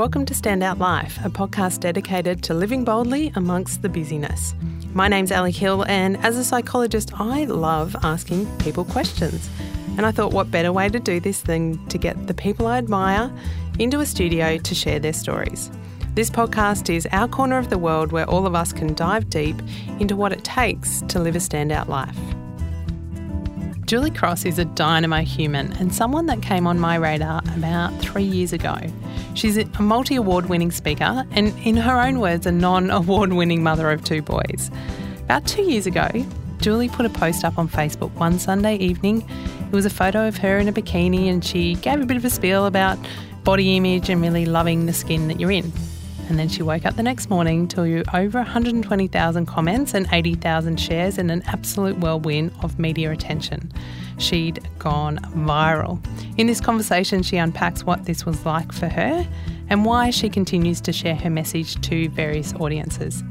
Welcome 0.00 0.24
to 0.24 0.32
Standout 0.32 0.78
Life, 0.78 1.18
a 1.26 1.28
podcast 1.28 1.80
dedicated 1.80 2.42
to 2.44 2.54
living 2.54 2.84
boldly 2.84 3.32
amongst 3.34 3.82
the 3.82 3.88
busyness. 3.90 4.54
My 4.94 5.08
name's 5.08 5.30
Ali 5.30 5.52
Hill, 5.52 5.84
and 5.88 6.16
as 6.24 6.38
a 6.38 6.42
psychologist, 6.42 7.10
I 7.20 7.44
love 7.44 7.94
asking 8.02 8.46
people 8.60 8.86
questions. 8.86 9.50
And 9.98 10.06
I 10.06 10.10
thought, 10.10 10.32
what 10.32 10.50
better 10.50 10.72
way 10.72 10.88
to 10.88 10.98
do 10.98 11.20
this 11.20 11.42
than 11.42 11.86
to 11.88 11.98
get 11.98 12.28
the 12.28 12.32
people 12.32 12.66
I 12.66 12.78
admire 12.78 13.30
into 13.78 14.00
a 14.00 14.06
studio 14.06 14.56
to 14.56 14.74
share 14.74 15.00
their 15.00 15.12
stories. 15.12 15.70
This 16.14 16.30
podcast 16.30 16.88
is 16.88 17.06
our 17.12 17.28
corner 17.28 17.58
of 17.58 17.68
the 17.68 17.76
world 17.76 18.10
where 18.10 18.24
all 18.24 18.46
of 18.46 18.54
us 18.54 18.72
can 18.72 18.94
dive 18.94 19.28
deep 19.28 19.60
into 19.98 20.16
what 20.16 20.32
it 20.32 20.44
takes 20.44 21.02
to 21.08 21.18
live 21.18 21.36
a 21.36 21.40
standout 21.40 21.88
life. 21.88 22.16
Julie 23.90 24.12
Cross 24.12 24.44
is 24.44 24.56
a 24.60 24.64
dynamo 24.64 25.22
human 25.22 25.72
and 25.78 25.92
someone 25.92 26.26
that 26.26 26.40
came 26.42 26.64
on 26.64 26.78
my 26.78 26.94
radar 26.94 27.42
about 27.56 27.90
three 28.00 28.22
years 28.22 28.52
ago. 28.52 28.76
She's 29.34 29.56
a 29.56 29.64
multi 29.82 30.14
award 30.14 30.48
winning 30.48 30.70
speaker 30.70 31.26
and, 31.32 31.48
in 31.66 31.76
her 31.76 32.00
own 32.00 32.20
words, 32.20 32.46
a 32.46 32.52
non 32.52 32.88
award 32.88 33.32
winning 33.32 33.64
mother 33.64 33.90
of 33.90 34.04
two 34.04 34.22
boys. 34.22 34.70
About 35.24 35.44
two 35.44 35.62
years 35.62 35.88
ago, 35.88 36.06
Julie 36.58 36.88
put 36.88 37.04
a 37.04 37.10
post 37.10 37.44
up 37.44 37.58
on 37.58 37.68
Facebook 37.68 38.12
one 38.12 38.38
Sunday 38.38 38.76
evening. 38.76 39.28
It 39.58 39.72
was 39.72 39.86
a 39.86 39.90
photo 39.90 40.28
of 40.28 40.36
her 40.36 40.58
in 40.58 40.68
a 40.68 40.72
bikini 40.72 41.28
and 41.28 41.44
she 41.44 41.74
gave 41.74 42.00
a 42.00 42.06
bit 42.06 42.16
of 42.16 42.24
a 42.24 42.30
spiel 42.30 42.66
about 42.66 42.96
body 43.42 43.76
image 43.76 44.08
and 44.08 44.22
really 44.22 44.46
loving 44.46 44.86
the 44.86 44.92
skin 44.92 45.26
that 45.26 45.40
you're 45.40 45.50
in. 45.50 45.72
And 46.30 46.38
then 46.38 46.48
she 46.48 46.62
woke 46.62 46.86
up 46.86 46.94
the 46.94 47.02
next 47.02 47.28
morning 47.28 47.66
to 47.68 48.04
over 48.16 48.38
120,000 48.38 49.46
comments 49.46 49.94
and 49.94 50.06
80,000 50.12 50.78
shares 50.78 51.18
and 51.18 51.28
an 51.28 51.42
absolute 51.46 51.98
whirlwind 51.98 52.52
of 52.62 52.78
media 52.78 53.10
attention. 53.10 53.72
She'd 54.18 54.60
gone 54.78 55.18
viral. 55.34 55.98
In 56.38 56.46
this 56.46 56.60
conversation, 56.60 57.24
she 57.24 57.36
unpacks 57.36 57.84
what 57.84 58.04
this 58.04 58.24
was 58.24 58.46
like 58.46 58.70
for 58.70 58.86
her 58.88 59.26
and 59.68 59.84
why 59.84 60.10
she 60.10 60.28
continues 60.28 60.80
to 60.82 60.92
share 60.92 61.16
her 61.16 61.30
message 61.30 61.80
to 61.80 62.08
various 62.10 62.54
audiences. 62.54 63.24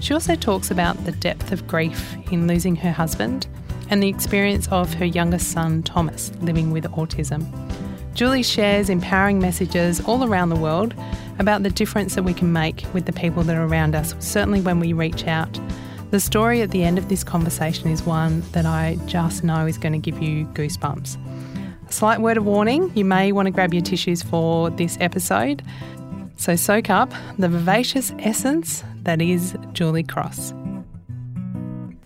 She 0.00 0.12
also 0.12 0.34
talks 0.34 0.70
about 0.70 1.02
the 1.06 1.12
depth 1.12 1.52
of 1.52 1.66
grief 1.66 2.14
in 2.30 2.46
losing 2.46 2.76
her 2.76 2.92
husband 2.92 3.46
and 3.88 4.02
the 4.02 4.08
experience 4.08 4.68
of 4.68 4.92
her 4.94 5.06
youngest 5.06 5.52
son, 5.52 5.82
Thomas, 5.84 6.30
living 6.42 6.70
with 6.70 6.84
autism. 6.84 7.46
Julie 8.14 8.42
shares 8.42 8.90
empowering 8.90 9.38
messages 9.38 10.02
all 10.02 10.22
around 10.22 10.50
the 10.50 10.56
world 10.56 10.94
about 11.42 11.62
the 11.62 11.70
difference 11.70 12.14
that 12.14 12.22
we 12.22 12.32
can 12.32 12.52
make 12.52 12.86
with 12.94 13.04
the 13.04 13.12
people 13.12 13.42
that 13.42 13.56
are 13.56 13.66
around 13.66 13.94
us, 13.94 14.14
certainly 14.18 14.62
when 14.62 14.80
we 14.80 14.94
reach 14.94 15.26
out. 15.26 15.60
The 16.10 16.20
story 16.20 16.62
at 16.62 16.70
the 16.70 16.84
end 16.84 16.96
of 16.96 17.08
this 17.08 17.24
conversation 17.24 17.90
is 17.90 18.02
one 18.04 18.42
that 18.52 18.64
I 18.64 18.98
just 19.06 19.44
know 19.44 19.66
is 19.66 19.76
going 19.76 19.92
to 19.92 19.98
give 19.98 20.22
you 20.22 20.46
goosebumps. 20.46 21.18
A 21.88 21.92
slight 21.92 22.20
word 22.20 22.36
of 22.36 22.44
warning 22.44 22.90
you 22.94 23.04
may 23.04 23.32
want 23.32 23.46
to 23.46 23.50
grab 23.50 23.74
your 23.74 23.82
tissues 23.82 24.22
for 24.22 24.70
this 24.70 24.96
episode. 25.00 25.62
So 26.36 26.56
soak 26.56 26.90
up 26.90 27.12
the 27.38 27.48
vivacious 27.48 28.12
essence 28.18 28.84
that 29.02 29.20
is 29.20 29.56
Julie 29.72 30.02
Cross. 30.02 30.54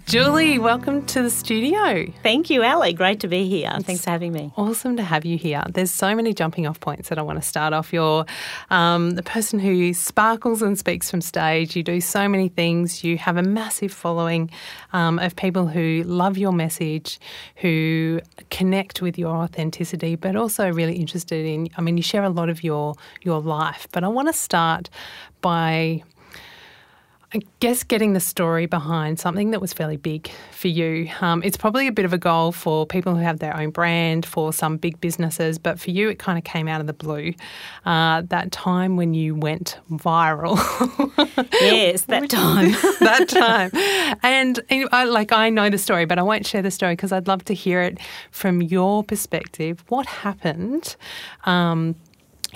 Julie, 0.07 0.61
welcome 0.61 1.05
to 1.07 1.21
the 1.21 1.31
studio. 1.31 2.07
Thank 2.23 2.49
you, 2.49 2.62
Ali. 2.62 2.93
Great 2.93 3.19
to 3.21 3.29
be 3.29 3.49
here. 3.49 3.77
Thanks 3.81 4.05
for 4.05 4.11
having 4.11 4.33
me. 4.33 4.53
Awesome 4.57 4.97
to 4.98 5.03
have 5.03 5.25
you 5.25 5.37
here. 5.37 5.65
There's 5.69 5.91
so 5.91 6.15
many 6.15 6.33
jumping 6.33 6.65
off 6.65 6.79
points 6.79 7.09
that 7.09 7.19
I 7.19 7.23
want 7.23 7.43
to 7.43 7.47
start 7.47 7.73
off. 7.73 7.93
You're 7.93 8.25
um, 8.71 9.17
the 9.17 9.25
person 9.25 9.59
who 9.59 9.93
sparkles 9.95 10.63
and 10.63 10.79
speaks 10.79 11.11
from 11.11 11.21
stage. 11.21 11.75
You 11.75 11.83
do 11.83 12.01
so 12.01 12.29
many 12.29 12.48
things. 12.48 13.03
You 13.03 13.19
have 13.19 13.37
a 13.37 13.43
massive 13.43 13.91
following 13.91 14.48
um, 14.93 15.19
of 15.19 15.35
people 15.35 15.67
who 15.67 16.05
love 16.07 16.39
your 16.39 16.53
message, 16.53 17.19
who 17.57 18.20
connect 18.51 19.03
with 19.03 19.19
your 19.19 19.35
authenticity, 19.35 20.15
but 20.15 20.37
also 20.37 20.73
really 20.73 20.95
interested 20.95 21.45
in. 21.45 21.69
I 21.77 21.81
mean, 21.81 21.97
you 21.97 22.05
share 22.05 22.23
a 22.23 22.31
lot 22.31 22.48
of 22.48 22.63
your 22.63 22.95
your 23.23 23.41
life. 23.41 23.89
But 23.91 24.05
I 24.05 24.09
want 24.09 24.29
to 24.29 24.35
start 24.35 24.89
by 25.41 26.05
I 27.35 27.41
guess 27.59 27.83
getting 27.83 28.13
the 28.13 28.20
story 28.20 28.67
behind 28.67 29.19
something 29.19 29.51
that 29.51 29.61
was 29.61 29.73
fairly 29.73 29.97
big 29.97 30.31
for 30.53 30.69
you. 30.69 31.11
Um, 31.20 31.42
it's 31.42 31.57
probably 31.57 31.89
a 31.89 31.92
bit 31.92 32.05
of 32.05 32.13
a 32.13 32.19
goal 32.19 32.53
for 32.53 32.87
people 32.87 33.17
who 33.17 33.20
have 33.20 33.41
their 33.41 33.57
own 33.57 33.70
brand, 33.70 34.25
for 34.25 34.53
some 34.53 34.77
big 34.77 35.01
businesses, 35.01 35.59
but 35.59 35.81
for 35.81 35.91
you, 35.91 36.09
it 36.09 36.20
kind 36.20 36.39
of 36.39 36.45
came 36.45 36.69
out 36.69 36.81
of 36.81 36.86
the 36.86 36.92
blue. 36.92 37.33
Uh, 37.85 38.23
that 38.29 38.53
time 38.53 38.97
when 38.97 39.13
you 39.13 39.35
went 39.35 39.79
viral. 39.91 40.57
yes, 41.61 42.03
that 42.05 42.31
time. 42.31 42.70
that 43.01 43.29
time. 43.29 43.70
And 44.23 44.61
I, 44.92 45.05
like, 45.05 45.33
I 45.33 45.51
know 45.51 45.69
the 45.69 45.79
story, 45.79 46.05
but 46.05 46.20
I 46.20 46.23
won't 46.23 46.47
share 46.47 46.63
the 46.63 46.70
story 46.70 46.92
because 46.92 47.11
I'd 47.11 47.27
love 47.27 47.45
to 47.47 47.55
hear 47.55 47.83
it 47.83 47.98
from 48.31 48.63
your 48.63 49.03
perspective. 49.03 49.85
What 49.89 50.07
happened? 50.07 50.95
Um, 51.45 51.97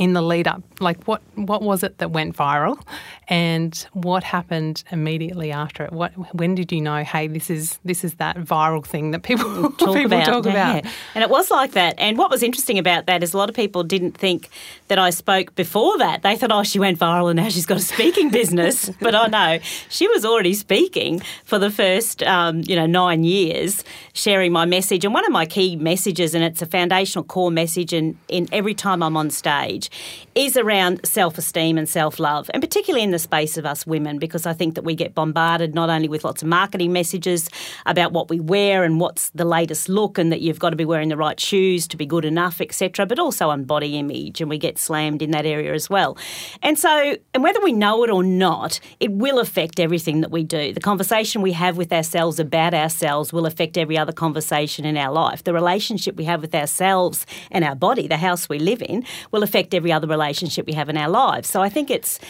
in 0.01 0.15
the 0.15 0.23
lead 0.23 0.49
up? 0.49 0.63
Like, 0.81 1.05
what 1.05 1.21
what 1.35 1.61
was 1.61 1.83
it 1.85 1.99
that 1.99 2.11
went 2.11 2.35
viral, 2.35 2.83
and 3.29 3.87
what 3.93 4.25
happened 4.25 4.83
immediately 4.91 5.53
after 5.53 5.85
it? 5.85 5.93
What 5.93 6.13
when 6.35 6.55
did 6.55 6.73
you 6.73 6.81
know? 6.81 7.05
Hey, 7.05 7.29
this 7.29 7.51
is 7.51 7.79
this 7.85 8.03
is 8.03 8.15
that 8.15 8.37
viral 8.39 8.85
thing 8.85 9.11
that 9.11 9.23
people 9.23 9.45
talk 9.73 9.95
people 9.95 10.07
about. 10.07 10.25
talk 10.25 10.47
yeah. 10.47 10.79
about. 10.79 10.93
And 11.15 11.23
it 11.23 11.29
was 11.29 11.51
like 11.51 11.73
that. 11.73 11.97
And 11.99 12.17
what 12.17 12.31
was 12.31 12.43
interesting 12.43 12.79
about 12.79 13.05
that 13.07 13.23
is 13.23 13.35
a 13.35 13.37
lot 13.37 13.51
of 13.51 13.55
people 13.55 13.85
didn't 13.85 14.13
think 14.13 14.49
that 14.89 14.99
I 14.99 15.11
spoke 15.11 15.55
before 15.55 15.99
that. 15.99 16.23
They 16.23 16.35
thought, 16.35 16.51
oh, 16.51 16.63
she 16.63 16.79
went 16.79 16.99
viral 16.99 17.29
and 17.29 17.37
now 17.37 17.51
she's 17.51 17.67
got 17.67 17.77
a 17.77 17.83
speaking 17.83 18.31
business. 18.41 18.89
But 19.03 19.15
I 19.15 19.27
know 19.27 19.59
she 19.91 20.09
was 20.09 20.25
already 20.25 20.55
speaking 20.55 21.21
for 21.45 21.59
the 21.59 21.71
first 21.71 22.23
um, 22.23 22.63
you 22.65 22.75
know 22.75 22.87
nine 22.87 23.23
years, 23.23 23.85
sharing 24.15 24.51
my 24.51 24.65
message. 24.65 25.05
And 25.05 25.13
one 25.13 25.27
of 25.27 25.31
my 25.31 25.45
key 25.45 25.77
messages, 25.77 26.35
and 26.35 26.43
it's 26.43 26.63
a 26.63 26.67
foundational 26.67 27.25
core 27.25 27.51
message, 27.51 27.93
and 27.93 28.17
in 28.29 28.49
every 28.51 28.73
time 28.73 29.03
I'm 29.03 29.19
on 29.19 29.29
stage 29.29 29.90
is 30.35 30.57
around 30.57 31.01
self 31.05 31.39
esteem 31.39 31.79
and 31.79 31.89
self 31.89 32.19
love, 32.19 32.51
and 32.53 32.63
particularly 32.63 33.03
in 33.03 33.11
the 33.11 33.19
space 33.19 33.57
of 33.57 33.67
us 33.67 33.87
women, 33.87 34.19
because 34.19 34.47
I 34.47 34.53
think 34.53 34.75
that 34.75 34.85
we 34.85 34.95
get 34.95 35.15
bombarded 35.15 35.75
not 35.75 35.91
only 35.91 36.09
with 36.09 36.25
lots 36.25 36.43
of 36.43 36.49
marketing 36.49 36.93
messages 36.93 37.49
about 37.87 38.13
what 38.13 38.29
we 38.29 38.41
wear 38.41 38.85
and 38.85 39.01
what's 39.01 39.31
the 39.31 39.45
latest 39.45 39.89
look, 39.89 40.19
and 40.19 40.31
that 40.33 40.41
you've 40.41 40.59
got 40.59 40.71
to 40.71 40.77
be 40.77 40.85
wearing 40.85 41.09
the 41.09 41.17
right 41.17 41.39
shoes 41.39 41.89
to 41.89 41.97
be 41.97 42.07
good 42.07 42.25
enough, 42.25 42.61
etc., 42.61 43.07
but 43.07 43.19
also 43.19 43.51
on 43.51 43.65
body 43.65 43.99
image, 43.99 44.41
and 44.41 44.49
we 44.51 44.59
get 44.59 44.79
slammed 44.79 45.23
in 45.23 45.31
that 45.33 45.47
area 45.47 45.73
as 45.73 45.91
well. 45.91 46.17
And 46.63 46.79
so, 46.79 47.17
and 47.35 47.43
whether 47.43 47.61
we 47.61 47.73
know 47.73 48.05
it 48.05 48.11
or 48.11 48.23
not, 48.23 48.81
it 49.01 49.11
will 49.13 49.39
affect 49.39 49.81
everything 49.81 50.21
that 50.21 50.31
we 50.31 50.45
do. 50.45 50.73
The 50.73 50.81
conversation 50.81 51.43
we 51.43 51.53
have 51.53 51.77
with 51.77 51.93
ourselves 51.93 52.39
about 52.39 52.75
ourselves 52.75 53.33
will 53.33 53.47
affect 53.47 53.77
every 53.77 53.97
other 53.97 54.13
conversation 54.13 54.85
in 54.85 54.97
our 54.97 55.13
life. 55.13 55.45
The 55.45 55.53
relationship 55.53 56.17
we 56.17 56.25
have 56.25 56.41
with 56.41 56.55
ourselves 56.55 57.27
and 57.51 57.65
our 57.65 57.75
body, 57.75 58.07
the 58.07 58.17
house 58.17 58.49
we 58.49 58.59
live 58.59 58.83
in, 58.83 59.05
will 59.31 59.43
affect 59.43 59.75
every 59.75 59.80
other 59.93 60.07
relationship 60.07 60.67
we 60.67 60.75
have 60.75 60.89
in 60.89 60.97
our 60.97 61.09
lives. 61.09 61.49
So 61.49 61.63
I 61.63 61.69
think 61.69 61.91
it's 61.91 62.21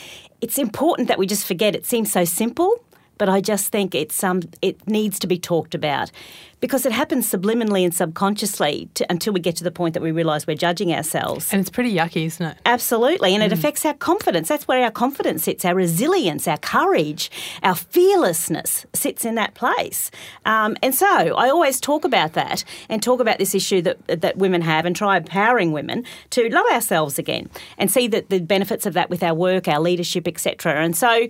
it's 0.41 0.59
important 0.59 1.09
that 1.09 1.19
we 1.19 1.27
just 1.27 1.47
forget 1.47 1.75
it 1.75 1.85
seems 1.85 2.11
so 2.11 2.25
simple, 2.25 2.83
but 3.21 3.29
I 3.29 3.43
just 3.43 3.71
think 3.71 3.95
it's 3.95 4.25
um 4.25 4.41
it 4.63 4.89
needs 4.89 5.19
to 5.19 5.27
be 5.27 5.39
talked 5.39 5.75
about 5.75 6.11
because 6.61 6.85
it 6.85 6.93
happens 6.93 7.31
subliminally 7.31 7.85
and 7.85 7.95
subconsciously 7.95 8.89
to, 8.95 9.11
until 9.11 9.33
we 9.33 9.41
get 9.41 9.57
to 9.57 9.65
the 9.65 9.71
point 9.71 9.95
that 9.95 10.03
we 10.03 10.13
realise 10.13 10.47
we're 10.47 10.57
judging 10.57 10.93
ourselves. 10.93 11.53
And 11.53 11.61
it's 11.61 11.71
pretty 11.71 11.95
yucky, 11.95 12.27
isn't 12.27 12.45
it? 12.45 12.59
Absolutely. 12.67 13.35
And 13.35 13.43
mm. 13.43 13.47
it 13.47 13.53
affects 13.53 13.85
our 13.85 13.95
confidence. 13.95 14.49
That's 14.49 14.69
where 14.69 14.85
our 14.85 14.91
confidence 14.91 15.45
sits, 15.45 15.65
our 15.65 15.75
resilience, 15.75 16.47
our 16.47 16.59
courage, 16.59 17.31
our 17.63 17.75
fearlessness 17.75 18.87
sits 18.93 19.25
in 19.25 19.35
that 19.37 19.55
place. 19.55 20.11
Um, 20.45 20.77
and 20.83 20.95
so 20.95 21.07
I 21.07 21.49
always 21.49 21.81
talk 21.81 22.05
about 22.05 22.35
that 22.35 22.65
and 22.89 23.03
talk 23.03 23.21
about 23.21 23.39
this 23.39 23.55
issue 23.55 23.81
that, 23.83 24.21
that 24.21 24.37
women 24.37 24.61
have 24.63 24.85
and 24.85 24.95
try 24.95 25.17
empowering 25.17 25.73
women 25.73 26.05
to 26.31 26.49
love 26.51 26.67
ourselves 26.71 27.19
again 27.19 27.49
and 27.79 27.91
see 27.91 28.07
that 28.09 28.29
the 28.29 28.41
benefits 28.41 28.85
of 28.85 28.93
that 28.95 29.09
with 29.09 29.23
our 29.23 29.35
work, 29.35 29.67
our 29.67 29.81
leadership, 29.81 30.29
etc. 30.29 30.85
And 30.85 30.97
so 30.97 31.27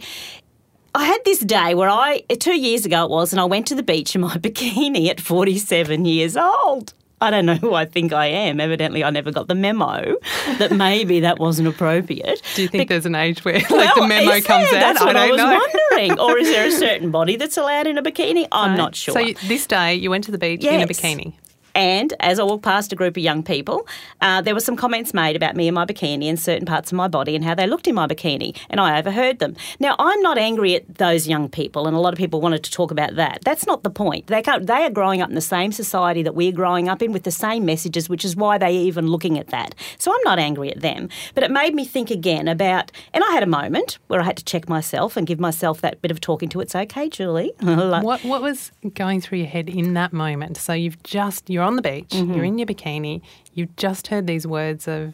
I 0.94 1.04
had 1.04 1.18
this 1.24 1.38
day 1.40 1.74
where 1.74 1.88
I, 1.88 2.20
two 2.38 2.58
years 2.58 2.84
ago 2.84 3.04
it 3.04 3.10
was, 3.10 3.32
and 3.32 3.40
I 3.40 3.44
went 3.44 3.66
to 3.68 3.74
the 3.74 3.82
beach 3.82 4.14
in 4.14 4.22
my 4.22 4.34
bikini 4.36 5.08
at 5.08 5.20
47 5.20 6.04
years 6.04 6.36
old. 6.36 6.94
I 7.22 7.30
don't 7.30 7.44
know 7.44 7.54
who 7.54 7.74
I 7.74 7.84
think 7.84 8.14
I 8.14 8.26
am. 8.26 8.60
Evidently, 8.60 9.04
I 9.04 9.10
never 9.10 9.30
got 9.30 9.46
the 9.46 9.54
memo 9.54 10.16
that 10.58 10.72
maybe 10.72 11.20
that 11.20 11.38
wasn't 11.38 11.68
appropriate. 11.68 12.40
Do 12.54 12.62
you 12.62 12.68
think 12.68 12.88
Be- 12.88 12.94
there's 12.94 13.04
an 13.04 13.14
age 13.14 13.44
where 13.44 13.56
like 13.58 13.70
well, 13.70 13.94
the 13.96 14.06
memo 14.06 14.40
comes 14.40 14.70
there? 14.70 14.82
out? 14.82 14.94
That's 14.94 15.00
what 15.04 15.16
I, 15.16 15.26
I 15.26 15.30
was 15.30 15.36
know. 15.36 15.60
wondering. 15.92 16.18
or 16.18 16.38
is 16.38 16.48
there 16.48 16.66
a 16.66 16.72
certain 16.78 17.10
body 17.10 17.36
that's 17.36 17.58
allowed 17.58 17.86
in 17.86 17.98
a 17.98 18.02
bikini? 18.02 18.48
I'm 18.50 18.74
not 18.74 18.96
sure. 18.96 19.12
So 19.12 19.46
this 19.48 19.66
day 19.66 19.96
you 19.96 20.08
went 20.08 20.24
to 20.24 20.30
the 20.30 20.38
beach 20.38 20.62
yes. 20.62 20.74
in 20.74 20.80
a 20.80 20.86
bikini. 20.86 21.34
And 21.74 22.12
as 22.20 22.38
I 22.38 22.42
walked 22.42 22.64
past 22.64 22.92
a 22.92 22.96
group 22.96 23.16
of 23.16 23.22
young 23.22 23.42
people, 23.42 23.86
uh, 24.20 24.40
there 24.42 24.54
were 24.54 24.60
some 24.60 24.76
comments 24.76 25.14
made 25.14 25.36
about 25.36 25.56
me 25.56 25.68
and 25.68 25.74
my 25.74 25.84
bikini 25.84 26.24
and 26.24 26.38
certain 26.38 26.66
parts 26.66 26.92
of 26.92 26.96
my 26.96 27.08
body 27.08 27.34
and 27.34 27.44
how 27.44 27.54
they 27.54 27.66
looked 27.66 27.88
in 27.88 27.94
my 27.94 28.06
bikini, 28.06 28.56
and 28.68 28.80
I 28.80 28.98
overheard 28.98 29.38
them. 29.38 29.56
Now, 29.78 29.96
I'm 29.98 30.20
not 30.22 30.38
angry 30.38 30.74
at 30.74 30.96
those 30.96 31.28
young 31.28 31.48
people, 31.48 31.86
and 31.86 31.96
a 31.96 32.00
lot 32.00 32.12
of 32.12 32.18
people 32.18 32.40
wanted 32.40 32.64
to 32.64 32.70
talk 32.70 32.90
about 32.90 33.16
that. 33.16 33.40
That's 33.44 33.66
not 33.66 33.82
the 33.82 33.90
point. 33.90 34.26
They, 34.26 34.42
they 34.42 34.84
are 34.84 34.90
growing 34.90 35.22
up 35.22 35.28
in 35.28 35.34
the 35.34 35.40
same 35.40 35.72
society 35.72 36.22
that 36.22 36.34
we're 36.34 36.52
growing 36.52 36.88
up 36.88 37.02
in 37.02 37.12
with 37.12 37.24
the 37.24 37.30
same 37.30 37.64
messages, 37.64 38.08
which 38.08 38.24
is 38.24 38.36
why 38.36 38.58
they're 38.58 38.70
even 38.70 39.06
looking 39.06 39.38
at 39.38 39.48
that. 39.48 39.74
So 39.98 40.12
I'm 40.12 40.22
not 40.24 40.38
angry 40.38 40.70
at 40.70 40.80
them. 40.80 41.08
But 41.34 41.44
it 41.44 41.50
made 41.50 41.74
me 41.74 41.84
think 41.84 42.10
again 42.10 42.48
about, 42.48 42.92
and 43.14 43.22
I 43.24 43.30
had 43.32 43.42
a 43.42 43.46
moment 43.46 43.98
where 44.08 44.20
I 44.20 44.24
had 44.24 44.36
to 44.36 44.44
check 44.44 44.68
myself 44.68 45.16
and 45.16 45.26
give 45.26 45.40
myself 45.40 45.80
that 45.80 46.02
bit 46.02 46.10
of 46.10 46.20
talking 46.20 46.48
to. 46.50 46.60
It's 46.60 46.74
okay, 46.74 47.08
Julie. 47.08 47.52
what, 47.60 48.24
what 48.24 48.42
was 48.42 48.72
going 48.94 49.20
through 49.20 49.38
your 49.38 49.46
head 49.46 49.68
in 49.68 49.94
that 49.94 50.12
moment? 50.12 50.56
So 50.56 50.72
you've 50.72 51.02
just, 51.02 51.48
you're 51.48 51.59
you're 51.60 51.66
on 51.66 51.76
the 51.76 51.82
beach, 51.82 52.08
mm-hmm. 52.08 52.32
you're 52.32 52.44
in 52.44 52.58
your 52.58 52.66
bikini, 52.66 53.20
you've 53.52 53.76
just 53.76 54.06
heard 54.06 54.26
these 54.26 54.46
words 54.46 54.88
of 54.88 55.12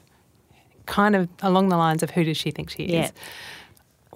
kind 0.87 1.17
of 1.17 1.29
along 1.43 1.71
the 1.71 1.77
lines 1.77 2.05
of 2.05 2.11
who 2.11 2.23
does 2.23 2.37
she 2.37 2.53
think 2.53 2.71
she 2.71 2.85
is? 2.85 3.13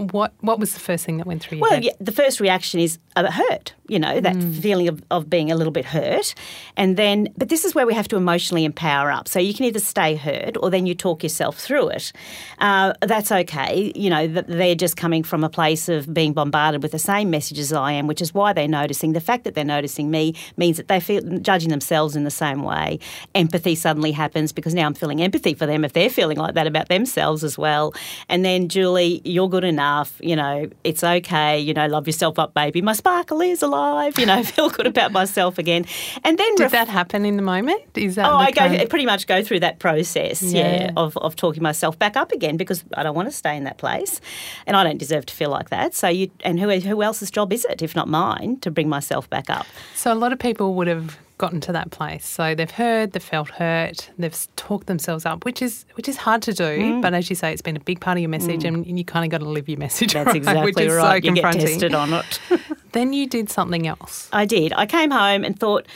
What 0.00 0.32
What 0.40 0.58
was 0.58 0.72
the 0.72 0.80
first 0.80 1.04
thing 1.04 1.18
that 1.18 1.26
went 1.26 1.42
through 1.42 1.58
your 1.58 1.62
Well, 1.62 1.72
head? 1.72 1.84
yeah, 1.84 1.92
the 2.00 2.12
first 2.12 2.40
reaction 2.40 2.80
is 2.80 2.98
uh, 3.16 3.30
hurt, 3.30 3.74
you 3.86 3.98
know, 3.98 4.18
that 4.20 4.34
feeling 4.62 4.88
of, 4.88 5.02
of 5.10 5.28
being 5.28 5.50
a 5.52 5.54
little 5.54 5.72
bit 5.72 5.84
hurt. 5.84 6.34
And 6.76 6.96
then, 6.96 7.28
but 7.36 7.50
this 7.50 7.64
is 7.66 7.74
where 7.74 7.86
we 7.86 7.92
have 7.92 8.08
to 8.08 8.16
emotionally 8.16 8.64
empower 8.64 9.10
up. 9.10 9.28
So 9.28 9.38
you 9.38 9.52
can 9.52 9.66
either 9.66 9.78
stay 9.80 10.14
hurt 10.16 10.56
or 10.56 10.70
then 10.70 10.86
you 10.86 10.94
talk 10.94 11.22
yourself 11.22 11.58
through 11.58 11.88
it. 11.90 12.12
Uh, 12.60 12.94
that's 13.02 13.30
okay. 13.30 13.92
You 13.94 14.08
know, 14.08 14.26
th- 14.26 14.46
they're 14.48 14.74
just 14.74 14.96
coming 14.96 15.22
from 15.22 15.44
a 15.44 15.50
place 15.50 15.88
of 15.90 16.14
being 16.14 16.32
bombarded 16.32 16.82
with 16.82 16.92
the 16.92 16.98
same 16.98 17.28
messages 17.28 17.70
I 17.72 17.92
am, 17.92 18.06
which 18.06 18.22
is 18.22 18.32
why 18.32 18.54
they're 18.54 18.68
noticing. 18.68 19.12
The 19.12 19.20
fact 19.20 19.44
that 19.44 19.54
they're 19.54 19.64
noticing 19.64 20.10
me 20.10 20.34
means 20.56 20.78
that 20.78 20.88
they 20.88 21.00
feel 21.00 21.20
judging 21.40 21.68
themselves 21.70 22.16
in 22.16 22.24
the 22.24 22.30
same 22.30 22.62
way. 22.62 23.00
Empathy 23.34 23.74
suddenly 23.74 24.12
happens 24.12 24.52
because 24.52 24.72
now 24.72 24.86
I'm 24.86 24.94
feeling 24.94 25.20
empathy 25.20 25.52
for 25.52 25.66
them 25.66 25.84
if 25.84 25.92
they're 25.92 26.08
feeling 26.08 26.38
like 26.38 26.54
that 26.54 26.66
about 26.66 26.88
themselves 26.88 27.44
as 27.44 27.58
well. 27.58 27.92
And 28.30 28.44
then, 28.46 28.68
Julie, 28.68 29.20
you're 29.24 29.48
good 29.48 29.64
enough. 29.64 29.89
You 30.20 30.36
know, 30.36 30.68
it's 30.84 31.02
okay. 31.02 31.58
You 31.58 31.74
know, 31.74 31.86
love 31.86 32.06
yourself 32.06 32.38
up, 32.38 32.54
baby. 32.54 32.80
My 32.82 32.92
sparkle 32.92 33.40
is 33.40 33.62
alive. 33.62 34.18
You 34.18 34.26
know, 34.26 34.42
feel 34.54 34.70
good 34.70 34.86
about 34.86 35.12
myself 35.12 35.58
again. 35.58 35.84
And 36.24 36.38
then 36.38 36.54
Did 36.56 36.62
ref- 36.64 36.72
that 36.72 36.88
happen 36.88 37.24
in 37.24 37.36
the 37.36 37.42
moment? 37.42 37.82
Is 37.96 38.14
that 38.16 38.26
Oh, 38.30 38.36
I 38.36 38.50
go 38.50 38.60
kind- 38.68 38.88
pretty 38.90 39.06
much 39.06 39.26
go 39.26 39.42
through 39.42 39.60
that 39.60 39.78
process, 39.78 40.42
yeah, 40.42 40.82
Yeah. 40.84 40.90
of, 40.96 41.16
of 41.18 41.36
talking 41.36 41.62
myself 41.62 41.98
back 41.98 42.16
up 42.16 42.32
again 42.32 42.56
because 42.56 42.84
I 42.94 43.02
don't 43.02 43.14
want 43.14 43.28
to 43.28 43.32
stay 43.34 43.56
in 43.56 43.64
that 43.64 43.78
place, 43.78 44.20
and 44.66 44.76
I 44.76 44.84
don't 44.84 44.98
deserve 44.98 45.26
to 45.26 45.34
feel 45.34 45.50
like 45.50 45.70
that. 45.70 45.94
So 45.94 46.08
you 46.08 46.30
and 46.44 46.58
who 46.60 46.70
who 46.80 47.02
else's 47.02 47.30
job 47.30 47.52
is 47.52 47.64
it 47.64 47.82
if 47.82 47.94
not 47.96 48.08
mine 48.08 48.58
to 48.60 48.70
bring 48.70 48.88
myself 48.88 49.28
back 49.30 49.50
up? 49.50 49.66
So 49.94 50.12
a 50.12 50.14
lot 50.14 50.32
of 50.32 50.38
people 50.38 50.74
would 50.74 50.86
have 50.86 51.18
gotten 51.40 51.60
to 51.62 51.72
that 51.72 51.90
place. 51.90 52.26
So 52.26 52.54
they've 52.54 52.70
heard, 52.70 53.12
they've 53.12 53.22
felt 53.22 53.48
hurt, 53.48 54.10
they've 54.18 54.46
talked 54.56 54.86
themselves 54.86 55.24
up, 55.24 55.44
which 55.46 55.62
is 55.62 55.86
which 55.94 56.08
is 56.08 56.18
hard 56.18 56.42
to 56.42 56.52
do. 56.52 56.78
Mm. 56.78 57.02
But 57.02 57.14
as 57.14 57.30
you 57.30 57.34
say, 57.34 57.50
it's 57.52 57.62
been 57.62 57.76
a 57.76 57.80
big 57.80 58.00
part 58.00 58.18
of 58.18 58.20
your 58.20 58.28
message, 58.28 58.64
and 58.64 58.86
you 58.98 59.04
kind 59.04 59.24
of 59.24 59.30
got 59.30 59.38
to 59.38 59.48
live 59.48 59.68
your 59.68 59.78
message. 59.78 60.12
That's 60.12 60.26
right, 60.34 60.36
exactly 60.36 60.64
which 60.66 60.78
is 60.78 60.92
right. 60.92 61.22
So 61.24 61.28
you 61.28 61.34
get 61.34 61.52
tested 61.54 61.94
on 61.94 62.12
it. 62.12 62.40
Then 62.92 63.12
you 63.12 63.28
did 63.28 63.48
something 63.48 63.86
else. 63.86 64.28
I 64.32 64.44
did. 64.46 64.72
I 64.72 64.84
came 64.84 65.12
home 65.12 65.44
and 65.44 65.56
thought, 65.56 65.86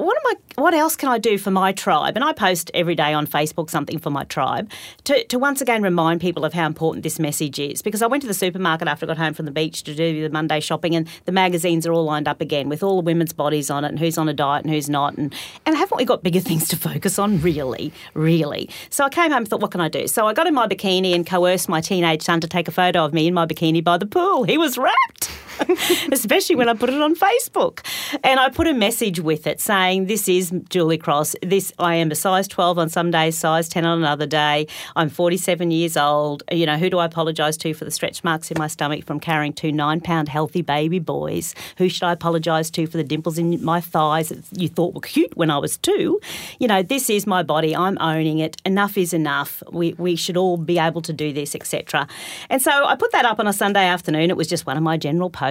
what 0.00 0.16
am 0.16 0.26
I? 0.26 0.60
What 0.60 0.74
else 0.74 0.96
can 0.96 1.08
I 1.08 1.18
do 1.18 1.38
for 1.38 1.50
my 1.50 1.72
tribe? 1.72 2.16
And 2.16 2.24
I 2.24 2.32
post 2.32 2.70
every 2.74 2.94
day 2.94 3.14
on 3.14 3.26
Facebook 3.26 3.70
something 3.70 3.98
for 3.98 4.10
my 4.10 4.24
tribe 4.24 4.70
to, 5.04 5.24
to 5.24 5.38
once 5.38 5.60
again 5.60 5.82
remind 5.82 6.20
people 6.20 6.44
of 6.44 6.52
how 6.52 6.66
important 6.66 7.02
this 7.02 7.18
message 7.18 7.58
is. 7.58 7.80
Because 7.80 8.02
I 8.02 8.06
went 8.06 8.22
to 8.22 8.26
the 8.26 8.34
supermarket 8.34 8.88
after 8.88 9.06
I 9.06 9.08
got 9.08 9.18
home 9.18 9.32
from 9.32 9.46
the 9.46 9.52
beach 9.52 9.82
to 9.84 9.94
do 9.94 10.22
the 10.22 10.30
Monday 10.30 10.60
shopping, 10.60 10.94
and 10.94 11.08
the 11.24 11.32
magazines 11.32 11.86
are 11.86 11.92
all 11.92 12.04
lined 12.04 12.28
up 12.28 12.40
again 12.40 12.68
with 12.68 12.82
all 12.82 12.96
the 12.96 13.06
women's 13.06 13.32
bodies 13.32 13.70
on 13.70 13.84
it, 13.84 13.88
and 13.88 13.98
who's 13.98 14.18
on 14.18 14.28
a 14.28 14.34
diet 14.34 14.64
and 14.64 14.72
who's 14.72 14.88
not, 14.90 15.16
and 15.16 15.34
and 15.66 15.76
haven't 15.76 15.96
we 15.96 16.04
got 16.04 16.22
bigger 16.22 16.40
things 16.40 16.68
to 16.68 16.76
focus 16.76 17.18
on? 17.18 17.40
Really, 17.40 17.92
really. 18.14 18.68
So 18.90 19.04
I 19.04 19.08
came 19.08 19.30
home 19.30 19.38
and 19.38 19.48
thought, 19.48 19.60
what 19.60 19.70
can 19.70 19.80
I 19.80 19.88
do? 19.88 20.06
So 20.06 20.26
I 20.26 20.34
got 20.34 20.46
in 20.46 20.54
my 20.54 20.66
bikini 20.66 21.14
and 21.14 21.26
coerced 21.26 21.68
my 21.68 21.80
teenage 21.80 22.22
son 22.22 22.40
to 22.40 22.48
take 22.48 22.68
a 22.68 22.72
photo 22.72 23.04
of 23.04 23.12
me 23.12 23.26
in 23.26 23.34
my 23.34 23.46
bikini 23.46 23.82
by 23.82 23.98
the 23.98 24.06
pool. 24.06 24.44
He 24.44 24.58
was 24.58 24.76
rapt. 24.78 25.30
especially 26.12 26.56
when 26.56 26.68
I 26.68 26.74
put 26.74 26.90
it 26.90 27.00
on 27.00 27.14
Facebook. 27.14 27.80
And 28.24 28.40
I 28.40 28.48
put 28.48 28.66
a 28.66 28.74
message 28.74 29.20
with 29.20 29.46
it 29.46 29.60
saying, 29.60 30.06
This 30.06 30.28
is 30.28 30.52
Julie 30.68 30.98
Cross. 30.98 31.36
This 31.42 31.72
I 31.78 31.94
am 31.96 32.10
a 32.10 32.14
size 32.14 32.48
12 32.48 32.78
on 32.78 32.88
some 32.88 33.10
days, 33.10 33.36
size 33.36 33.68
10 33.68 33.84
on 33.84 33.98
another 33.98 34.26
day. 34.26 34.66
I'm 34.96 35.08
47 35.08 35.70
years 35.70 35.96
old. 35.96 36.42
You 36.50 36.66
know, 36.66 36.76
who 36.76 36.90
do 36.90 36.98
I 36.98 37.04
apologise 37.04 37.56
to 37.58 37.74
for 37.74 37.84
the 37.84 37.90
stretch 37.90 38.24
marks 38.24 38.50
in 38.50 38.58
my 38.58 38.66
stomach 38.66 39.04
from 39.04 39.20
carrying 39.20 39.52
two 39.52 39.72
nine 39.72 40.00
pound 40.00 40.28
healthy 40.28 40.62
baby 40.62 40.98
boys? 40.98 41.54
Who 41.78 41.88
should 41.88 42.04
I 42.04 42.12
apologise 42.12 42.70
to 42.70 42.86
for 42.86 42.96
the 42.96 43.04
dimples 43.04 43.38
in 43.38 43.62
my 43.64 43.80
thighs 43.80 44.30
that 44.30 44.44
you 44.52 44.68
thought 44.68 44.94
were 44.94 45.00
cute 45.00 45.36
when 45.36 45.50
I 45.50 45.58
was 45.58 45.76
two? 45.76 46.20
You 46.58 46.68
know, 46.68 46.82
this 46.82 47.10
is 47.10 47.26
my 47.26 47.42
body. 47.42 47.74
I'm 47.74 47.98
owning 48.00 48.38
it. 48.38 48.56
Enough 48.64 48.96
is 48.96 49.12
enough. 49.12 49.62
We, 49.70 49.94
we 49.94 50.16
should 50.16 50.36
all 50.36 50.56
be 50.56 50.78
able 50.78 51.02
to 51.02 51.12
do 51.12 51.32
this, 51.32 51.54
etc. 51.54 52.06
And 52.48 52.62
so 52.62 52.70
I 52.70 52.96
put 52.96 53.12
that 53.12 53.24
up 53.24 53.38
on 53.38 53.46
a 53.46 53.52
Sunday 53.52 53.86
afternoon. 53.86 54.30
It 54.30 54.36
was 54.36 54.48
just 54.48 54.66
one 54.66 54.76
of 54.76 54.82
my 54.82 54.96
general 54.96 55.30
posts. 55.30 55.49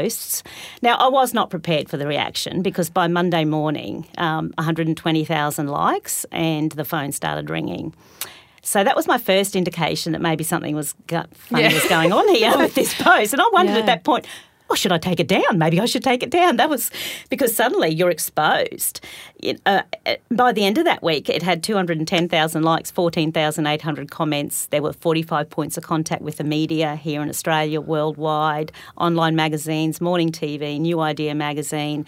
Now, 0.81 0.95
I 0.97 1.07
was 1.09 1.33
not 1.33 1.49
prepared 1.49 1.89
for 1.89 1.97
the 1.97 2.07
reaction 2.07 2.61
because 2.61 2.89
by 2.89 3.07
Monday 3.07 3.45
morning, 3.45 4.07
um, 4.17 4.51
120,000 4.57 5.67
likes 5.67 6.25
and 6.31 6.71
the 6.73 6.85
phone 6.85 7.11
started 7.11 7.49
ringing. 7.49 7.93
So 8.61 8.83
that 8.83 8.95
was 8.95 9.07
my 9.07 9.17
first 9.17 9.55
indication 9.55 10.11
that 10.11 10.21
maybe 10.21 10.43
something 10.43 10.75
was 10.75 10.93
funny 11.07 11.63
Yeah. 11.63 11.73
was 11.73 11.85
going 11.87 12.11
on 12.11 12.27
here 12.35 12.55
with 12.57 12.75
this 12.75 12.93
post. 12.93 13.33
And 13.33 13.41
I 13.41 13.49
wondered 13.53 13.73
Yeah. 13.73 13.79
at 13.79 13.85
that 13.87 14.03
point, 14.03 14.25
oh, 14.69 14.75
should 14.75 14.91
I 14.91 14.97
take 14.97 15.19
it 15.19 15.27
down? 15.27 15.57
Maybe 15.57 15.79
I 15.79 15.85
should 15.85 16.03
take 16.03 16.23
it 16.23 16.29
down. 16.29 16.57
That 16.57 16.69
was 16.69 16.91
because 17.29 17.55
suddenly 17.55 17.89
you're 17.89 18.09
exposed. 18.09 19.01
Uh, 19.65 19.81
uh, 20.05 20.15
by 20.31 20.51
the 20.51 20.65
end 20.65 20.77
of 20.77 20.85
that 20.85 21.01
week, 21.01 21.29
it 21.29 21.41
had 21.41 21.63
210,000 21.63 22.63
likes, 22.63 22.91
14,800 22.91 24.11
comments. 24.11 24.67
There 24.67 24.81
were 24.81 24.93
45 24.93 25.49
points 25.49 25.77
of 25.77 25.83
contact 25.83 26.21
with 26.21 26.37
the 26.37 26.43
media 26.43 26.95
here 26.95 27.21
in 27.21 27.29
Australia, 27.29 27.81
worldwide, 27.81 28.71
online 28.97 29.35
magazines, 29.35 29.99
morning 30.01 30.31
TV, 30.31 30.79
New 30.79 30.99
Idea 30.99 31.33
magazine. 31.35 32.05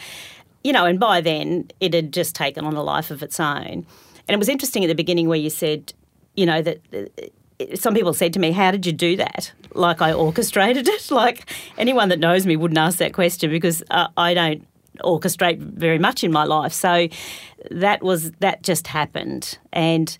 You 0.64 0.74
know, 0.74 0.86
and 0.86 1.00
by 1.00 1.22
then 1.22 1.72
it 1.80 1.94
had 1.94 2.14
just 2.14 2.36
taken 2.36 2.66
on 2.66 2.75
a 2.75 2.84
life 2.84 3.10
of 3.10 3.24
its 3.24 3.40
own. 3.40 3.86
And 4.28 4.36
it 4.36 4.38
was 4.38 4.50
interesting 4.50 4.84
at 4.84 4.88
the 4.88 4.96
beginning 4.96 5.28
where 5.28 5.40
you 5.40 5.50
said, 5.50 5.94
you 6.36 6.46
know, 6.46 6.62
that 6.62 6.80
uh, 6.94 7.25
some 7.75 7.94
people 7.94 8.13
said 8.13 8.34
to 8.34 8.40
me, 8.40 8.52
How 8.52 8.72
did 8.72 8.86
you 8.86 8.92
do 8.92 9.16
that? 9.18 9.52
Like 9.74 10.02
I 10.02 10.13
orchestrated 10.13 10.88
it? 10.88 11.02
Like 11.12 11.50
anyone 11.78 12.10
that 12.10 12.19
knows 12.19 12.46
me 12.46 12.56
wouldn't 12.56 12.78
ask 12.78 12.98
that 13.00 13.13
question 13.13 13.52
because 13.52 13.84
uh, 13.92 14.08
I 14.18 14.34
don't 14.34 14.66
orchestrate 15.00 15.58
very 15.60 16.00
much 16.00 16.24
in 16.24 16.31
my 16.31 16.46
life. 16.46 16.74
So 16.74 17.08
that 17.69 18.02
was, 18.02 18.31
that 18.40 18.63
just 18.63 18.88
happened. 18.88 19.58
And 19.74 20.18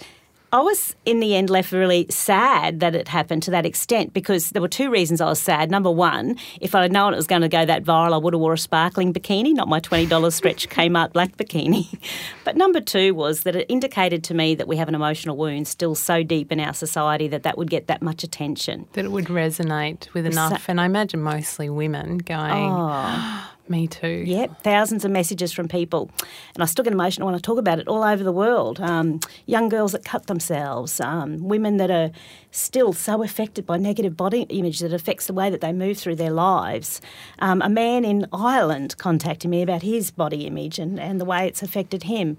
I 0.53 0.59
was 0.59 0.95
in 1.06 1.21
the 1.21 1.36
end 1.36 1.50
left 1.50 1.71
really 1.71 2.07
sad 2.09 2.81
that 2.81 2.94
it 2.94 3.07
happened 3.07 3.44
to 3.44 3.51
that 3.51 3.65
extent 3.65 4.13
because 4.13 4.50
there 4.50 4.62
were 4.62 4.68
two 4.68 4.89
reasons 4.89 5.21
I 5.21 5.27
was 5.27 5.42
sad. 5.42 5.71
Number 5.71 5.89
one, 5.89 6.36
if 6.59 6.75
I'd 6.75 6.92
known 6.92 7.13
it 7.13 7.15
was 7.15 7.27
going 7.27 7.42
to 7.42 7.48
go 7.48 7.65
that 7.65 7.86
viral, 7.86 8.13
I 8.13 8.18
would 8.18 8.33
have 8.33 8.42
wore 8.42 8.51
a 8.53 8.57
sparkling 8.57 9.13
bikini, 9.13 9.53
not 9.53 9.69
my 9.69 9.80
$20 9.80 10.33
stretch 10.33 10.68
Kmart 10.68 11.13
black 11.13 11.38
bikini. 11.38 11.88
But 12.44 12.57
number 12.57 12.81
two 12.81 13.13
was 13.13 13.44
that 13.44 13.56
it 13.56 13.65
indicated 13.69 14.25
to 14.25 14.33
me 14.33 14.56
that 14.56 14.68
we 14.68 14.75
have 14.75 14.89
an 14.89 14.95
emotional 14.95 15.38
wound 15.38 15.69
still 15.69 15.95
so 15.95 16.21
deep 16.21 16.51
in 16.51 16.59
our 16.59 16.74
society 16.74 17.30
that 17.30 17.44
that 17.44 17.57
would 17.57 17.69
get 17.69 17.88
that 17.88 18.01
much 18.01 18.24
attention. 18.24 18.88
That 18.94 19.06
it 19.06 19.12
would 19.12 19.25
resonate 19.25 20.13
with 20.13 20.25
enough, 20.25 20.68
and 20.68 20.81
I 20.81 20.86
imagine 20.86 21.21
mostly 21.21 21.69
women 21.69 22.18
going, 22.18 22.71
oh. 22.71 23.50
"Me 23.68 23.88
too." 23.88 24.24
Yep, 24.25 24.63
thousands 24.63 25.06
of 25.06 25.12
messages 25.12 25.52
from 25.52 25.68
people. 25.68 26.10
And 26.54 26.63
I 26.63 26.66
still 26.66 26.84
get 26.84 26.94
emotional 26.94 27.27
when 27.27 27.36
I 27.36 27.39
talk 27.39 27.58
about 27.58 27.80
it 27.80 27.88
all 27.88 28.03
over 28.03 28.24
the 28.24 28.32
world. 28.32 28.80
Um, 28.80 29.20
young 29.46 29.70
girls 29.70 29.91
that 29.94 30.03
cut 30.03 30.27
themselves, 30.27 31.00
um, 31.00 31.48
women 31.48 31.77
that 31.77 31.91
are 31.91 32.12
still 32.51 32.94
so 32.94 33.24
affected 33.24 33.65
by 33.65 33.77
negative 33.77 34.18
body 34.18 34.41
image 34.50 34.80
that 34.80 34.94
affects 34.94 35.27
the 35.27 35.34
way 35.34 35.50
that 35.50 35.62
they 35.62 35.74
move 35.74 35.98
through 35.98 36.15
their 36.15 36.32
lives. 36.32 37.01
Um, 37.39 37.62
a 37.62 37.70
man 37.70 38.03
in 38.03 38.27
Ireland 38.34 38.98
contacted 38.98 39.50
me 39.50 39.62
about 39.62 39.82
his 39.82 40.12
body 40.12 40.46
image 40.46 40.80
and, 40.80 41.00
and 41.00 41.20
the 41.20 41.25
way 41.25 41.48
it's 41.48 41.63
affected 41.63 42.03
him. 42.03 42.38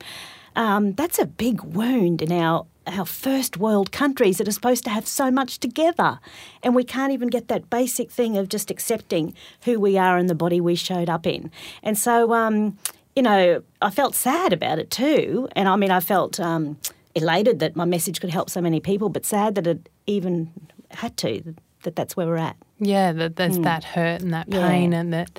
Um, 0.56 0.92
that's 0.92 1.18
a 1.18 1.26
big 1.26 1.62
wound 1.62 2.22
in 2.22 2.32
our 2.32 2.66
our 2.84 3.06
first 3.06 3.56
world 3.58 3.92
countries 3.92 4.38
that 4.38 4.48
are 4.48 4.52
supposed 4.52 4.82
to 4.82 4.90
have 4.90 5.06
so 5.06 5.30
much 5.30 5.60
together. 5.60 6.18
And 6.64 6.74
we 6.74 6.82
can't 6.82 7.12
even 7.12 7.28
get 7.28 7.46
that 7.46 7.70
basic 7.70 8.10
thing 8.10 8.36
of 8.36 8.48
just 8.48 8.72
accepting 8.72 9.34
who 9.64 9.78
we 9.78 9.96
are 9.96 10.16
and 10.18 10.28
the 10.28 10.34
body 10.34 10.60
we 10.60 10.74
showed 10.74 11.08
up 11.08 11.24
in. 11.24 11.52
And 11.84 11.96
so, 11.96 12.32
um, 12.34 12.76
you 13.14 13.22
know, 13.22 13.62
I 13.80 13.90
felt 13.90 14.16
sad 14.16 14.52
about 14.52 14.80
it 14.80 14.90
too. 14.90 15.48
And 15.54 15.68
I 15.68 15.76
mean, 15.76 15.92
I 15.92 16.00
felt 16.00 16.40
um, 16.40 16.76
elated 17.14 17.60
that 17.60 17.76
my 17.76 17.84
message 17.84 18.20
could 18.20 18.30
help 18.30 18.50
so 18.50 18.60
many 18.60 18.80
people, 18.80 19.08
but 19.08 19.24
sad 19.24 19.54
that 19.54 19.68
it 19.68 19.88
even 20.08 20.50
had 20.90 21.16
to, 21.18 21.54
that 21.84 21.94
that's 21.94 22.16
where 22.16 22.26
we're 22.26 22.36
at. 22.36 22.56
Yeah, 22.80 23.12
that 23.12 23.36
there's 23.36 23.60
that 23.60 23.84
hurt 23.84 24.22
and 24.22 24.32
that 24.34 24.46
Hmm. 24.48 24.54
Yeah. 24.54 24.68
pain, 24.68 24.92
and 24.92 25.12
that 25.12 25.38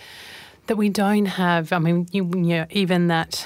that 0.68 0.78
we 0.78 0.88
don't 0.88 1.26
have. 1.26 1.74
I 1.74 1.80
mean, 1.80 2.08
you, 2.14 2.24
you 2.24 2.56
know, 2.60 2.66
even 2.70 3.10
that 3.10 3.46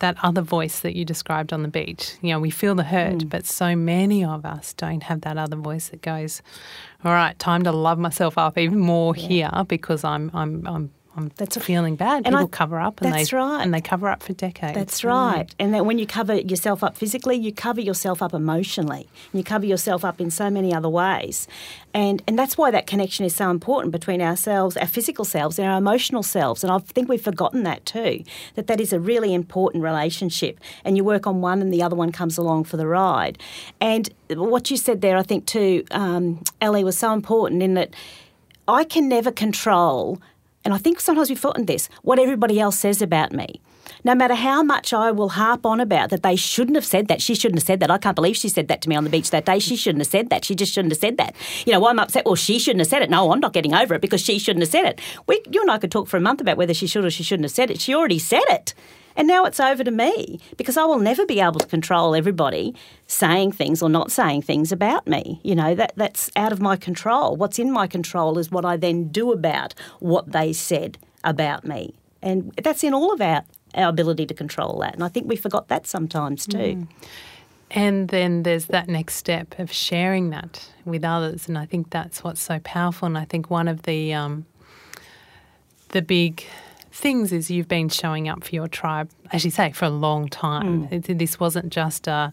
that 0.00 0.16
other 0.22 0.42
voice 0.42 0.80
that 0.80 0.94
you 0.96 1.04
described 1.04 1.52
on 1.52 1.62
the 1.62 1.68
beach. 1.68 2.14
You 2.22 2.30
know, 2.32 2.40
we 2.40 2.50
feel 2.50 2.74
the 2.74 2.84
hurt, 2.84 3.22
Hmm. 3.22 3.28
but 3.28 3.46
so 3.46 3.74
many 3.74 4.24
of 4.24 4.44
us 4.44 4.72
don't 4.74 5.02
have 5.04 5.22
that 5.22 5.36
other 5.36 5.56
voice 5.56 5.88
that 5.88 6.02
goes, 6.02 6.40
"All 7.04 7.12
right, 7.12 7.38
time 7.38 7.62
to 7.64 7.72
love 7.72 7.98
myself 7.98 8.38
up 8.38 8.56
even 8.58 8.78
more 8.78 9.14
here 9.14 9.50
because 9.66 10.04
I'm 10.04 10.30
I'm 10.34 10.66
I'm." 10.66 10.90
I'm 11.18 11.30
That's 11.36 11.56
a- 11.56 11.60
feeling 11.60 11.96
bad. 11.96 12.22
and 12.26 12.34
I- 12.36 12.38
People 12.40 12.48
cover 12.48 12.78
up, 12.78 13.00
and 13.02 13.12
that's 13.12 13.30
they 13.30 13.36
right. 13.36 13.60
and 13.62 13.74
they 13.74 13.80
cover 13.80 14.08
up 14.08 14.22
for 14.22 14.32
decades. 14.32 14.74
That's 14.74 15.02
right. 15.04 15.46
And 15.58 15.74
that 15.74 15.84
when 15.84 15.98
you 15.98 16.06
cover 16.06 16.34
yourself 16.36 16.84
up 16.84 16.96
physically, 16.96 17.36
you 17.36 17.52
cover 17.52 17.80
yourself 17.80 18.22
up 18.22 18.32
emotionally. 18.32 19.08
You 19.32 19.42
cover 19.42 19.66
yourself 19.66 20.04
up 20.04 20.20
in 20.20 20.30
so 20.30 20.48
many 20.48 20.72
other 20.72 20.88
ways. 20.88 21.48
And 21.92 22.22
and 22.28 22.38
that's 22.38 22.56
why 22.56 22.70
that 22.70 22.86
connection 22.86 23.24
is 23.26 23.34
so 23.34 23.50
important 23.50 23.90
between 23.92 24.22
ourselves, 24.22 24.76
our 24.76 24.86
physical 24.86 25.24
selves 25.24 25.58
and 25.58 25.66
our 25.68 25.76
emotional 25.78 26.22
selves. 26.22 26.62
And 26.62 26.70
I 26.72 26.78
think 26.78 27.08
we've 27.08 27.20
forgotten 27.20 27.64
that 27.64 27.84
too. 27.84 28.22
That 28.54 28.66
that 28.68 28.80
is 28.80 28.92
a 28.92 29.00
really 29.00 29.34
important 29.34 29.82
relationship. 29.82 30.60
And 30.84 30.96
you 30.96 31.02
work 31.04 31.26
on 31.26 31.40
one 31.40 31.60
and 31.60 31.72
the 31.74 31.82
other 31.82 31.96
one 31.96 32.12
comes 32.12 32.38
along 32.38 32.64
for 32.64 32.76
the 32.76 32.86
ride. 32.86 33.38
And 33.80 34.08
what 34.30 34.70
you 34.70 34.76
said 34.76 35.00
there, 35.00 35.16
I 35.16 35.22
think 35.24 35.46
too, 35.46 35.84
um, 35.90 36.42
Ellie, 36.60 36.84
was 36.84 36.96
so 36.96 37.12
important 37.12 37.62
in 37.62 37.74
that 37.74 37.90
I 38.68 38.84
can 38.84 39.08
never 39.08 39.32
control, 39.32 40.20
and 40.68 40.74
I 40.74 40.78
think 40.78 41.00
sometimes 41.00 41.30
we've 41.30 41.38
forgotten 41.38 41.64
this, 41.64 41.88
what 42.02 42.18
everybody 42.18 42.60
else 42.60 42.78
says 42.78 43.00
about 43.00 43.32
me. 43.32 43.62
no 44.04 44.14
matter 44.14 44.34
how 44.34 44.62
much 44.62 44.92
I 44.92 45.10
will 45.10 45.30
harp 45.30 45.64
on 45.66 45.80
about 45.80 46.10
that 46.10 46.22
they 46.22 46.36
shouldn't 46.36 46.76
have 46.76 46.84
said 46.84 47.08
that. 47.08 47.22
She 47.22 47.34
shouldn't 47.34 47.58
have 47.58 47.66
said 47.66 47.80
that. 47.80 47.90
I 47.90 47.96
can't 47.98 48.14
believe 48.14 48.36
she 48.36 48.50
said 48.50 48.68
that 48.68 48.82
to 48.82 48.88
me 48.88 48.96
on 48.96 49.04
the 49.04 49.10
beach 49.10 49.30
that 49.30 49.44
day. 49.46 49.58
She 49.58 49.76
shouldn't 49.76 50.00
have 50.02 50.10
said 50.10 50.30
that. 50.30 50.44
She 50.44 50.54
just 50.54 50.72
shouldn't 50.74 50.92
have 50.92 51.00
said 51.00 51.16
that. 51.16 51.34
You 51.66 51.72
know, 51.72 51.80
why 51.80 51.90
I'm 51.90 51.98
upset. 51.98 52.24
Well, 52.24 52.34
she 52.34 52.58
shouldn't 52.58 52.80
have 52.80 52.88
said 52.88 53.02
it. 53.02 53.10
No, 53.10 53.32
I'm 53.32 53.40
not 53.40 53.52
getting 53.52 53.74
over 53.74 53.94
it 53.94 54.00
because 54.02 54.20
she 54.20 54.38
shouldn't 54.38 54.62
have 54.62 54.70
said 54.70 54.84
it. 54.84 55.00
We, 55.26 55.40
you 55.50 55.60
and 55.62 55.70
I 55.70 55.78
could 55.78 55.90
talk 55.90 56.06
for 56.06 56.16
a 56.16 56.20
month 56.20 56.40
about 56.40 56.56
whether 56.56 56.74
she 56.74 56.86
should 56.86 57.04
or 57.04 57.10
she 57.10 57.22
shouldn't 57.22 57.44
have 57.44 57.52
said 57.52 57.70
it. 57.70 57.80
She 57.80 57.94
already 57.94 58.18
said 58.18 58.44
it. 58.48 58.74
And 59.18 59.26
now 59.26 59.44
it's 59.44 59.58
over 59.58 59.82
to 59.82 59.90
me 59.90 60.38
because 60.56 60.76
I 60.76 60.84
will 60.84 61.00
never 61.00 61.26
be 61.26 61.40
able 61.40 61.58
to 61.58 61.66
control 61.66 62.14
everybody 62.14 62.72
saying 63.08 63.50
things 63.50 63.82
or 63.82 63.88
not 63.88 64.12
saying 64.12 64.42
things 64.42 64.70
about 64.70 65.08
me. 65.08 65.40
You 65.42 65.56
know, 65.56 65.74
that, 65.74 65.92
that's 65.96 66.30
out 66.36 66.52
of 66.52 66.60
my 66.60 66.76
control. 66.76 67.34
What's 67.34 67.58
in 67.58 67.72
my 67.72 67.88
control 67.88 68.38
is 68.38 68.52
what 68.52 68.64
I 68.64 68.76
then 68.76 69.08
do 69.08 69.32
about 69.32 69.74
what 69.98 70.30
they 70.30 70.52
said 70.52 70.98
about 71.24 71.64
me. 71.64 71.94
And 72.22 72.54
that's 72.62 72.84
in 72.84 72.94
all 72.94 73.12
of 73.12 73.20
our, 73.20 73.44
our 73.74 73.88
ability 73.88 74.24
to 74.26 74.34
control 74.34 74.78
that. 74.82 74.94
And 74.94 75.02
I 75.02 75.08
think 75.08 75.28
we 75.28 75.34
forgot 75.34 75.66
that 75.66 75.88
sometimes 75.88 76.46
too. 76.46 76.56
Mm. 76.56 76.88
And 77.72 78.08
then 78.08 78.44
there's 78.44 78.66
that 78.66 78.88
next 78.88 79.16
step 79.16 79.58
of 79.58 79.72
sharing 79.72 80.30
that 80.30 80.70
with 80.84 81.04
others, 81.04 81.48
and 81.48 81.58
I 81.58 81.66
think 81.66 81.90
that's 81.90 82.24
what's 82.24 82.40
so 82.40 82.60
powerful. 82.60 83.04
And 83.04 83.18
I 83.18 83.26
think 83.26 83.50
one 83.50 83.68
of 83.68 83.82
the 83.82 84.14
um, 84.14 84.46
the 85.90 86.00
big 86.00 86.44
things 86.98 87.32
is 87.32 87.50
you've 87.50 87.68
been 87.68 87.88
showing 87.88 88.28
up 88.28 88.44
for 88.44 88.54
your 88.54 88.68
tribe, 88.68 89.10
as 89.32 89.44
you 89.44 89.50
say, 89.50 89.72
for 89.72 89.84
a 89.84 89.90
long 89.90 90.28
time. 90.28 90.88
Mm. 90.88 91.18
This 91.18 91.38
wasn't 91.38 91.70
just 91.70 92.06
a 92.06 92.32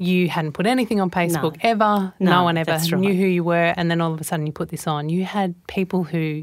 you 0.00 0.30
hadn't 0.30 0.52
put 0.52 0.66
anything 0.66 0.98
on 0.98 1.10
Facebook 1.10 1.62
no. 1.62 1.70
ever. 1.72 2.14
No, 2.18 2.30
no 2.30 2.44
one 2.44 2.56
ever 2.56 2.70
right. 2.70 2.92
knew 2.92 3.12
who 3.12 3.26
you 3.26 3.44
were, 3.44 3.74
and 3.76 3.90
then 3.90 4.00
all 4.00 4.14
of 4.14 4.20
a 4.20 4.24
sudden 4.24 4.46
you 4.46 4.52
put 4.52 4.70
this 4.70 4.86
on. 4.86 5.10
You 5.10 5.24
had 5.26 5.54
people 5.66 6.04
who 6.04 6.42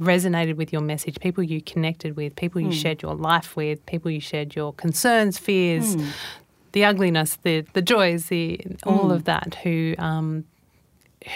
resonated 0.00 0.56
with 0.56 0.72
your 0.72 0.80
message, 0.80 1.20
people 1.20 1.42
you 1.42 1.60
connected 1.60 2.16
with, 2.16 2.34
people 2.36 2.60
you 2.62 2.68
mm. 2.68 2.82
shared 2.82 3.02
your 3.02 3.14
life 3.14 3.54
with, 3.54 3.84
people 3.84 4.10
you 4.10 4.20
shared 4.20 4.56
your 4.56 4.72
concerns, 4.72 5.36
fears, 5.36 5.96
mm. 5.96 6.08
the 6.72 6.86
ugliness, 6.86 7.36
the 7.42 7.66
the 7.74 7.82
joys, 7.82 8.26
the 8.26 8.58
all 8.84 9.10
mm. 9.10 9.14
of 9.14 9.24
that. 9.24 9.56
Who 9.56 9.94
um, 9.98 10.44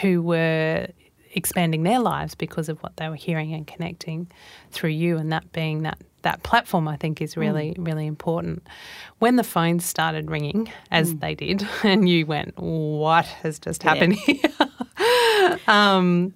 who 0.00 0.22
were 0.22 0.88
expanding 1.32 1.82
their 1.82 2.00
lives 2.00 2.34
because 2.34 2.68
of 2.68 2.82
what 2.82 2.96
they 2.96 3.08
were 3.08 3.16
hearing 3.16 3.52
and 3.52 3.66
connecting 3.66 4.30
through 4.70 4.90
you, 4.90 5.16
and 5.16 5.32
that 5.32 5.52
being 5.52 5.82
that 5.82 5.98
that 6.22 6.42
platform, 6.42 6.86
I 6.86 6.96
think, 6.96 7.20
is 7.20 7.36
really 7.36 7.74
mm. 7.74 7.86
really 7.86 8.06
important. 8.06 8.66
When 9.18 9.36
the 9.36 9.44
phones 9.44 9.84
started 9.84 10.30
ringing, 10.30 10.70
as 10.90 11.14
mm. 11.14 11.20
they 11.20 11.34
did, 11.34 11.66
and 11.82 12.08
you 12.08 12.26
went, 12.26 12.58
"What 12.58 13.26
has 13.26 13.58
just 13.58 13.82
happened 13.82 14.18
yeah. 14.26 14.36
here?" 14.96 15.58
um, 15.66 16.34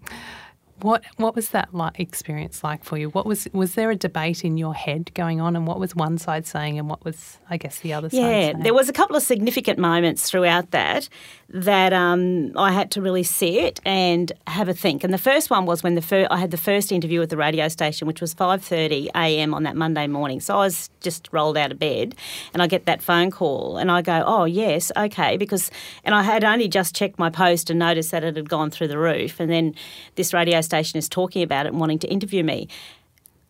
what 0.80 1.04
what 1.16 1.36
was 1.36 1.50
that 1.50 1.72
like 1.72 2.00
experience 2.00 2.64
like 2.64 2.84
for 2.84 2.98
you? 2.98 3.08
What 3.10 3.26
was 3.26 3.46
was 3.52 3.74
there 3.74 3.90
a 3.90 3.96
debate 3.96 4.44
in 4.44 4.56
your 4.56 4.74
head 4.74 5.12
going 5.14 5.40
on, 5.40 5.54
and 5.54 5.66
what 5.66 5.78
was 5.78 5.94
one 5.94 6.18
side 6.18 6.46
saying, 6.46 6.78
and 6.78 6.88
what 6.88 7.04
was 7.04 7.38
I 7.48 7.56
guess 7.56 7.78
the 7.78 7.92
other 7.92 8.08
yeah, 8.10 8.20
side? 8.20 8.56
Yeah, 8.58 8.62
there 8.62 8.74
was 8.74 8.88
a 8.88 8.92
couple 8.92 9.14
of 9.14 9.22
significant 9.22 9.78
moments 9.78 10.28
throughout 10.28 10.72
that 10.72 11.08
that 11.50 11.92
um, 11.92 12.52
I 12.56 12.72
had 12.72 12.90
to 12.92 13.02
really 13.02 13.22
sit 13.22 13.80
and 13.84 14.32
have 14.48 14.68
a 14.68 14.74
think. 14.74 15.04
And 15.04 15.14
the 15.14 15.18
first 15.18 15.50
one 15.50 15.64
was 15.64 15.84
when 15.84 15.94
the 15.94 16.02
fir- 16.02 16.26
I 16.30 16.38
had 16.38 16.50
the 16.50 16.56
first 16.56 16.90
interview 16.90 17.22
at 17.22 17.30
the 17.30 17.36
radio 17.36 17.68
station, 17.68 18.08
which 18.08 18.20
was 18.20 18.34
five 18.34 18.62
thirty 18.62 19.08
a.m. 19.14 19.54
on 19.54 19.62
that 19.62 19.76
Monday 19.76 20.08
morning. 20.08 20.40
So 20.40 20.54
I 20.54 20.64
was 20.64 20.90
just 21.00 21.28
rolled 21.30 21.56
out 21.56 21.70
of 21.70 21.78
bed, 21.78 22.16
and 22.52 22.62
I 22.62 22.66
get 22.66 22.86
that 22.86 23.00
phone 23.00 23.30
call, 23.30 23.76
and 23.76 23.92
I 23.92 24.02
go, 24.02 24.24
"Oh 24.26 24.44
yes, 24.44 24.90
okay," 24.96 25.36
because 25.36 25.70
and 26.02 26.16
I 26.16 26.22
had 26.22 26.42
only 26.42 26.66
just 26.66 26.96
checked 26.96 27.18
my 27.18 27.30
post 27.30 27.70
and 27.70 27.78
noticed 27.78 28.10
that 28.10 28.24
it 28.24 28.34
had 28.34 28.48
gone 28.48 28.70
through 28.70 28.88
the 28.88 28.98
roof, 28.98 29.38
and 29.38 29.48
then 29.48 29.76
this 30.16 30.34
radio 30.34 30.60
station 30.64 30.98
is 30.98 31.08
talking 31.08 31.42
about 31.42 31.66
it 31.66 31.70
and 31.70 31.80
wanting 31.80 31.98
to 32.00 32.08
interview 32.08 32.42
me. 32.42 32.68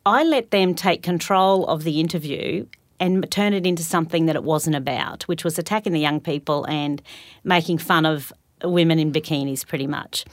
I 0.07 0.25
let 0.25 0.51
them 0.51 0.75
take 0.75 1.03
control 1.03 1.67
of 1.67 1.85
the 1.85 2.01
interview 2.01 2.67
and 3.01 3.31
turn 3.31 3.55
it 3.55 3.67
into 3.67 3.83
something 3.83 4.27
that 4.27 4.37
it 4.37 4.45
wasn't 4.45 4.77
about, 4.77 5.25
which 5.25 5.45
was 5.45 5.59
attacking 5.59 5.93
the 5.93 6.01
young 6.01 6.21
people 6.21 6.65
and 6.67 7.03
making 7.43 7.79
fun 7.79 8.07
of 8.07 8.33
women 8.63 8.99
in 8.99 9.13
bikinis 9.13 9.67
pretty 9.67 9.87
much. 9.87 10.25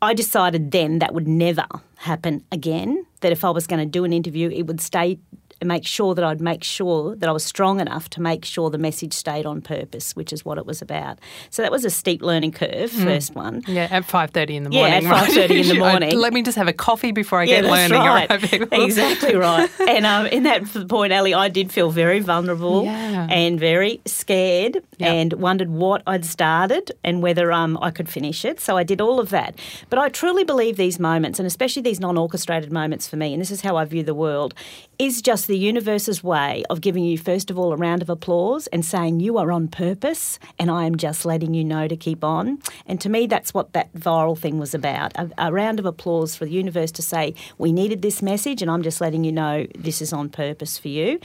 I 0.00 0.14
decided 0.14 0.70
then 0.70 1.00
that 1.00 1.12
would 1.14 1.26
never 1.26 1.66
happen 1.96 2.44
again, 2.52 3.04
that 3.20 3.32
if 3.32 3.44
I 3.44 3.50
was 3.50 3.66
going 3.66 3.80
to 3.80 3.90
do 3.90 4.04
an 4.04 4.12
interview, 4.12 4.48
it 4.50 4.62
would 4.62 4.80
stay 4.80 5.18
make 5.64 5.86
sure 5.86 6.14
that 6.14 6.24
I'd 6.24 6.40
make 6.40 6.62
sure 6.62 7.16
that 7.16 7.28
I 7.28 7.32
was 7.32 7.44
strong 7.44 7.80
enough 7.80 8.08
to 8.10 8.22
make 8.22 8.44
sure 8.44 8.70
the 8.70 8.78
message 8.78 9.12
stayed 9.12 9.46
on 9.46 9.60
purpose, 9.60 10.14
which 10.14 10.32
is 10.32 10.44
what 10.44 10.58
it 10.58 10.66
was 10.66 10.80
about. 10.80 11.18
So 11.50 11.62
that 11.62 11.72
was 11.72 11.84
a 11.84 11.90
steep 11.90 12.22
learning 12.22 12.52
curve, 12.52 12.90
mm. 12.90 13.04
first 13.04 13.34
one. 13.34 13.62
Yeah, 13.66 13.88
at 13.90 14.04
five 14.04 14.30
thirty 14.30 14.56
in 14.56 14.62
the 14.62 14.70
morning. 14.70 15.02
Yeah, 15.02 15.10
at 15.10 15.24
five 15.24 15.34
thirty 15.34 15.60
in 15.60 15.68
the 15.68 15.74
morning. 15.78 16.16
Let 16.16 16.32
me 16.32 16.42
just 16.42 16.56
have 16.56 16.68
a 16.68 16.72
coffee 16.72 17.12
before 17.12 17.40
I 17.40 17.44
yeah, 17.44 17.62
get 17.62 17.70
learning. 17.70 17.98
Right. 17.98 18.72
exactly 18.72 19.34
right. 19.34 19.68
And 19.80 20.06
um, 20.06 20.26
in 20.26 20.44
that 20.44 20.64
point, 20.88 21.12
Ali, 21.12 21.34
I 21.34 21.48
did 21.48 21.72
feel 21.72 21.90
very 21.90 22.20
vulnerable 22.20 22.84
yeah. 22.84 23.26
and 23.28 23.58
very 23.58 24.00
scared, 24.06 24.76
yep. 24.98 25.10
and 25.10 25.32
wondered 25.34 25.70
what 25.70 26.02
I'd 26.06 26.24
started 26.24 26.92
and 27.02 27.22
whether 27.22 27.50
um, 27.52 27.78
I 27.82 27.90
could 27.90 28.08
finish 28.08 28.44
it. 28.44 28.60
So 28.60 28.76
I 28.76 28.84
did 28.84 29.00
all 29.00 29.18
of 29.18 29.30
that. 29.30 29.58
But 29.90 29.98
I 29.98 30.08
truly 30.08 30.44
believe 30.44 30.76
these 30.76 30.98
moments, 31.00 31.38
and 31.40 31.46
especially 31.46 31.82
these 31.82 32.00
non-orchestrated 32.00 32.72
moments 32.72 33.08
for 33.08 33.16
me, 33.16 33.32
and 33.32 33.40
this 33.40 33.50
is 33.50 33.62
how 33.62 33.76
I 33.76 33.84
view 33.84 34.02
the 34.02 34.14
world, 34.14 34.54
is 34.98 35.20
just 35.22 35.47
the 35.48 35.58
universe's 35.58 36.22
way 36.22 36.62
of 36.70 36.80
giving 36.80 37.02
you, 37.02 37.18
first 37.18 37.50
of 37.50 37.58
all, 37.58 37.72
a 37.72 37.76
round 37.76 38.02
of 38.02 38.10
applause 38.10 38.66
and 38.68 38.84
saying 38.84 39.18
you 39.20 39.38
are 39.38 39.50
on 39.50 39.66
purpose 39.66 40.38
and 40.58 40.70
I 40.70 40.84
am 40.84 40.96
just 40.96 41.24
letting 41.24 41.54
you 41.54 41.64
know 41.64 41.88
to 41.88 41.96
keep 41.96 42.22
on. 42.22 42.58
And 42.86 43.00
to 43.00 43.08
me, 43.08 43.26
that's 43.26 43.52
what 43.52 43.72
that 43.72 43.92
viral 43.94 44.38
thing 44.38 44.58
was 44.58 44.74
about 44.74 45.16
a, 45.16 45.30
a 45.38 45.52
round 45.52 45.78
of 45.78 45.86
applause 45.86 46.36
for 46.36 46.44
the 46.44 46.52
universe 46.52 46.92
to 46.92 47.02
say, 47.02 47.34
we 47.56 47.72
needed 47.72 48.02
this 48.02 48.20
message 48.22 48.62
and 48.62 48.70
I'm 48.70 48.82
just 48.82 49.00
letting 49.00 49.24
you 49.24 49.32
know 49.32 49.66
this 49.76 50.02
is 50.02 50.12
on 50.12 50.28
purpose 50.28 50.78
for 50.78 50.88
you. 50.88 51.18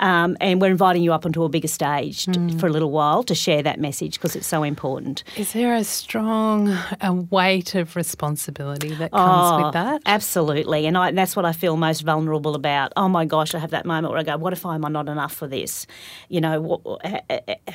Um, 0.00 0.36
and 0.40 0.60
we're 0.60 0.70
inviting 0.70 1.02
you 1.02 1.12
up 1.12 1.26
onto 1.26 1.44
a 1.44 1.48
bigger 1.48 1.68
stage 1.68 2.26
mm. 2.26 2.58
for 2.58 2.66
a 2.66 2.70
little 2.70 2.90
while 2.90 3.22
to 3.24 3.34
share 3.34 3.62
that 3.62 3.78
message 3.78 4.14
because 4.14 4.34
it's 4.34 4.46
so 4.46 4.62
important. 4.62 5.22
Is 5.36 5.52
there 5.52 5.74
a 5.74 5.84
strong 5.84 6.76
a 7.02 7.12
weight 7.12 7.74
of 7.74 7.94
responsibility 7.94 8.94
that 8.94 9.12
comes 9.12 9.62
oh, 9.62 9.64
with 9.64 9.74
that? 9.74 10.00
Absolutely. 10.06 10.86
And 10.86 10.96
I, 10.96 11.10
that's 11.10 11.36
what 11.36 11.44
I 11.44 11.52
feel 11.52 11.76
most 11.76 12.00
vulnerable 12.00 12.54
about. 12.54 12.92
Oh 12.96 13.08
my 13.08 13.26
gosh, 13.26 13.54
I 13.54 13.65
have 13.66 13.72
that 13.72 13.86
moment 13.86 14.12
where 14.12 14.20
I 14.20 14.22
go, 14.22 14.36
what 14.36 14.52
if 14.52 14.64
I'm 14.64 14.80
not 14.80 15.08
enough 15.08 15.34
for 15.34 15.46
this? 15.46 15.86
You 16.28 16.40
know, 16.40 16.98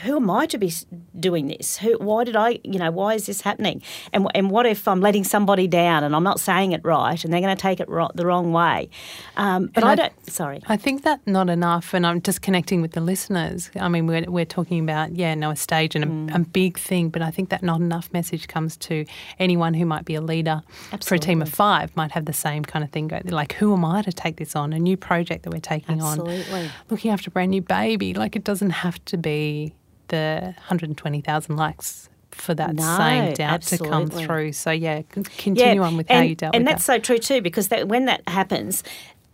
who 0.04 0.16
am 0.16 0.30
I 0.30 0.46
to 0.48 0.58
be 0.58 0.72
doing 1.20 1.48
this? 1.48 1.78
Who, 1.78 1.98
why 1.98 2.24
did 2.24 2.36
I, 2.36 2.60
you 2.64 2.80
know, 2.80 2.92
why 2.92 3.14
is 3.14 3.26
this 3.26 3.42
happening? 3.42 3.82
And, 4.14 4.28
and 4.34 4.50
what 4.50 4.66
if 4.66 4.88
I'm 4.88 5.02
letting 5.02 5.24
somebody 5.24 5.68
down 5.68 6.04
and 6.04 6.16
I'm 6.16 6.24
not 6.24 6.40
saying 6.40 6.72
it 6.72 6.82
right 6.84 7.24
and 7.24 7.34
they're 7.34 7.42
going 7.42 7.56
to 7.56 7.62
take 7.62 7.80
it 7.80 7.88
the 7.88 8.26
wrong 8.26 8.52
way? 8.52 8.90
Um, 9.38 9.68
but 9.68 9.84
I, 9.84 9.92
I, 9.92 9.96
don't, 9.96 10.30
sorry. 10.30 10.62
I 10.68 10.78
think 10.78 11.04
that 11.04 11.26
not 11.26 11.50
enough, 11.50 11.94
and 11.94 12.06
I'm 12.06 12.22
just 12.22 12.42
connecting 12.42 12.82
with 12.82 12.92
the 12.92 13.02
listeners. 13.02 13.70
I 13.80 13.88
mean, 13.88 14.08
we're, 14.08 14.30
we're 14.30 14.46
talking 14.46 14.80
about, 14.80 15.16
yeah, 15.16 15.36
no, 15.36 15.52
a 15.52 15.56
stage 15.56 15.96
and 15.96 16.04
a, 16.04 16.08
mm. 16.08 16.36
a 16.36 16.40
big 16.40 16.78
thing, 16.78 17.10
but 17.10 17.22
I 17.22 17.32
think 17.32 17.50
that 17.50 17.64
not 17.64 17.82
enough 17.82 18.12
message 18.14 18.48
comes 18.48 18.78
to 18.78 19.06
anyone 19.40 19.74
who 19.74 19.86
might 19.86 20.06
be 20.06 20.16
a 20.16 20.22
leader 20.22 20.64
Absolutely. 20.92 21.06
for 21.06 21.16
a 21.16 21.20
team 21.20 21.42
of 21.42 21.50
five, 21.50 21.96
might 21.96 22.12
have 22.12 22.26
the 22.26 22.34
same 22.34 22.64
kind 22.64 22.84
of 22.84 22.92
thing. 22.92 23.12
Like, 23.26 23.54
who 23.54 23.74
am 23.74 23.84
I 23.84 24.02
to 24.04 24.12
take 24.12 24.38
this 24.38 24.56
on? 24.56 24.74
A 24.74 24.80
new 24.80 24.98
project 24.98 25.32
project 25.32 25.44
that 25.44 25.52
we're 25.52 25.60
taking 25.60 25.81
Absolutely. 25.88 26.64
on. 26.64 26.70
Looking 26.90 27.12
after 27.12 27.30
a 27.30 27.32
brand 27.32 27.52
new 27.52 27.62
baby. 27.62 28.14
Like 28.14 28.36
it 28.36 28.44
doesn't 28.44 28.70
have 28.70 29.04
to 29.06 29.18
be 29.18 29.74
the 30.08 30.54
120,000 30.58 31.56
likes 31.56 32.10
for 32.32 32.54
that 32.56 32.76
no, 32.76 32.98
same 32.98 33.34
doubt 33.34 33.54
absolutely. 33.54 33.88
to 33.88 33.92
come 33.92 34.10
through. 34.10 34.54
So 34.54 34.72
yeah, 34.72 35.02
continue 35.38 35.82
yeah, 35.82 35.88
on 35.88 35.98
with 35.98 36.10
and, 36.10 36.18
how 36.18 36.24
you 36.24 36.36
dealt 36.36 36.56
and 36.56 36.64
with 36.64 36.72
that's 36.72 36.84
so 36.84 36.98
true 36.98 37.18
too 37.18 37.42
because 37.42 37.70
that, 37.70 37.88
when 37.88 38.06
that 38.06 38.28
happens, 38.28 38.84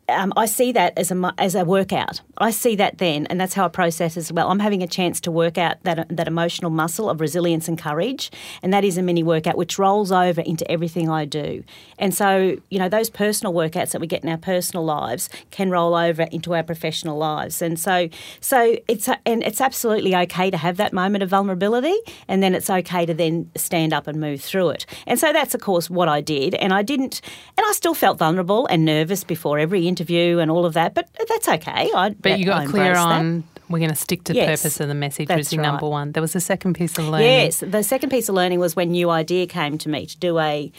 um, 0.09 0.31
I 0.37 0.45
see 0.45 0.71
that 0.71 0.97
as 0.97 1.11
a 1.11 1.33
as 1.37 1.53
a 1.53 1.65
workout. 1.65 2.21
I 2.37 2.51
see 2.51 2.75
that 2.77 2.97
then, 2.97 3.25
and 3.25 3.41
that's 3.41 3.53
how 3.53 3.65
I 3.65 3.67
process 3.67 4.15
as 4.15 4.31
well. 4.31 4.49
I'm 4.49 4.59
having 4.59 4.81
a 4.81 4.87
chance 4.87 5.19
to 5.21 5.31
work 5.31 5.57
out 5.57 5.83
that 5.83 6.07
that 6.15 6.27
emotional 6.27 6.71
muscle 6.71 7.09
of 7.09 7.19
resilience 7.19 7.67
and 7.67 7.77
courage, 7.77 8.31
and 8.63 8.73
that 8.73 8.85
is 8.85 8.97
a 8.97 9.01
mini 9.01 9.21
workout 9.21 9.57
which 9.57 9.77
rolls 9.77 10.11
over 10.11 10.39
into 10.41 10.69
everything 10.71 11.09
I 11.09 11.25
do. 11.25 11.63
And 11.99 12.13
so, 12.13 12.57
you 12.69 12.79
know, 12.79 12.87
those 12.87 13.09
personal 13.09 13.53
workouts 13.53 13.91
that 13.91 13.99
we 13.99 14.07
get 14.07 14.23
in 14.23 14.29
our 14.29 14.37
personal 14.37 14.85
lives 14.85 15.29
can 15.51 15.69
roll 15.69 15.93
over 15.93 16.23
into 16.23 16.55
our 16.55 16.63
professional 16.63 17.17
lives. 17.17 17.61
And 17.61 17.77
so, 17.77 18.07
so 18.39 18.77
it's 18.87 19.09
and 19.25 19.43
it's 19.43 19.59
absolutely 19.59 20.15
okay 20.15 20.49
to 20.49 20.57
have 20.57 20.77
that 20.77 20.93
moment 20.93 21.23
of 21.23 21.29
vulnerability, 21.29 21.97
and 22.29 22.41
then 22.41 22.55
it's 22.55 22.69
okay 22.69 23.05
to 23.05 23.13
then 23.13 23.51
stand 23.57 23.91
up 23.91 24.07
and 24.07 24.21
move 24.21 24.39
through 24.39 24.69
it. 24.69 24.85
And 25.05 25.19
so 25.19 25.33
that's 25.33 25.53
of 25.53 25.59
course 25.59 25.89
what 25.89 26.07
I 26.07 26.21
did, 26.21 26.55
and 26.55 26.73
I 26.73 26.81
didn't, 26.81 27.19
and 27.57 27.65
I 27.67 27.73
still 27.73 27.93
felt 27.93 28.17
vulnerable 28.17 28.67
and 28.67 28.85
nervous 28.85 29.25
before 29.25 29.59
every 29.59 29.85
interview 29.85 29.96
interview 29.97 30.39
and 30.39 30.51
all 30.51 30.65
of 30.65 30.73
that, 30.73 30.93
but 30.93 31.09
that's 31.27 31.47
okay. 31.47 31.89
I, 31.93 32.15
but 32.19 32.39
you 32.39 32.45
got 32.45 32.67
clear 32.67 32.95
on. 32.95 33.39
That. 33.39 33.43
We're 33.69 33.79
going 33.79 33.91
to 33.91 33.97
stick 33.97 34.23
to 34.25 34.33
the 34.33 34.39
yes, 34.39 34.61
purpose 34.61 34.79
of 34.79 34.87
the 34.87 34.93
message, 34.93 35.27
was 35.27 35.51
your 35.51 35.61
right. 35.61 35.71
number 35.71 35.89
one. 35.89 36.13
There 36.13 36.21
was 36.21 36.37
a 36.37 36.39
second 36.39 36.75
piece 36.75 36.97
of 36.97 37.09
learning. 37.09 37.27
Yes, 37.27 37.59
the 37.59 37.83
second 37.83 38.11
piece 38.11 38.29
of 38.29 38.35
learning 38.35 38.61
was 38.61 38.77
when 38.77 38.91
New 38.91 39.09
Idea 39.09 39.45
came 39.45 39.77
to 39.79 39.89
me 39.89 40.05
to 40.05 40.17
do 40.17 40.39
a 40.39 40.71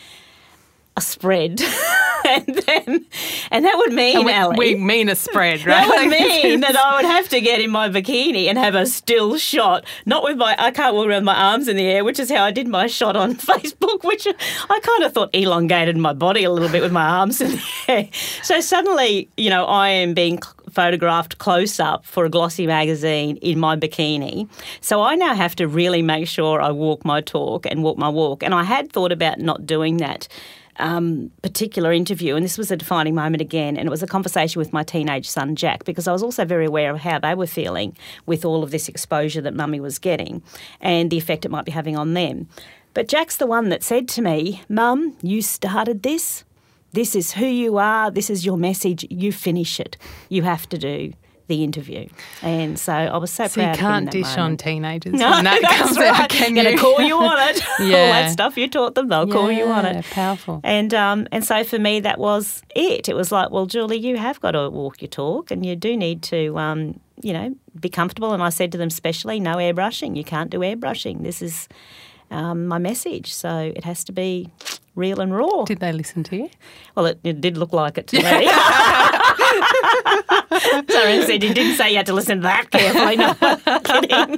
a 0.97 1.01
spread. 1.01 1.61
and 2.47 2.47
then, 2.47 3.07
and 3.51 3.65
that 3.65 3.77
would 3.77 3.93
mean, 3.93 4.25
we, 4.25 4.33
Ali, 4.33 4.57
we 4.59 4.75
mean 4.75 5.09
a 5.09 5.15
spread, 5.15 5.65
right? 5.65 5.87
That 5.87 5.89
would 5.89 6.11
mean 6.11 6.61
that 6.61 6.77
I 6.77 6.97
would 6.97 7.07
have 7.07 7.29
to 7.31 7.41
get 7.41 7.61
in 7.61 7.71
my 7.71 7.89
bikini 7.89 8.47
and 8.47 8.59
have 8.59 8.75
a 8.75 8.87
still 8.87 9.39
shot, 9.39 9.87
not 10.05 10.23
with 10.23 10.37
my, 10.37 10.55
I 10.59 10.71
can't 10.71 10.95
walk 10.95 11.07
around 11.07 11.19
with 11.19 11.25
my 11.25 11.53
arms 11.53 11.69
in 11.69 11.77
the 11.77 11.87
air, 11.87 12.05
which 12.05 12.19
is 12.19 12.31
how 12.31 12.45
I 12.45 12.51
did 12.51 12.69
my 12.69 12.87
shot 12.87 13.17
on 13.17 13.35
Facebook, 13.37 14.05
which 14.05 14.27
I 14.27 14.81
kind 14.81 15.05
of 15.05 15.13
thought 15.13 15.31
elongated 15.33 15.97
my 15.97 16.13
body 16.13 16.45
a 16.45 16.51
little 16.51 16.69
bit 16.69 16.83
with 16.83 16.93
my 16.93 17.07
arms 17.07 17.41
in 17.41 17.53
the 17.53 17.63
air. 17.89 18.09
So 18.43 18.61
suddenly, 18.61 19.31
you 19.37 19.49
know, 19.49 19.65
I 19.65 19.89
am 19.89 20.13
being 20.15 20.39
photographed 20.71 21.39
close 21.39 21.81
up 21.81 22.05
for 22.05 22.25
a 22.25 22.29
glossy 22.29 22.67
magazine 22.67 23.37
in 23.39 23.59
my 23.59 23.77
bikini. 23.77 24.49
So 24.81 25.03
I 25.03 25.15
now 25.15 25.35
have 25.35 25.57
to 25.57 25.67
really 25.67 26.03
make 26.03 26.29
sure 26.29 26.61
I 26.61 26.71
walk 26.71 27.05
my 27.05 27.21
talk 27.21 27.67
and 27.67 27.83
walk 27.83 27.97
my 27.97 28.09
walk. 28.09 28.43
And 28.43 28.55
I 28.55 28.65
had 28.65 28.93
thought 28.93 29.13
about 29.13 29.39
not 29.39 29.67
doing 29.67 29.97
that. 29.99 30.29
Um, 30.81 31.33
particular 31.43 31.93
interview, 31.93 32.37
and 32.37 32.45
this 32.45 32.57
was 32.57 32.71
a 32.71 32.77
defining 32.77 33.15
moment 33.15 33.41
again, 33.41 33.77
and 33.77 33.89
it 33.89 33.91
was 33.91 34.03
a 34.05 34.07
conversation 34.07 34.61
with 34.61 34.73
my 34.73 34.85
teenage 34.85 35.29
son 35.29 35.57
Jack 35.57 35.85
because 35.85 36.07
I 36.07 36.13
was 36.13 36.23
also 36.23 36.45
very 36.45 36.67
aware 36.67 36.93
of 36.95 37.01
how 37.01 37.19
they 37.19 37.35
were 37.35 37.49
feeling 37.49 37.97
with 38.27 38.45
all 38.45 38.63
of 38.63 38.71
this 38.71 38.89
exposure 38.89 39.41
that 39.41 39.55
mummy 39.55 39.81
was 39.81 39.99
getting 39.99 40.41
and 40.81 41.11
the 41.11 41.19
effect 41.19 41.45
it 41.45 41.51
might 41.51 41.65
be 41.65 41.73
having 41.73 41.97
on 41.97 42.15
them. 42.15 42.47
But 42.95 43.09
Jack's 43.09 43.37
the 43.37 43.47
one 43.47 43.71
that 43.71 43.83
said 43.83 44.09
to 44.09 44.23
me, 44.23 44.63
Mum, 44.69 45.17
you 45.21 45.43
started 45.43 46.03
this. 46.03 46.45
This 46.93 47.15
is 47.15 47.33
who 47.33 47.47
you 47.47 47.79
are. 47.79 48.11
This 48.11 48.31
is 48.31 48.47
your 48.47 48.57
message. 48.57 49.05
You 49.11 49.33
finish 49.33 49.79
it. 49.79 49.97
You 50.29 50.43
have 50.43 50.69
to 50.69 50.79
do 50.79 51.13
the 51.49 51.65
interview. 51.65 52.07
And 52.43 52.79
so 52.79 52.93
I 52.93 53.17
was 53.17 53.31
so, 53.33 53.47
So 53.49 53.55
proud 53.61 53.75
you 53.77 53.81
can't 53.81 54.09
of 54.09 54.15
him 54.15 54.19
in 54.21 54.23
dish 54.29 54.37
on 54.39 54.57
teenagers 54.57 55.13
No, 55.15 55.31
when 55.31 55.45
that 55.45 55.61
that's 55.63 55.79
comes 55.83 55.97
right. 55.99 56.21
out, 56.21 56.29
can 56.31 56.55
Gonna 56.55 56.71
you? 56.71 56.79
call 56.79 57.01
you 57.01 57.17
on 57.19 57.49
it. 57.51 57.63
yeah. 57.81 57.85
All 57.99 58.13
that 58.13 58.31
stuff 58.31 58.57
you 58.57 58.69
taught 58.69 58.95
them, 58.95 59.09
they'll 59.09 59.27
call 59.27 59.51
you 59.51 59.67
on 59.67 59.85
it. 59.85 60.05
powerful. 60.11 60.61
And 60.63 60.95
um, 60.95 61.27
and 61.33 61.45
so 61.45 61.65
for 61.65 61.79
me, 61.79 62.01
that 62.01 62.19
was 62.19 62.63
it. 62.75 63.09
It 63.09 63.17
was 63.17 63.33
like, 63.33 63.51
well, 63.51 63.67
Julie, 63.67 63.99
you 63.99 64.17
have 64.17 64.41
got 64.41 64.53
to 64.53 64.71
walk 64.71 65.03
your 65.03 65.09
talk, 65.09 65.51
and 65.51 65.67
you 65.67 65.75
do 65.75 65.97
need 65.97 66.23
to, 66.25 66.57
um, 66.59 67.01
you 67.23 67.33
know, 67.33 67.55
be 67.81 67.89
comfortable. 67.89 68.33
And 68.33 68.43
I 68.43 68.51
said 68.51 68.71
to 68.73 68.79
them, 68.79 68.89
especially, 68.89 69.41
no 69.41 69.57
airbrushing. 69.57 70.17
You 70.17 70.25
can't 70.25 70.51
do 70.51 70.61
airbrushing. 70.61 71.23
This 71.23 71.43
is 71.43 71.67
um, 72.31 72.67
my 72.67 72.79
message. 72.79 73.33
So 73.33 73.73
it 73.75 73.85
has 73.85 74.05
to 74.05 74.13
be 74.13 74.51
real 74.95 75.21
and 75.21 75.35
raw. 75.35 75.65
Did 75.65 75.81
they 75.81 75.93
listen 75.93 76.25
to 76.25 76.37
you? 76.37 76.51
Well, 76.95 77.07
it, 77.07 77.21
it 77.25 77.41
did 77.41 77.57
look 77.57 77.73
like 77.73 77.97
it 77.99 78.07
to 78.09 78.17
me. 78.17 78.23
Sorry, 80.91 81.13
I 81.19 81.25
said 81.27 81.43
you 81.43 81.53
didn't 81.55 81.77
say 81.77 81.91
you 81.91 81.97
had 81.97 82.07
to 82.07 82.13
listen 82.15 82.39
to 82.39 82.43
that 82.43 82.71
carefully. 82.71 83.17
No, 83.17 83.35
I'm 83.41 83.83
kidding. 83.83 84.37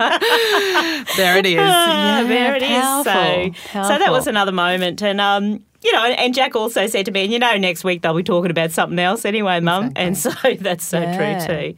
There 1.17 1.37
it 1.39 1.47
is. 1.47 1.59
Ah, 1.61 2.21
yeah, 2.21 2.27
there 2.27 2.55
it 2.57 2.63
is. 2.63 2.69
powerful, 2.71 3.55
So, 3.73 3.83
so 3.89 3.99
that 3.99 4.11
was 4.11 4.27
another 4.27 4.53
moment, 4.53 5.03
and 5.03 5.21
um, 5.21 5.65
you 5.83 5.93
know, 5.93 6.05
and 6.05 6.35
Jack 6.35 6.55
also 6.57 6.87
said 6.87 7.07
to 7.07 7.13
me, 7.13 7.25
and 7.25 7.33
you 7.33 7.39
know, 7.39 7.57
next 7.57 7.85
week 7.85 8.03
they'll 8.03 8.15
be 8.15 8.23
talking 8.23 8.51
about 8.51 8.71
something 8.71 8.99
else 8.99 9.25
anyway, 9.25 9.61
Mum, 9.61 9.93
and 9.97 10.17
so 10.17 10.31
that's 10.61 10.85
so 10.85 11.01
Yeah. 11.01 11.47
true 11.47 11.57
too. 11.73 11.75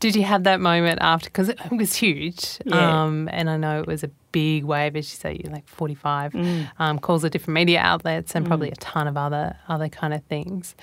Did 0.00 0.16
you 0.16 0.22
have 0.22 0.44
that 0.44 0.60
moment 0.60 0.98
after? 1.02 1.28
Because 1.28 1.48
it 1.50 1.58
was 1.70 1.94
huge. 1.94 2.58
Yeah. 2.64 3.02
Um, 3.04 3.28
and 3.32 3.50
I 3.50 3.56
know 3.56 3.80
it 3.80 3.86
was 3.86 4.02
a 4.02 4.08
big 4.32 4.64
wave, 4.64 4.96
as 4.96 5.12
you 5.12 5.16
say, 5.18 5.40
you're 5.44 5.52
like 5.52 5.68
45 5.68 6.32
Mm. 6.32 6.70
um, 6.78 6.98
calls 6.98 7.24
of 7.24 7.30
different 7.30 7.54
media 7.54 7.80
outlets 7.80 8.34
and 8.34 8.46
probably 8.46 8.70
a 8.70 8.76
ton 8.76 9.06
of 9.06 9.16
other 9.18 9.56
other 9.68 9.88
kind 9.90 10.14
of 10.14 10.24
things. 10.24 10.74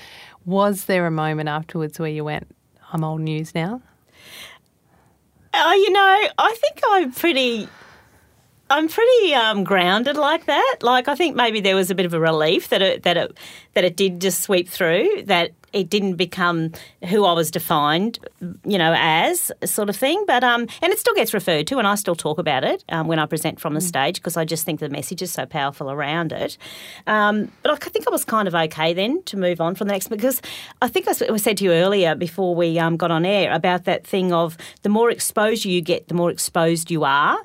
Was 0.46 0.86
there 0.86 1.06
a 1.08 1.12
moment 1.12 1.50
afterwards 1.50 2.00
where 2.00 2.10
you 2.10 2.24
went, 2.24 2.48
I'm 2.94 3.04
old 3.04 3.22
news 3.22 3.56
now? 3.56 3.82
Oh, 5.54 5.74
you 5.74 5.92
know, 5.92 6.28
I 6.38 6.54
think 6.62 6.80
I'm 6.90 7.12
pretty. 7.12 7.68
I'm 8.70 8.88
pretty 8.88 9.34
um, 9.34 9.64
grounded 9.64 10.16
like 10.16 10.46
that. 10.46 10.78
Like 10.82 11.08
I 11.08 11.16
think 11.16 11.36
maybe 11.36 11.60
there 11.60 11.76
was 11.76 11.90
a 11.90 11.96
bit 11.96 12.06
of 12.06 12.14
a 12.14 12.20
relief 12.20 12.70
that 12.70 12.82
it 12.82 13.04
that 13.04 13.18
it 13.18 13.38
that 13.74 13.84
it 13.84 13.96
did 13.96 14.22
just 14.22 14.42
sweep 14.42 14.70
through. 14.70 15.24
That 15.26 15.52
it 15.74 15.90
didn't 15.90 16.16
become 16.16 16.72
who 17.10 17.26
I 17.26 17.34
was 17.34 17.52
defined, 17.52 18.20
you 18.66 18.78
know, 18.78 18.94
as 18.98 19.52
sort 19.66 19.90
of 19.90 19.96
thing. 19.96 20.24
But 20.28 20.44
um, 20.44 20.62
and 20.82 20.92
it 20.92 21.00
still 21.00 21.16
gets 21.16 21.34
referred 21.34 21.68
to, 21.68 21.78
and 21.78 21.88
I 21.88 21.96
still 21.96 22.16
talk 22.16 22.38
about 22.38 22.64
it 22.64 22.84
um, 22.90 23.08
when 23.08 23.20
I 23.20 23.26
present 23.26 23.60
from 23.60 23.74
the 23.74 23.82
stage 23.82 24.16
because 24.16 24.38
I 24.38 24.46
just 24.46 24.66
think 24.66 24.80
the 24.80 24.90
message 24.90 25.22
is 25.22 25.32
so 25.32 25.46
powerful 25.46 25.92
around 25.92 26.32
it. 26.32 26.58
Um, 27.08 27.52
but 27.64 27.72
I 27.72 27.76
think 27.76 28.08
I 28.08 28.12
was 28.12 28.26
kind 28.26 28.48
of 28.48 28.56
okay 28.56 28.94
then 28.94 29.24
to 29.24 29.38
move 29.38 29.62
on 29.62 29.76
from 29.76 29.88
the 29.88 29.94
next 29.94 30.08
because 30.08 30.42
I 30.82 30.88
think 30.88 31.08
I 31.08 31.14
said 31.14 31.58
to 31.58 31.64
you 31.64 31.72
earlier 31.72 32.16
before 32.16 32.56
we 32.56 32.80
um, 32.80 32.98
got 32.98 33.12
on 33.12 33.26
air 33.26 33.52
about 33.52 33.86
that 33.86 34.06
thing 34.06 34.34
of 34.34 34.58
the 34.84 34.90
more 34.90 35.10
exposure 35.10 35.70
you 35.70 35.82
get, 35.82 36.08
the 36.08 36.14
more 36.14 36.32
exposed 36.32 36.92
you 36.92 37.04
are, 37.04 37.38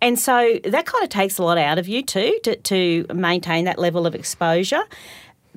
and 0.00 0.18
so 0.18 0.58
that 0.64 0.86
kind 0.86 1.04
of 1.04 1.10
takes 1.10 1.38
a 1.38 1.42
lot 1.42 1.58
out 1.58 1.78
of 1.78 1.88
you 1.88 2.02
too 2.02 2.38
to, 2.44 2.56
to 2.56 3.06
maintain 3.14 3.64
that 3.64 3.78
level 3.78 4.06
of 4.06 4.14
exposure 4.14 4.82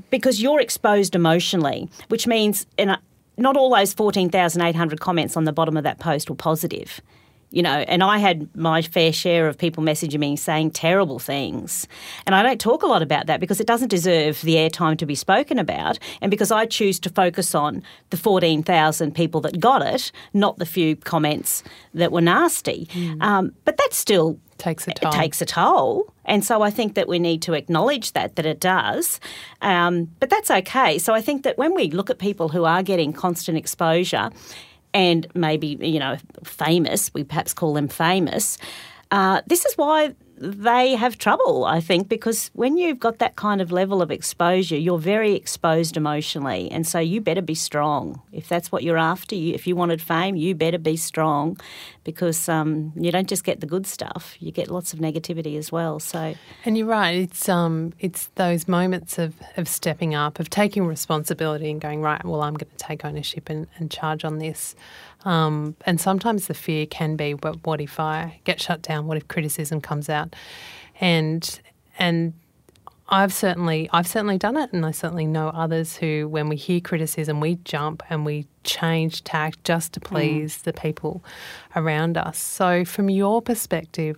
because 0.09 0.41
you're 0.41 0.61
exposed 0.61 1.15
emotionally, 1.15 1.89
which 2.09 2.27
means 2.27 2.65
and 2.77 2.91
uh, 2.91 2.97
not 3.37 3.57
all 3.57 3.73
those 3.73 3.93
14,800 3.93 4.99
comments 4.99 5.35
on 5.35 5.43
the 5.43 5.53
bottom 5.53 5.77
of 5.77 5.83
that 5.83 5.99
post 5.99 6.29
were 6.29 6.35
positive. 6.35 7.01
You 7.51 7.61
know, 7.61 7.85
and 7.87 8.03
I 8.03 8.17
had 8.17 8.53
my 8.55 8.81
fair 8.81 9.13
share 9.13 9.47
of 9.47 9.57
people 9.57 9.81
messaging 9.81 10.19
me 10.19 10.35
saying 10.35 10.71
terrible 10.71 11.19
things. 11.19 11.87
And 12.25 12.35
I 12.35 12.43
don't 12.43 12.59
talk 12.59 12.83
a 12.83 12.87
lot 12.87 13.01
about 13.01 13.27
that 13.27 13.39
because 13.39 13.61
it 13.61 13.67
doesn't 13.67 13.87
deserve 13.87 14.41
the 14.41 14.55
airtime 14.55 14.97
to 14.97 15.05
be 15.05 15.15
spoken 15.15 15.57
about. 15.57 15.97
And 16.21 16.29
because 16.29 16.51
I 16.51 16.65
choose 16.65 16.99
to 17.01 17.09
focus 17.09 17.55
on 17.55 17.81
the 18.09 18.17
14,000 18.17 19.15
people 19.15 19.39
that 19.41 19.59
got 19.59 19.81
it, 19.83 20.11
not 20.33 20.57
the 20.57 20.65
few 20.65 20.97
comments 20.97 21.63
that 21.93 22.11
were 22.11 22.19
nasty. 22.19 22.89
Um, 23.21 23.53
but 23.63 23.77
that's 23.77 23.95
still 23.95 24.37
Takes 24.57 24.87
a 24.87 24.91
it 24.91 24.97
toll. 25.01 25.11
takes 25.11 25.41
a 25.41 25.45
toll. 25.45 26.13
And 26.23 26.43
so 26.43 26.61
I 26.61 26.71
think 26.71 26.95
that 26.95 27.07
we 27.07 27.19
need 27.19 27.41
to 27.43 27.53
acknowledge 27.53 28.13
that, 28.13 28.35
that 28.35 28.45
it 28.45 28.59
does. 28.59 29.19
Um, 29.61 30.09
but 30.19 30.29
that's 30.29 30.49
okay. 30.49 30.97
So 30.97 31.13
I 31.13 31.21
think 31.21 31.43
that 31.43 31.57
when 31.57 31.73
we 31.73 31.89
look 31.91 32.09
at 32.09 32.19
people 32.19 32.49
who 32.49 32.63
are 32.63 32.81
getting 32.81 33.13
constant 33.13 33.57
exposure 33.57 34.29
and 34.93 35.27
maybe, 35.35 35.77
you 35.81 35.99
know, 35.99 36.17
famous, 36.43 37.13
we 37.13 37.23
perhaps 37.23 37.53
call 37.53 37.73
them 37.73 37.87
famous, 37.89 38.57
uh, 39.11 39.41
this 39.45 39.65
is 39.65 39.77
why 39.77 40.15
they 40.37 40.95
have 40.95 41.17
trouble, 41.17 41.63
I 41.63 41.79
think, 41.79 42.09
because 42.09 42.49
when 42.53 42.77
you've 42.77 42.99
got 42.99 43.19
that 43.19 43.35
kind 43.37 43.61
of 43.61 43.71
level 43.71 44.01
of 44.01 44.11
exposure, 44.11 44.77
you're 44.77 44.99
very 44.99 45.33
exposed 45.33 45.95
emotionally. 45.95 46.69
And 46.71 46.85
so 46.85 46.99
you 46.99 47.21
better 47.21 47.41
be 47.41 47.55
strong. 47.55 48.21
If 48.33 48.49
that's 48.49 48.71
what 48.71 48.83
you're 48.83 48.97
after, 48.97 49.35
you, 49.35 49.53
if 49.53 49.65
you 49.67 49.75
wanted 49.75 50.01
fame, 50.01 50.35
you 50.35 50.53
better 50.55 50.77
be 50.77 50.97
strong 50.97 51.57
because 52.05 52.47
um, 52.47 52.93
you 52.95 53.11
don't 53.11 53.27
just 53.27 53.43
get 53.43 53.59
the 53.59 53.65
good 53.65 53.85
stuff, 53.85 54.37
you 54.39 54.51
get 54.51 54.69
lots 54.69 54.93
of 54.93 54.99
negativity 54.99 55.57
as 55.57 55.71
well. 55.71 55.99
So, 55.99 56.35
And 56.63 56.77
you're 56.77 56.87
right. 56.87 57.15
It's 57.15 57.49
um, 57.49 57.91
it's 57.99 58.27
those 58.35 58.69
moments 58.69 59.17
of, 59.19 59.33
of 59.57 59.67
stepping 59.67 60.15
up, 60.15 60.39
of 60.39 60.49
taking 60.49 60.85
responsibility 60.85 61.69
and 61.69 61.81
going 61.81 62.01
right. 62.01 62.23
Well, 62.23 62.41
I'm 62.41 62.53
going 62.53 62.69
to 62.69 62.77
take 62.77 63.03
ownership 63.03 63.49
and, 63.49 63.67
and 63.77 63.91
charge 63.91 64.23
on 64.23 64.37
this. 64.37 64.75
Um, 65.25 65.75
and 65.85 65.99
sometimes 65.99 66.47
the 66.47 66.53
fear 66.53 66.85
can 66.85 67.15
be, 67.15 67.33
but 67.33 67.65
what 67.65 67.81
if 67.81 67.99
I 67.99 68.39
get 68.45 68.61
shut 68.61 68.83
down? 68.83 69.07
What 69.07 69.17
if 69.17 69.27
criticism 69.27 69.81
comes 69.81 70.07
out? 70.07 70.35
And 71.01 71.59
and 71.97 72.33
I've 73.07 73.33
certainly 73.33 73.87
I've 73.93 74.07
certainly 74.07 74.37
done 74.37 74.57
it, 74.57 74.73
and 74.73 74.85
I 74.85 74.91
certainly 74.91 75.27
know 75.27 75.49
others 75.49 75.97
who, 75.97 76.27
when 76.27 76.49
we 76.49 76.55
hear 76.55 76.79
criticism, 76.79 77.39
we 77.39 77.55
jump 77.63 78.01
and 78.09 78.25
we 78.25 78.47
change 78.63 79.23
tack 79.23 79.61
just 79.63 79.93
to 79.93 79.99
mm. 79.99 80.03
please 80.05 80.63
the 80.63 80.73
people 80.73 81.23
around 81.75 82.17
us. 82.17 82.39
So, 82.39 82.83
from 82.83 83.09
your 83.09 83.41
perspective, 83.41 84.17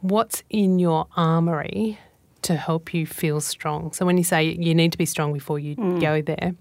what's 0.00 0.44
in 0.48 0.78
your 0.78 1.08
armory 1.16 1.98
to 2.42 2.54
help 2.54 2.94
you 2.94 3.04
feel 3.04 3.40
strong? 3.40 3.92
So, 3.92 4.06
when 4.06 4.16
you 4.16 4.24
say 4.24 4.44
you 4.44 4.74
need 4.76 4.92
to 4.92 4.98
be 4.98 5.06
strong 5.06 5.32
before 5.32 5.58
you 5.58 5.74
mm. 5.74 6.00
go 6.00 6.22
there, 6.22 6.54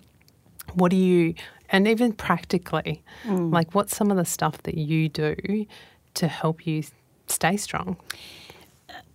what 0.73 0.89
do 0.89 0.97
you, 0.97 1.35
and 1.69 1.87
even 1.87 2.13
practically, 2.13 3.03
mm. 3.25 3.53
like 3.53 3.75
what's 3.75 3.95
some 3.95 4.09
of 4.09 4.17
the 4.17 4.25
stuff 4.25 4.63
that 4.63 4.75
you 4.75 5.07
do 5.07 5.35
to 6.15 6.27
help 6.27 6.65
you 6.65 6.83
stay 7.27 7.57
strong? 7.57 7.95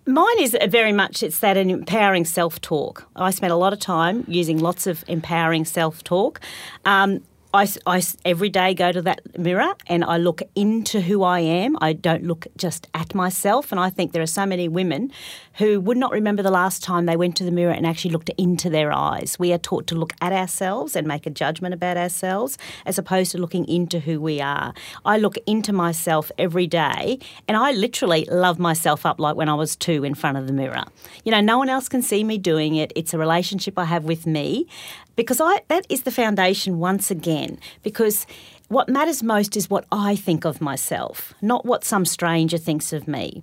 Mine 0.07 0.38
is 0.38 0.57
very 0.69 0.93
much 0.93 1.23
it's 1.23 1.38
that 1.38 1.57
empowering 1.57 2.27
self 2.27 2.61
talk. 2.61 3.09
I 3.17 3.31
spent 3.31 3.53
a 3.53 3.57
lot 3.57 3.73
of 3.73 3.79
time 3.79 4.25
using 4.29 4.59
lots 4.59 4.87
of 4.87 5.03
empowering 5.09 5.64
self 5.64 6.05
talk. 6.05 6.40
Um, 6.85 7.23
I, 7.55 7.69
I 7.87 8.03
every 8.25 8.49
day 8.49 8.75
go 8.75 8.90
to 8.90 9.01
that 9.03 9.38
mirror 9.38 9.75
and 9.87 10.05
I 10.05 10.19
look 10.19 10.43
into 10.57 11.01
who 11.01 11.23
I 11.23 11.38
am. 11.38 11.79
I 11.81 11.93
don't 11.93 12.25
look 12.25 12.49
just 12.57 12.88
at 12.95 13.14
myself. 13.14 13.71
And 13.71 13.81
I 13.81 13.90
think 13.90 14.11
there 14.12 14.23
are 14.23 14.27
so 14.27 14.45
many 14.45 14.67
women 14.67 15.12
who 15.59 15.81
would 15.81 15.97
not 15.97 16.11
remember 16.11 16.43
the 16.43 16.51
last 16.51 16.83
time 16.83 17.07
they 17.07 17.17
went 17.17 17.37
to 17.37 17.45
the 17.45 17.53
mirror 17.53 17.71
and 17.71 17.87
actually 17.87 18.11
looked 18.11 18.31
into 18.31 18.69
their 18.69 18.93
eyes. 18.93 19.38
We 19.38 19.53
are 19.53 19.59
taught 19.59 19.87
to 19.87 19.95
look 19.95 20.14
at 20.21 20.33
ourselves 20.33 20.97
and 20.97 21.07
make 21.07 21.27
a 21.27 21.31
judgment 21.31 21.75
about 21.75 21.97
ourselves 21.97 22.59
as 22.87 22.99
opposed 22.99 23.31
to 23.33 23.38
looking 23.38 23.69
into 23.69 24.01
who 24.01 24.21
we 24.21 24.40
are. 24.40 24.75
I 25.05 25.19
look 25.19 25.37
into 25.47 25.73
myself 25.73 26.33
every 26.37 26.67
day 26.67 27.21
and 27.47 27.57
I 27.57 27.71
literally 27.71 28.25
love 28.33 28.59
myself 28.59 29.07
up 29.07 29.21
like 29.21 29.37
when 29.37 29.49
I 29.49 29.55
was 29.55 29.77
two 29.77 30.03
in 30.03 30.14
front 30.14 30.38
of 30.38 30.49
the 30.49 30.53
mirror. 30.53 30.83
You 31.23 31.31
know, 31.31 31.40
no 31.40 31.59
one 31.59 31.69
else 31.69 31.88
can 31.88 32.03
see 32.03 32.25
me 32.25 32.37
doing 32.37 32.75
it. 32.75 32.93
It's 32.97 33.14
a 33.14 33.19
relationship 33.19 33.79
I 33.79 33.85
have 33.85 34.03
with 34.03 34.27
me 34.27 34.67
because 35.16 35.40
I 35.40 35.61
that 35.68 35.87
is 35.88 36.03
the 36.03 36.11
foundation 36.11 36.79
once 36.79 37.11
again 37.11 37.59
because 37.83 38.27
what 38.68 38.88
matters 38.88 39.22
most 39.22 39.57
is 39.57 39.68
what 39.68 39.85
I 39.92 40.16
think 40.16 40.44
of 40.44 40.61
myself, 40.61 41.35
not 41.42 41.66
what 41.66 41.85
some 41.85 42.05
stranger 42.05 42.59
thinks 42.59 42.92
of 42.92 43.07
me. 43.07 43.42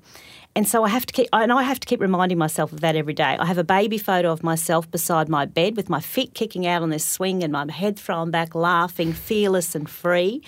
And 0.54 0.68
so 0.68 0.84
I 0.84 0.90
have 0.90 1.06
to 1.06 1.14
keep, 1.14 1.30
and 1.32 1.52
I 1.52 1.64
have 1.64 1.80
to 1.80 1.88
keep 1.88 2.02
reminding 2.02 2.38
myself 2.38 2.74
of 2.74 2.82
that 2.82 2.98
every 2.98 3.14
day. 3.14 3.38
I 3.40 3.46
have 3.46 3.58
a 3.58 3.64
baby 3.64 3.98
photo 3.98 4.32
of 4.32 4.44
myself 4.44 4.90
beside 4.92 5.30
my 5.30 5.46
bed 5.46 5.78
with 5.78 5.90
my 5.90 6.02
feet 6.02 6.34
kicking 6.34 6.68
out 6.68 6.82
on 6.82 6.90
this 6.90 7.06
swing 7.06 7.42
and 7.42 7.54
my 7.54 7.72
head 7.72 7.98
thrown 7.98 8.32
back, 8.32 8.54
laughing, 8.54 9.14
fearless 9.14 9.76
and 9.76 9.90
free. 9.90 10.42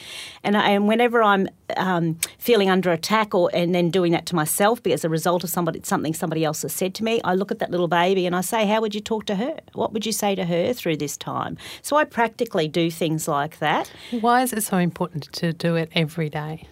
And, 0.44 0.58
and 0.58 0.90
whenever 0.90 1.24
I'm 1.24 1.48
um, 1.78 2.20
feeling 2.38 2.70
under 2.70 2.92
attack 2.92 3.34
or 3.34 3.50
and 3.54 3.74
then 3.74 3.90
doing 3.92 4.12
that 4.12 4.26
to 4.28 4.36
myself 4.36 4.86
as 4.86 5.06
a 5.06 5.10
result 5.10 5.44
of 5.44 5.50
somebody 5.50 5.80
something 5.84 6.14
somebody 6.14 6.44
else 6.44 6.64
has 6.64 6.74
said 6.74 6.94
to 6.96 7.04
me, 7.04 7.22
I 7.24 7.34
look 7.36 7.52
at 7.52 7.60
that 7.60 7.72
little 7.72 7.88
baby 7.88 8.26
and 8.26 8.36
I 8.36 8.42
say, 8.42 8.66
how 8.68 8.82
would 8.82 8.94
you 8.94 9.02
talk 9.02 9.26
to 9.28 9.36
her? 9.36 9.56
What 9.74 9.94
would 9.94 10.06
you 10.06 10.12
say 10.12 10.36
to 10.36 10.44
her 10.46 10.74
through 10.74 10.98
this 10.98 11.16
time? 11.16 11.58
So 11.82 11.96
I 11.96 12.04
practically 12.04 12.68
do 12.68 12.92
things 12.92 13.28
like 13.30 13.60
that. 13.60 13.90
Why 14.20 14.42
is 14.42 14.52
it 14.52 14.64
so 14.64 14.78
important 14.78 15.32
to 15.34 15.54
do 15.54 15.76
it 15.76 15.90
every 15.96 16.30
day? 16.30 16.68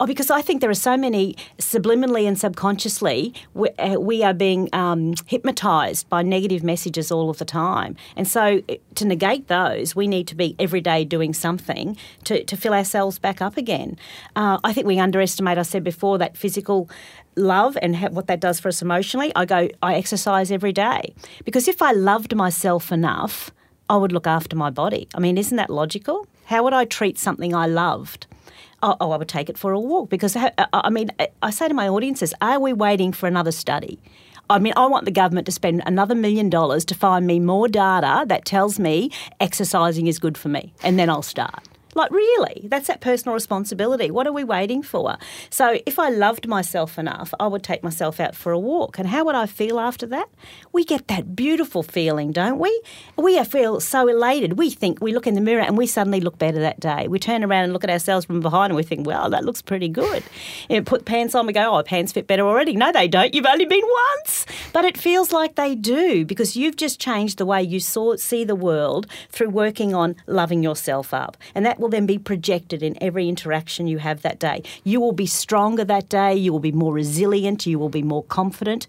Oh, 0.00 0.06
because 0.06 0.28
I 0.28 0.42
think 0.42 0.60
there 0.60 0.70
are 0.70 0.74
so 0.74 0.96
many 0.96 1.36
subliminally 1.58 2.26
and 2.26 2.38
subconsciously, 2.38 3.32
we, 3.54 3.68
uh, 3.78 4.00
we 4.00 4.24
are 4.24 4.34
being 4.34 4.68
um, 4.72 5.14
hypnotised 5.26 6.08
by 6.08 6.22
negative 6.22 6.64
messages 6.64 7.12
all 7.12 7.30
of 7.30 7.38
the 7.38 7.44
time. 7.44 7.94
And 8.16 8.26
so 8.26 8.60
uh, 8.68 8.74
to 8.96 9.04
negate 9.04 9.46
those, 9.46 9.94
we 9.94 10.08
need 10.08 10.26
to 10.28 10.34
be 10.34 10.56
every 10.58 10.80
day 10.80 11.04
doing 11.04 11.32
something 11.32 11.96
to, 12.24 12.42
to 12.42 12.56
fill 12.56 12.74
ourselves 12.74 13.20
back 13.20 13.40
up 13.40 13.56
again. 13.56 13.96
Uh, 14.34 14.58
I 14.64 14.72
think 14.72 14.86
we 14.86 14.98
underestimate, 14.98 15.58
I 15.58 15.62
said 15.62 15.84
before, 15.84 16.18
that 16.18 16.36
physical 16.36 16.90
love 17.36 17.78
and 17.80 17.96
what 18.14 18.26
that 18.26 18.40
does 18.40 18.58
for 18.58 18.68
us 18.68 18.82
emotionally. 18.82 19.30
I 19.36 19.44
go, 19.44 19.68
I 19.80 19.94
exercise 19.94 20.50
every 20.50 20.72
day. 20.72 21.14
Because 21.44 21.68
if 21.68 21.80
I 21.80 21.92
loved 21.92 22.34
myself 22.34 22.90
enough, 22.90 23.52
I 23.88 23.96
would 23.96 24.12
look 24.12 24.26
after 24.26 24.56
my 24.56 24.70
body. 24.70 25.08
I 25.14 25.20
mean, 25.20 25.38
isn't 25.38 25.56
that 25.56 25.70
logical? 25.70 26.26
How 26.46 26.64
would 26.64 26.72
I 26.72 26.84
treat 26.84 27.16
something 27.18 27.54
I 27.54 27.66
loved? 27.66 28.26
Oh, 28.84 28.96
oh, 29.00 29.10
I 29.10 29.16
would 29.16 29.28
take 29.28 29.48
it 29.48 29.58
for 29.58 29.72
a 29.72 29.80
walk 29.80 30.10
because, 30.10 30.36
uh, 30.36 30.50
I 30.72 30.90
mean, 30.90 31.10
I 31.42 31.50
say 31.50 31.66
to 31.68 31.74
my 31.74 31.88
audiences, 31.88 32.34
are 32.40 32.60
we 32.60 32.72
waiting 32.72 33.12
for 33.12 33.26
another 33.26 33.50
study? 33.50 33.98
I 34.50 34.58
mean, 34.58 34.74
I 34.76 34.86
want 34.86 35.06
the 35.06 35.10
government 35.10 35.46
to 35.46 35.52
spend 35.52 35.82
another 35.86 36.14
million 36.14 36.50
dollars 36.50 36.84
to 36.86 36.94
find 36.94 37.26
me 37.26 37.40
more 37.40 37.66
data 37.66 38.24
that 38.26 38.44
tells 38.44 38.78
me 38.78 39.10
exercising 39.40 40.06
is 40.06 40.18
good 40.18 40.36
for 40.36 40.50
me, 40.50 40.74
and 40.82 40.98
then 40.98 41.08
I'll 41.08 41.22
start. 41.22 41.66
Like, 41.94 42.10
really? 42.10 42.62
That's 42.64 42.88
that 42.88 43.00
personal 43.00 43.34
responsibility. 43.34 44.10
What 44.10 44.26
are 44.26 44.32
we 44.32 44.44
waiting 44.44 44.82
for? 44.82 45.16
So, 45.50 45.78
if 45.86 45.98
I 45.98 46.08
loved 46.08 46.48
myself 46.48 46.98
enough, 46.98 47.32
I 47.38 47.46
would 47.46 47.62
take 47.62 47.82
myself 47.82 48.20
out 48.20 48.34
for 48.34 48.52
a 48.52 48.58
walk. 48.58 48.98
And 48.98 49.08
how 49.08 49.24
would 49.24 49.34
I 49.34 49.46
feel 49.46 49.78
after 49.78 50.06
that? 50.06 50.28
We 50.72 50.84
get 50.84 51.08
that 51.08 51.36
beautiful 51.36 51.82
feeling, 51.82 52.32
don't 52.32 52.58
we? 52.58 52.82
We 53.16 53.42
feel 53.44 53.80
so 53.80 54.08
elated. 54.08 54.58
We 54.58 54.70
think, 54.70 55.00
we 55.00 55.12
look 55.12 55.26
in 55.26 55.34
the 55.34 55.40
mirror 55.40 55.62
and 55.62 55.78
we 55.78 55.86
suddenly 55.86 56.20
look 56.20 56.38
better 56.38 56.58
that 56.60 56.80
day. 56.80 57.08
We 57.08 57.18
turn 57.18 57.44
around 57.44 57.64
and 57.64 57.72
look 57.72 57.84
at 57.84 57.90
ourselves 57.90 58.26
from 58.26 58.40
behind 58.40 58.70
and 58.70 58.76
we 58.76 58.82
think, 58.82 59.06
well, 59.06 59.30
that 59.30 59.44
looks 59.44 59.62
pretty 59.62 59.88
good. 59.88 60.22
And 60.68 60.86
put 60.86 61.04
pants 61.04 61.34
on, 61.34 61.46
we 61.46 61.52
go, 61.52 61.78
oh, 61.78 61.82
pants 61.82 62.12
fit 62.12 62.26
better 62.26 62.46
already. 62.46 62.74
No, 62.74 62.90
they 62.92 63.08
don't. 63.08 63.34
You've 63.34 63.46
only 63.46 63.66
been 63.66 63.84
once. 64.16 64.46
But 64.72 64.84
it 64.84 64.98
feels 64.98 65.32
like 65.32 65.54
they 65.54 65.74
do 65.74 66.24
because 66.24 66.56
you've 66.56 66.76
just 66.76 67.00
changed 67.00 67.38
the 67.38 67.46
way 67.46 67.62
you 67.62 67.80
saw, 67.80 68.16
see 68.16 68.44
the 68.44 68.56
world 68.56 69.06
through 69.30 69.50
working 69.50 69.94
on 69.94 70.16
loving 70.26 70.62
yourself 70.62 71.14
up. 71.14 71.36
And 71.54 71.64
that 71.64 71.78
will 71.84 71.90
then 71.90 72.06
be 72.06 72.16
projected 72.18 72.82
in 72.82 72.96
every 73.02 73.28
interaction 73.28 73.86
you 73.86 73.98
have 73.98 74.22
that 74.22 74.40
day. 74.40 74.62
You 74.84 75.02
will 75.02 75.12
be 75.12 75.26
stronger 75.26 75.84
that 75.84 76.08
day, 76.08 76.34
you 76.34 76.50
will 76.50 76.58
be 76.58 76.72
more 76.72 76.94
resilient, 76.94 77.66
you 77.66 77.78
will 77.78 77.90
be 77.90 78.02
more 78.02 78.24
confident 78.24 78.86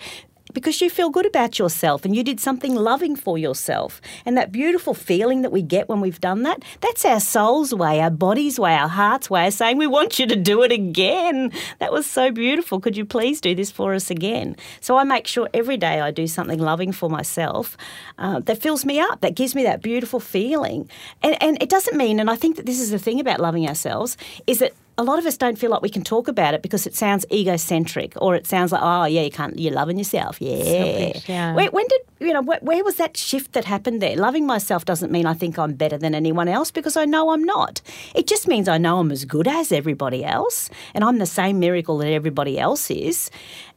because 0.56 0.82
you 0.82 0.90
feel 0.90 1.12
good 1.12 1.28
about 1.28 1.60
yourself 1.60 2.06
and 2.06 2.16
you 2.16 2.24
did 2.24 2.40
something 2.40 2.74
loving 2.74 3.16
for 3.16 3.38
yourself. 3.38 4.02
And 4.26 4.36
that 4.38 4.52
beautiful 4.52 4.96
feeling 4.96 5.44
that 5.44 5.52
we 5.52 5.62
get 5.62 5.88
when 5.88 6.02
we've 6.02 6.20
done 6.20 6.42
that, 6.44 6.64
that's 6.82 7.06
our 7.06 7.20
soul's 7.20 7.76
way, 7.76 8.00
our 8.00 8.10
body's 8.10 8.58
way, 8.58 8.74
our 8.74 8.88
heart's 8.88 9.30
way 9.30 9.48
of 9.48 9.54
saying, 9.54 9.78
We 9.78 9.86
want 9.86 10.18
you 10.18 10.26
to 10.26 10.36
do 10.36 10.64
it 10.64 10.72
again. 10.72 11.52
That 11.80 11.92
was 11.92 12.08
so 12.08 12.32
beautiful. 12.32 12.80
Could 12.80 12.98
you 12.98 13.06
please 13.06 13.40
do 13.40 13.54
this 13.54 13.70
for 13.70 13.94
us 13.94 14.10
again? 14.10 14.56
So 14.80 14.98
I 14.98 15.04
make 15.04 15.28
sure 15.28 15.50
every 15.54 15.78
day 15.78 16.00
I 16.00 16.10
do 16.10 16.26
something 16.26 16.60
loving 16.60 16.92
for 16.92 17.10
myself 17.10 17.78
uh, 18.18 18.40
that 18.40 18.62
fills 18.62 18.86
me 18.86 19.00
up, 19.00 19.22
that 19.22 19.36
gives 19.36 19.54
me 19.54 19.64
that 19.64 19.82
beautiful 19.82 20.20
feeling. 20.20 20.90
And, 21.22 21.42
and 21.44 21.62
it 21.62 21.70
doesn't 21.70 21.98
mean, 21.98 22.20
and 22.20 22.32
I 22.32 22.36
think 22.36 22.56
that 22.56 22.66
this 22.66 22.80
is 22.80 22.92
the 22.92 23.00
thing 23.00 23.20
about 23.20 23.42
loving 23.42 23.68
ourselves, 23.68 24.16
is 24.48 24.60
that 24.60 24.74
a 24.98 25.04
lot 25.04 25.20
of 25.20 25.26
us 25.26 25.38
don't 25.38 25.58
feel 25.58 25.70
like 25.70 25.82
we 25.82 25.90
can 25.90 26.04
talk 26.04 26.28
about 26.28 26.54
it 26.54 26.62
because 26.62 26.88
it 26.88 26.96
sounds 26.96 27.26
egocentric 27.32 28.14
or 28.18 28.34
it 28.34 28.48
sounds 28.48 28.72
like, 28.72 28.82
oh, 28.82 29.04
yeah, 29.06 29.22
you 29.22 29.32
can't, 29.32 29.60
you're 29.60 29.74
loving 29.74 29.98
yourself. 29.98 30.38
Yeah. 30.40 30.64
Selfish, 30.64 31.30
yeah. 31.30 31.54
Where, 31.54 31.70
when 31.72 31.86
did, 31.88 32.02
you 32.20 32.32
know, 32.32 32.42
where, 32.42 32.60
where, 32.62 32.84
was 32.84 32.96
that 32.96 33.18
shift 33.18 33.54
that 33.54 33.66
happened 33.66 34.02
there? 34.02 34.16
Loving 34.16 34.46
myself 34.46 34.86
doesn't 34.86 35.12
mean 35.12 35.26
I 35.26 35.34
think 35.34 35.60
I'm 35.60 35.74
better 35.74 35.98
than 35.98 36.16
anyone 36.16 36.48
else 36.48 36.72
because 36.72 36.96
I 36.96 37.04
know 37.04 37.32
I'm 37.32 37.44
not. 37.44 37.82
It 38.14 38.26
just 38.26 38.48
means 38.48 38.70
I 38.70 38.78
know 38.78 39.00
I'm 39.00 39.12
as 39.12 39.26
good 39.26 39.50
as 39.50 39.74
everybody 39.74 40.24
else 40.24 40.70
and 40.94 41.04
I'm 41.04 41.18
the 41.18 41.26
same 41.26 41.60
miracle 41.60 41.98
that 41.98 42.12
everybody 42.12 42.58
else 42.58 42.90
is. 42.90 43.30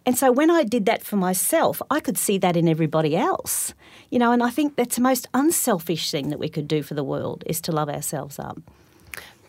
And 0.06 0.16
so 0.16 0.30
when 0.30 0.50
I 0.50 0.62
did 0.62 0.86
that 0.86 1.02
for 1.02 1.16
myself, 1.16 1.82
I 1.90 1.98
could 1.98 2.16
see 2.16 2.38
that 2.38 2.56
in 2.56 2.68
everybody 2.68 3.16
else. 3.16 3.74
You 4.10 4.20
know, 4.20 4.30
and 4.30 4.42
I 4.42 4.50
think 4.50 4.76
that's 4.76 4.96
the 4.96 5.02
most 5.02 5.26
unselfish 5.34 6.12
thing 6.12 6.30
that 6.30 6.38
we 6.38 6.48
could 6.48 6.68
do 6.68 6.82
for 6.82 6.94
the 6.94 7.04
world 7.04 7.42
is 7.46 7.60
to 7.62 7.72
love 7.72 7.88
ourselves 7.88 8.38
up 8.38 8.58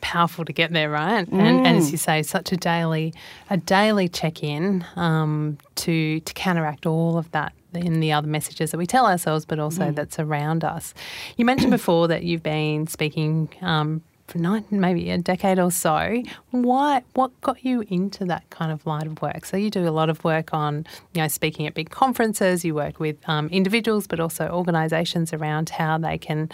powerful 0.02 0.46
to 0.46 0.54
get 0.54 0.72
there, 0.72 0.90
right? 0.90 1.30
Mm. 1.30 1.40
And, 1.40 1.68
and, 1.68 1.78
as 1.78 1.92
you 1.92 1.98
say, 1.98 2.24
such 2.24 2.52
a 2.52 2.58
daily 2.58 3.14
a 3.50 3.58
daily 3.58 4.08
check 4.10 4.44
in 4.44 4.86
um, 4.96 5.58
to 5.76 6.20
to 6.20 6.34
counteract 6.34 6.86
all 6.86 7.18
of 7.18 7.32
that 7.32 7.54
in 7.74 8.00
the 8.00 8.12
other 8.12 8.28
messages 8.28 8.72
that 8.72 8.78
we 8.78 8.88
tell 8.88 9.06
ourselves, 9.06 9.46
but 9.46 9.60
also 9.60 9.86
mm. 9.86 9.96
that's 9.96 10.20
around 10.20 10.64
us. 10.64 10.94
You 11.38 11.46
mentioned 11.46 11.72
before 11.80 12.08
that 12.08 12.24
you've 12.24 12.44
been 12.44 12.88
speaking 12.88 13.50
um, 13.62 14.02
for 14.30 14.38
nine, 14.38 14.64
maybe 14.70 15.10
a 15.10 15.18
decade 15.18 15.60
or 15.60 15.72
so. 15.72 16.24
Why? 16.52 17.04
What 17.14 17.40
got 17.42 17.64
you 17.66 17.84
into 17.90 18.26
that 18.26 18.50
kind 18.50 18.72
of 18.72 18.86
line 18.86 19.08
of 19.08 19.22
work? 19.22 19.46
So 19.46 19.58
you 19.58 19.70
do 19.70 19.88
a 19.88 19.92
lot 19.92 20.10
of 20.10 20.24
work 20.24 20.54
on, 20.54 20.86
you 21.14 21.22
know, 21.22 21.28
speaking 21.28 21.68
at 21.68 21.74
big 21.74 21.90
conferences. 21.90 22.64
You 22.64 22.76
work 22.76 23.00
with 23.00 23.18
um, 23.28 23.48
individuals, 23.50 24.08
but 24.08 24.20
also 24.20 24.48
organisations 24.48 25.34
around 25.34 25.70
how 25.70 25.98
they 25.98 26.18
can 26.18 26.50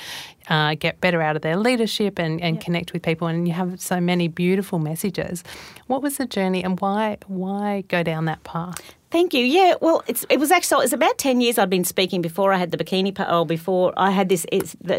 uh, 0.50 0.76
get 0.76 1.02
better 1.02 1.22
out 1.22 1.36
of 1.36 1.42
their 1.42 1.58
leadership 1.58 2.20
and, 2.20 2.42
and 2.42 2.56
yep. 2.56 2.64
connect 2.64 2.94
with 2.94 3.02
people. 3.02 3.28
And 3.28 3.48
you 3.48 3.54
have 3.54 3.80
so 3.82 4.00
many 4.00 4.28
beautiful 4.28 4.80
messages. 4.80 5.44
What 5.88 6.02
was 6.02 6.18
the 6.18 6.26
journey, 6.26 6.64
and 6.64 6.80
why 6.80 7.18
why 7.28 7.84
go 7.88 8.04
down 8.04 8.26
that 8.26 8.44
path? 8.44 8.96
Thank 9.12 9.34
you. 9.34 9.46
Yeah, 9.46 9.76
well, 9.82 10.04
it's, 10.08 10.26
it 10.30 10.40
was 10.40 10.52
actually 10.52 10.84
it's 10.84 10.94
about 10.94 11.18
ten 11.18 11.40
years 11.42 11.58
I'd 11.58 11.70
been 11.70 11.86
speaking 11.86 12.22
before 12.22 12.52
I 12.52 12.58
had 12.58 12.72
the 12.72 12.78
bikini 12.78 13.16
pole. 13.16 13.46
Before 13.46 13.94
I 13.96 14.12
had 14.12 14.30
this 14.30 14.46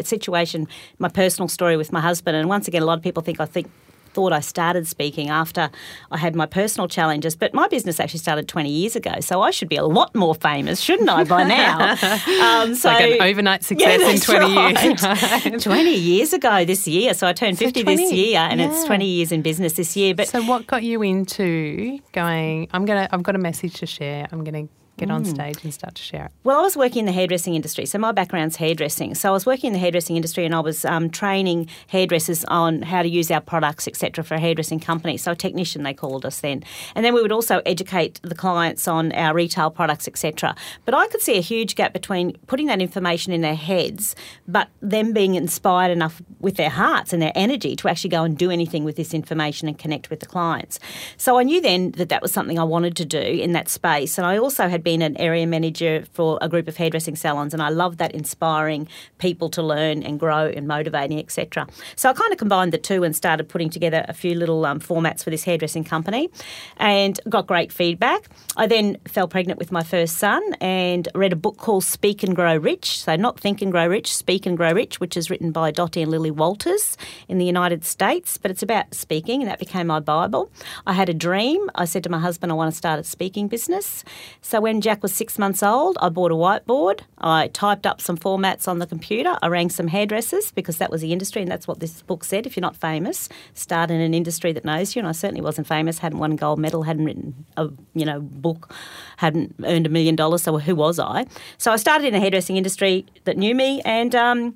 situation, 0.03 0.67
my 0.97 1.09
personal 1.09 1.47
story 1.47 1.77
with 1.77 1.91
my 1.91 2.01
husband, 2.01 2.35
and 2.37 2.49
once 2.49 2.67
again, 2.67 2.81
a 2.81 2.85
lot 2.85 2.97
of 2.97 3.03
people 3.03 3.21
think 3.21 3.39
I 3.39 3.45
think 3.45 3.69
thought 4.17 4.33
I 4.33 4.39
started 4.39 4.87
speaking 4.87 5.29
after 5.29 5.69
I 6.09 6.17
had 6.17 6.35
my 6.35 6.47
personal 6.47 6.87
challenges, 6.87 7.35
but 7.35 7.53
my 7.53 7.67
business 7.67 7.99
actually 7.99 8.21
started 8.21 8.47
20 8.47 8.67
years 8.67 8.95
ago, 8.95 9.19
so 9.19 9.43
I 9.43 9.51
should 9.51 9.69
be 9.69 9.75
a 9.75 9.85
lot 9.85 10.15
more 10.15 10.33
famous, 10.33 10.79
shouldn't 10.79 11.07
I, 11.07 11.23
by 11.23 11.43
now? 11.43 11.95
Um, 12.47 12.75
so, 12.75 12.89
like 12.89 13.19
an 13.19 13.21
overnight 13.21 13.63
success 13.71 13.99
yeah, 14.01 14.09
in 14.09 14.19
20 14.19 14.55
right. 14.55 15.43
years. 15.43 15.63
20 15.63 15.93
years 15.93 16.33
ago 16.33 16.65
this 16.65 16.87
year, 16.87 17.13
so 17.13 17.27
I 17.27 17.33
turned 17.33 17.57
so 17.57 17.65
50 17.65 17.83
20, 17.83 17.95
this 17.95 18.13
year, 18.13 18.39
and 18.39 18.59
yeah. 18.59 18.71
it's 18.71 18.85
20 18.85 19.05
years 19.05 19.31
in 19.31 19.41
business 19.41 19.73
this 19.73 19.95
year. 19.95 20.15
But 20.15 20.27
so, 20.27 20.41
what 20.43 20.65
got 20.65 20.83
you 20.83 21.03
into 21.03 21.99
going? 22.13 22.69
I'm 22.73 22.85
gonna. 22.85 23.07
I've 23.11 23.23
got 23.23 23.35
a 23.35 23.39
message 23.39 23.75
to 23.75 23.85
share. 23.85 24.27
I'm 24.31 24.43
gonna 24.43 24.67
get 24.97 25.11
on 25.11 25.23
mm. 25.23 25.27
stage 25.27 25.63
and 25.63 25.73
start 25.73 25.95
to 25.95 26.01
share 26.01 26.25
it? 26.25 26.31
Well, 26.43 26.59
I 26.59 26.61
was 26.61 26.75
working 26.75 27.01
in 27.01 27.05
the 27.05 27.11
hairdressing 27.11 27.55
industry. 27.55 27.85
So 27.85 27.97
my 27.97 28.11
background's 28.11 28.55
hairdressing. 28.55 29.15
So 29.15 29.29
I 29.29 29.31
was 29.31 29.45
working 29.45 29.67
in 29.67 29.73
the 29.73 29.79
hairdressing 29.79 30.15
industry 30.15 30.45
and 30.45 30.55
I 30.55 30.59
was 30.59 30.83
um, 30.85 31.09
training 31.09 31.69
hairdressers 31.87 32.43
on 32.45 32.81
how 32.81 33.03
to 33.03 33.07
use 33.07 33.31
our 33.31 33.41
products, 33.41 33.87
etc., 33.87 34.23
for 34.23 34.35
a 34.35 34.39
hairdressing 34.39 34.79
company. 34.79 35.17
So 35.17 35.31
a 35.31 35.35
technician, 35.35 35.83
they 35.83 35.93
called 35.93 36.25
us 36.25 36.41
then. 36.41 36.63
And 36.95 37.05
then 37.05 37.13
we 37.13 37.21
would 37.21 37.31
also 37.31 37.61
educate 37.65 38.19
the 38.23 38.35
clients 38.35 38.87
on 38.87 39.11
our 39.13 39.33
retail 39.33 39.69
products, 39.69 40.07
etc. 40.07 40.55
But 40.85 40.93
I 40.93 41.07
could 41.07 41.21
see 41.21 41.37
a 41.37 41.41
huge 41.41 41.75
gap 41.75 41.93
between 41.93 42.37
putting 42.47 42.65
that 42.67 42.81
information 42.81 43.31
in 43.33 43.41
their 43.41 43.55
heads, 43.55 44.15
but 44.47 44.69
them 44.81 45.13
being 45.13 45.35
inspired 45.35 45.91
enough 45.91 46.21
with 46.39 46.55
their 46.55 46.69
hearts 46.69 47.13
and 47.13 47.21
their 47.21 47.31
energy 47.35 47.75
to 47.75 47.87
actually 47.87 48.09
go 48.09 48.23
and 48.23 48.37
do 48.37 48.49
anything 48.49 48.83
with 48.83 48.95
this 48.95 49.13
information 49.13 49.67
and 49.67 49.77
connect 49.77 50.09
with 50.09 50.19
the 50.19 50.25
clients. 50.25 50.79
So 51.17 51.37
I 51.37 51.43
knew 51.43 51.61
then 51.61 51.91
that 51.91 52.09
that 52.09 52.21
was 52.21 52.31
something 52.31 52.57
I 52.59 52.63
wanted 52.63 52.95
to 52.97 53.05
do 53.05 53.19
in 53.19 53.53
that 53.53 53.69
space. 53.69 54.17
And 54.17 54.25
I 54.25 54.37
also 54.37 54.67
had 54.67 54.83
been 54.87 55.01
an 55.01 55.17
area 55.17 55.45
manager 55.45 56.05
for 56.13 56.39
a 56.41 56.47
group 56.47 56.65
of 56.65 56.77
hairdressing 56.77 57.17
salons, 57.17 57.53
and 57.53 57.61
I 57.61 57.67
love 57.67 57.97
that 57.97 58.13
inspiring 58.13 58.87
people 59.17 59.49
to 59.49 59.61
learn 59.61 60.01
and 60.01 60.17
grow 60.17 60.45
and 60.47 60.65
motivating, 60.65 61.19
etc. 61.19 61.67
So 61.97 62.09
I 62.09 62.13
kind 62.13 62.31
of 62.31 62.37
combined 62.37 62.71
the 62.71 62.77
two 62.77 63.03
and 63.03 63.13
started 63.13 63.49
putting 63.49 63.69
together 63.69 64.05
a 64.07 64.13
few 64.13 64.33
little 64.33 64.65
um, 64.65 64.79
formats 64.79 65.25
for 65.25 65.29
this 65.29 65.43
hairdressing 65.43 65.83
company, 65.83 66.29
and 66.77 67.19
got 67.27 67.47
great 67.47 67.73
feedback. 67.73 68.29
I 68.55 68.65
then 68.65 68.95
fell 69.05 69.27
pregnant 69.27 69.59
with 69.59 69.73
my 69.73 69.83
first 69.83 70.19
son 70.19 70.41
and 70.61 71.09
read 71.13 71.33
a 71.33 71.35
book 71.35 71.57
called 71.57 71.83
Speak 71.83 72.23
and 72.23 72.33
Grow 72.33 72.55
Rich. 72.55 73.03
So 73.03 73.17
not 73.17 73.37
Think 73.41 73.61
and 73.61 73.73
Grow 73.73 73.87
Rich, 73.87 74.15
Speak 74.15 74.45
and 74.45 74.55
Grow 74.55 74.71
Rich, 74.71 75.01
which 75.01 75.17
is 75.17 75.29
written 75.29 75.51
by 75.51 75.69
Dottie 75.69 76.03
and 76.03 76.11
Lilly 76.11 76.31
Walters 76.31 76.95
in 77.27 77.39
the 77.39 77.45
United 77.45 77.83
States, 77.83 78.37
but 78.37 78.51
it's 78.51 78.63
about 78.63 78.93
speaking, 78.93 79.41
and 79.41 79.51
that 79.51 79.59
became 79.59 79.87
my 79.87 79.99
Bible. 79.99 80.49
I 80.85 80.93
had 80.93 81.09
a 81.09 81.13
dream. 81.13 81.69
I 81.75 81.83
said 81.83 82.05
to 82.05 82.09
my 82.09 82.19
husband, 82.19 82.53
I 82.53 82.55
want 82.55 82.71
to 82.71 82.77
start 82.77 83.01
a 83.01 83.03
speaking 83.03 83.49
business. 83.49 84.05
So 84.41 84.61
when 84.61 84.76
when 84.77 84.83
Jack 84.83 85.01
was 85.01 85.11
six 85.11 85.39
months 85.39 85.63
old, 85.63 85.97
I 86.01 86.09
bought 86.09 86.31
a 86.31 86.35
whiteboard. 86.35 86.99
I 87.17 87.47
typed 87.47 87.87
up 87.87 87.99
some 87.99 88.15
formats 88.15 88.67
on 88.67 88.77
the 88.77 88.85
computer. 88.85 89.35
I 89.41 89.47
rang 89.47 89.71
some 89.71 89.87
hairdressers 89.87 90.51
because 90.51 90.77
that 90.77 90.91
was 90.91 91.01
the 91.01 91.11
industry, 91.11 91.41
and 91.41 91.49
that's 91.49 91.67
what 91.67 91.79
this 91.79 92.03
book 92.03 92.23
said. 92.23 92.45
If 92.45 92.55
you're 92.55 92.61
not 92.61 92.75
famous, 92.75 93.27
start 93.55 93.89
in 93.89 93.99
an 94.01 94.13
industry 94.13 94.53
that 94.53 94.63
knows 94.63 94.95
you. 94.95 94.99
And 94.99 95.07
I 95.07 95.13
certainly 95.13 95.41
wasn't 95.41 95.65
famous. 95.65 95.97
hadn't 95.97 96.19
won 96.19 96.33
a 96.33 96.35
gold 96.35 96.59
medal. 96.59 96.83
hadn't 96.83 97.05
written 97.05 97.33
a 97.57 97.69
you 97.95 98.05
know 98.05 98.19
book. 98.21 98.71
hadn't 99.17 99.55
earned 99.65 99.87
a 99.87 99.89
million 99.89 100.15
dollars. 100.15 100.43
So 100.43 100.59
who 100.59 100.75
was 100.75 100.99
I? 100.99 101.25
So 101.57 101.71
I 101.71 101.77
started 101.77 102.05
in 102.05 102.13
a 102.13 102.19
hairdressing 102.19 102.55
industry 102.55 103.07
that 103.23 103.35
knew 103.35 103.55
me, 103.55 103.81
and. 103.83 104.13
Um, 104.13 104.55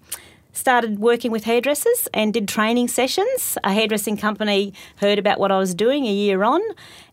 started 0.54 1.00
working 1.00 1.32
with 1.32 1.44
hairdressers 1.44 2.08
and 2.14 2.34
did 2.34 2.48
training 2.48 2.88
sessions. 2.88 3.58
A 3.64 3.72
hairdressing 3.72 4.18
company 4.18 4.74
heard 4.98 5.20
about 5.20 5.40
what 5.40 5.52
I 5.52 5.58
was 5.58 5.74
doing 5.74 6.06
a 6.06 6.12
year 6.12 6.44
on 6.44 6.62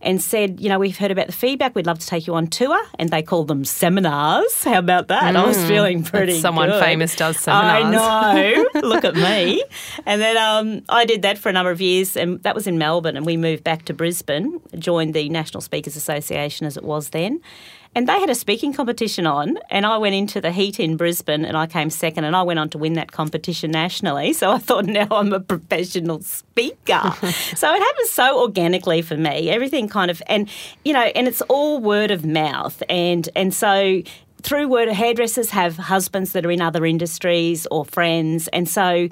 and 0.01 0.23
said, 0.23 0.61
you 0.61 0.69
know, 0.69 0.79
we've 0.79 0.97
heard 0.97 1.11
about 1.11 1.27
the 1.27 1.33
feedback. 1.33 1.75
We'd 1.75 1.87
love 1.87 1.99
to 1.99 2.07
take 2.07 2.27
you 2.27 2.35
on 2.35 2.47
tour. 2.47 2.79
And 2.99 3.11
they 3.11 3.23
called 3.23 3.49
them 3.49 3.65
seminars. 3.65 4.65
How 4.65 4.79
about 4.79 5.09
that? 5.09 5.35
Mm, 5.35 5.37
I 5.37 5.47
was 5.47 5.57
mm. 5.57 5.69
feeling 5.69 6.03
pretty 6.03 6.41
Someone 6.41 6.69
good. 6.69 6.83
famous 6.83 7.15
does 7.17 7.39
seminars. 7.39 7.85
I 7.85 7.91
know. 7.91 8.69
Look 8.83 9.05
at 9.05 9.15
me. 9.15 9.63
And 10.07 10.21
then 10.21 10.37
um, 10.37 10.83
I 10.89 11.05
did 11.05 11.23
that 11.23 11.39
for 11.39 11.49
a 11.49 11.53
number 11.53 11.71
of 11.71 11.81
years. 11.81 12.17
And 12.17 12.43
that 12.43 12.55
was 12.55 12.67
in 12.67 12.79
Melbourne. 12.79 13.17
And 13.17 13.27
we 13.27 13.37
moved 13.37 13.65
back 13.65 13.85
to 13.87 13.95
Brisbane, 13.95 14.61
joined 14.79 15.15
the 15.15 15.29
National 15.29 15.61
Speakers 15.61 15.97
Association 15.97 16.67
as 16.67 16.77
it 16.77 16.85
was 16.85 17.11
then. 17.11 17.41
And 17.99 18.07
they 18.07 18.21
had 18.21 18.31
a 18.31 18.35
speaking 18.37 18.73
competition 18.73 19.27
on, 19.27 19.59
and 19.71 19.85
I 19.85 19.99
went 19.99 20.15
into 20.15 20.41
the 20.41 20.53
heat 20.53 20.79
in 20.79 20.97
Brisbane 20.97 21.45
and 21.45 21.57
I 21.57 21.67
came 21.67 21.91
second, 21.91 22.23
and 22.23 22.37
I 22.37 22.43
went 22.43 22.61
on 22.61 22.69
to 22.69 22.79
win 22.79 22.93
that 22.93 23.11
competition 23.11 23.73
nationally. 23.73 24.33
So 24.35 24.53
I 24.53 24.59
thought, 24.59 24.85
now 24.87 25.09
I'm 25.11 25.33
a 25.33 25.41
professional 25.41 26.23
speaker. 26.23 27.01
so 27.57 27.75
it 27.75 27.83
happened 27.83 28.07
so 28.07 28.41
organically 28.41 29.03
for 29.03 29.17
me. 29.17 29.51
Everything 29.51 29.89
kind 29.89 30.13
of, 30.13 30.23
and 30.29 30.49
you 30.85 30.93
know, 30.93 31.01
and 31.01 31.27
it's 31.27 31.41
all 31.49 31.81
word 31.81 32.13
of 32.13 32.25
mouth, 32.25 32.85
and 32.89 33.29
and 33.35 33.53
so 33.53 34.01
through 34.43 34.69
word 34.69 34.87
of 34.87 34.95
hairdressers 34.95 35.51
have 35.51 35.77
husbands 35.77 36.31
that 36.35 36.47
are 36.47 36.53
in 36.53 36.63
other 36.63 36.87
industries 36.87 37.67
or 37.73 37.85
friends, 37.85 38.47
and 38.53 38.69
so 38.69 39.09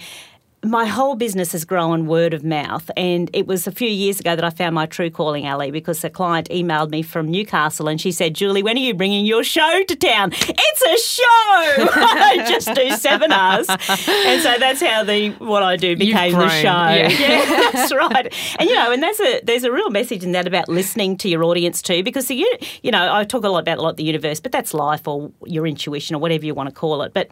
my 0.67 0.87
whole 0.87 1.15
business 1.15 1.53
has 1.53 1.65
grown 1.65 2.07
word 2.07 2.35
of 2.35 2.45
mouth. 2.45 2.91
And 2.97 3.31
it 3.33 3.47
was 3.47 3.67
a 3.67 3.73
few 3.73 3.89
years 3.89 4.21
ago 4.21 4.35
that 4.35 4.45
I 4.45 4.51
found 4.51 4.75
my 4.75 4.87
true 4.87 5.11
calling, 5.11 5.47
Ali, 5.47 5.71
because 5.71 6.03
a 6.05 6.11
client 6.11 6.49
emailed 6.51 6.91
me 6.91 7.03
from 7.03 7.29
Newcastle 7.29 7.89
and 7.89 8.01
she 8.01 8.11
said, 8.13 8.35
Julie, 8.35 8.63
when 8.63 8.77
are 8.77 8.81
you 8.81 8.95
bringing 8.95 9.25
your 9.27 9.45
show 9.45 9.83
to 9.87 9.97
town? 9.97 10.33
It's 10.33 10.83
a 10.83 10.99
show! 10.99 11.25
I 11.95 12.45
just 12.49 12.75
do 12.75 12.91
seminars. 12.91 13.69
And 13.69 14.43
so 14.43 14.57
that's 14.59 14.81
how 14.81 15.05
the 15.05 15.31
what 15.39 15.63
I 15.63 15.77
do 15.77 15.97
became 15.97 16.33
the 16.33 16.49
show. 16.49 16.67
Yeah. 16.67 17.09
yeah. 17.09 17.71
that's 17.73 17.95
right. 17.95 18.33
And, 18.59 18.69
you 18.69 18.75
know, 18.75 18.93
and 18.93 19.03
there's 19.03 19.21
a, 19.21 19.41
there's 19.43 19.65
a 19.65 19.73
real 19.73 19.91
message 19.91 20.25
in 20.25 20.33
that 20.33 20.47
about 20.47 20.69
listening 20.69 21.17
to 21.19 21.29
your 21.29 21.45
audience 21.45 21.83
too, 21.83 22.03
because, 22.03 22.27
the, 22.27 22.45
you 22.83 22.91
know, 22.91 23.15
I 23.15 23.25
talk 23.25 23.45
a 23.45 23.49
lot 23.49 23.61
about 23.61 23.79
a 23.79 23.83
lot 23.83 23.97
the 23.97 24.05
universe, 24.05 24.41
but 24.41 24.53
that's 24.53 24.75
life 24.75 25.07
or 25.07 25.31
your 25.45 25.67
intuition 25.67 26.17
or 26.17 26.19
whatever 26.19 26.45
you 26.45 26.55
want 26.55 26.69
to 26.69 26.75
call 26.75 27.03
it. 27.03 27.13
But 27.15 27.31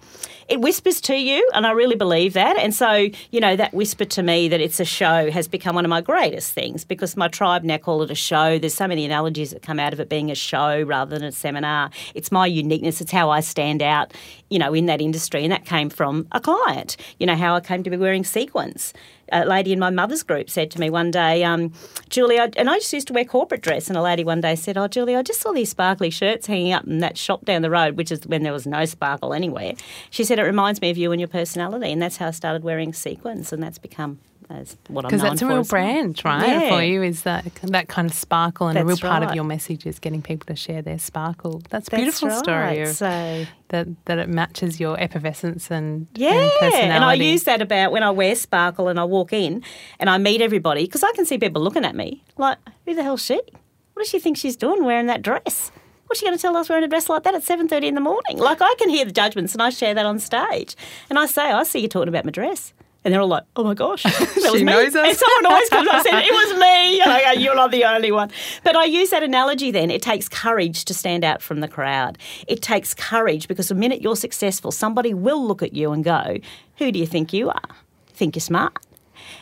it 0.49 0.61
whispers 0.61 1.01
to 1.03 1.17
you, 1.17 1.49
and 1.55 1.67
I 1.67 1.73
really 1.73 1.97
believe 1.97 2.35
that. 2.35 2.57
And 2.57 2.75
so, 2.75 3.09
you 3.31 3.41
know, 3.41 3.57
that 3.57 3.75
whisper 3.75 4.05
to 4.05 4.23
me 4.23 4.49
that 4.49 4.61
it's 4.61 4.81
a 4.81 4.85
show 4.85 5.31
has 5.31 5.49
become 5.49 5.75
one 5.75 5.85
of 5.85 5.89
my 5.89 6.01
greatest 6.01 6.53
things 6.53 6.85
because 6.85 7.17
my 7.17 7.29
tribe 7.29 7.65
now 7.65 7.79
call 7.79 8.03
it 8.03 8.11
a 8.11 8.15
show. 8.15 8.59
There's 8.59 8.75
so 8.75 8.87
many 8.87 9.05
analogies 9.05 9.51
that 9.51 9.63
come 9.63 9.79
out 9.79 9.93
of 9.93 10.01
it 10.01 10.09
being 10.09 10.31
a 10.31 10.35
show 10.35 10.83
rather 10.83 11.19
than 11.19 11.27
a 11.27 11.33
seminar. 11.33 11.91
It's 12.15 12.31
my 12.31 12.47
uniqueness. 12.47 13.01
It's 13.01 13.13
how 13.13 13.31
I 13.31 13.41
stand 13.41 13.83
out, 13.83 14.13
you 14.51 14.59
know, 14.59 14.75
in 14.75 14.87
that 14.87 15.01
industry. 15.01 15.43
And 15.43 15.53
that 15.53 15.65
came 15.65 15.91
from 15.91 16.27
a 16.33 16.41
client, 16.41 16.97
you 17.19 17.27
know, 17.27 17.37
how 17.37 17.55
I 17.55 17.61
came 17.61 17.83
to 17.83 17.91
be 17.91 17.97
wearing 17.97 18.25
sequins 18.25 18.93
a 19.33 19.45
lady 19.45 19.73
in 19.73 19.79
my 19.79 19.91
mother's 19.91 20.23
group 20.23 20.51
said 20.51 20.71
to 20.73 20.81
me 20.81 20.91
one 20.91 21.11
day, 21.11 21.45
um, 21.45 21.73
Julie, 22.09 22.39
I, 22.39 22.51
and 22.57 22.69
I 22.69 22.79
just 22.79 22.93
used 22.93 23.09
to 23.09 23.13
wear 23.13 23.25
corporate 23.25 23.63
dress, 23.63 23.89
and 23.89 23.97
a 23.97 24.03
lady 24.03 24.25
one 24.25 24.41
day 24.41 24.55
said, 24.55 24.77
Oh, 24.77 24.89
Julie, 24.89 25.17
I 25.17 25.23
just 25.23 25.41
saw 25.41 25.53
these 25.53 25.71
sparkly 25.71 26.11
shirts 26.11 26.47
hanging 26.47 26.73
up 26.73 26.85
in 26.85 26.99
that 26.99 27.17
shop 27.17 27.45
down 27.45 27.63
the 27.63 27.71
road, 27.71 27.97
which 27.97 28.13
is 28.13 28.27
when 28.27 28.43
there 28.43 28.53
was 28.53 28.67
no 28.67 28.85
sparkle 28.85 29.35
anywhere. 29.35 29.75
She 30.11 30.25
said, 30.25 30.39
It 30.39 30.43
reminds 30.43 30.81
me 30.81 30.91
of 30.91 30.97
you 30.97 31.13
and 31.13 31.21
your 31.21 31.29
personality. 31.29 31.93
And 31.93 32.01
that's 32.01 32.19
how 32.19 32.29
I 32.29 32.33
started 32.33 32.63
wearing 32.63 32.93
sequins, 32.93 33.53
and 33.53 33.63
that's 33.63 33.79
become 33.79 34.19
as 34.51 34.77
what 34.89 35.05
I'm 35.05 35.09
Because 35.09 35.23
that's 35.23 35.43
a 35.43 35.47
real 35.47 35.65
brand, 35.65 36.21
right? 36.25 36.47
Yeah. 36.47 36.69
For 36.71 36.83
you 36.83 37.03
is 37.03 37.23
that 37.23 37.45
that 37.63 37.89
kind 37.89 38.09
of 38.09 38.15
sparkle, 38.15 38.69
and 38.69 38.77
that's 38.77 38.85
a 38.85 38.87
real 38.87 38.97
part 38.99 39.23
right. 39.23 39.31
of 39.31 39.35
your 39.35 39.45
message 39.45 39.87
is 39.87 39.99
getting 39.99 40.23
people 40.23 40.47
to 40.47 40.57
share 40.57 40.83
their 40.83 40.99
sparkle. 40.99 41.63
That's 41.71 41.89
a 41.89 41.91
that's 41.91 42.03
beautiful 42.03 42.29
right. 42.29 42.39
story. 42.39 42.81
Of, 42.83 42.89
so 42.97 43.47
that 43.69 43.89
that 44.07 44.19
it 44.19 44.29
matches 44.29 44.79
your 44.79 44.99
effervescence 45.01 45.71
and 45.71 46.07
yeah, 46.15 46.33
and 46.33 46.53
personality. 46.61 46.91
and 46.91 47.05
I 47.05 47.15
use 47.15 47.45
that 47.45 47.63
about 47.63 47.93
when 47.93 48.03
I 48.03 48.11
wear 48.11 48.35
sparkle 48.35 48.89
and 48.89 49.01
I 49.01 49.05
walk 49.05 49.33
in 49.33 49.63
and 49.99 50.11
I 50.11 50.19
meet 50.19 50.41
everybody 50.41 50.85
because 50.85 51.03
I 51.03 51.13
can 51.13 51.27
see 51.27 51.39
people 51.39 51.63
looking 51.63 51.85
at 51.85 51.95
me 51.95 52.23
like, 52.37 52.59
who 52.85 52.95
the 52.95 53.03
hell's 53.03 53.25
she? 53.25 53.35
What 53.35 54.03
does 54.03 54.09
she 54.09 54.19
think 54.19 54.37
she's 54.37 54.57
doing 54.57 54.85
wearing 54.85 55.07
that 55.07 55.23
dress? 55.23 55.71
What's 56.07 56.21
she 56.21 56.27
going 56.27 56.37
to 56.37 56.43
tell 56.43 56.57
us 56.57 56.69
wearing 56.69 56.85
a 56.85 56.89
dress 56.89 57.09
like 57.09 57.23
that 57.23 57.35
at 57.35 57.43
seven 57.43 57.67
thirty 57.67 57.89
in 57.89 57.95
the 57.95 58.01
morning? 58.01 58.39
Like 58.39 58.59
I 58.61 58.75
can 58.79 58.89
hear 58.89 59.05
the 59.05 59.13
judgments 59.13 59.53
and 59.55 59.63
I 59.63 59.71
share 59.71 59.95
that 59.95 60.05
on 60.05 60.19
stage, 60.19 60.77
and 61.09 61.19
I 61.19 61.27
say, 61.27 61.51
I 61.51 61.63
see 61.63 61.81
you 61.81 61.89
talking 61.89 62.09
about 62.09 62.25
my 62.25 62.31
dress. 62.31 62.73
And 63.05 63.13
they're 63.13 63.21
all 63.21 63.29
like, 63.29 63.45
oh 63.57 63.65
my 63.65 63.75
gosh, 63.75 64.03
that 64.03 64.31
was 64.35 64.45
She 64.53 64.65
me. 64.65 64.73
knows 64.73 64.97
us. 64.97 65.07
And 65.09 65.17
someone 65.17 65.53
always 65.53 65.69
comes 65.69 65.89
up 65.89 65.95
and 65.95 66.03
says, 66.05 66.25
it 66.27 66.33
was 66.33 66.59
me. 66.59 67.01
And 67.03 67.13
I 67.13 67.35
go, 67.35 67.41
you're 67.41 67.55
not 67.55 67.71
the 67.71 67.85
only 67.85 68.11
one. 68.11 68.31
But 68.63 68.77
I 68.77 68.85
use 68.85 69.11
that 69.11 69.23
analogy 69.23 69.71
then. 69.71 69.91
It 69.91 70.01
takes 70.01 70.29
courage 70.29 70.85
to 70.87 70.95
stand 70.95 71.23
out 71.23 71.43
from 71.43 71.61
the 71.61 71.69
crowd. 71.69 72.17
It 72.49 72.63
takes 72.63 72.95
courage 72.95 73.47
because 73.47 73.69
the 73.69 73.75
minute 73.75 74.01
you're 74.01 74.17
successful, 74.17 74.73
somebody 74.73 75.13
will 75.13 75.47
look 75.47 75.63
at 75.63 75.75
you 75.75 75.93
and 75.93 76.03
go, 76.03 76.39
who 76.79 76.91
do 76.91 76.99
you 76.99 77.07
think 77.07 77.33
you 77.35 77.51
are? 77.51 77.61
Think 78.09 78.37
you're 78.37 78.41
smart? 78.41 78.75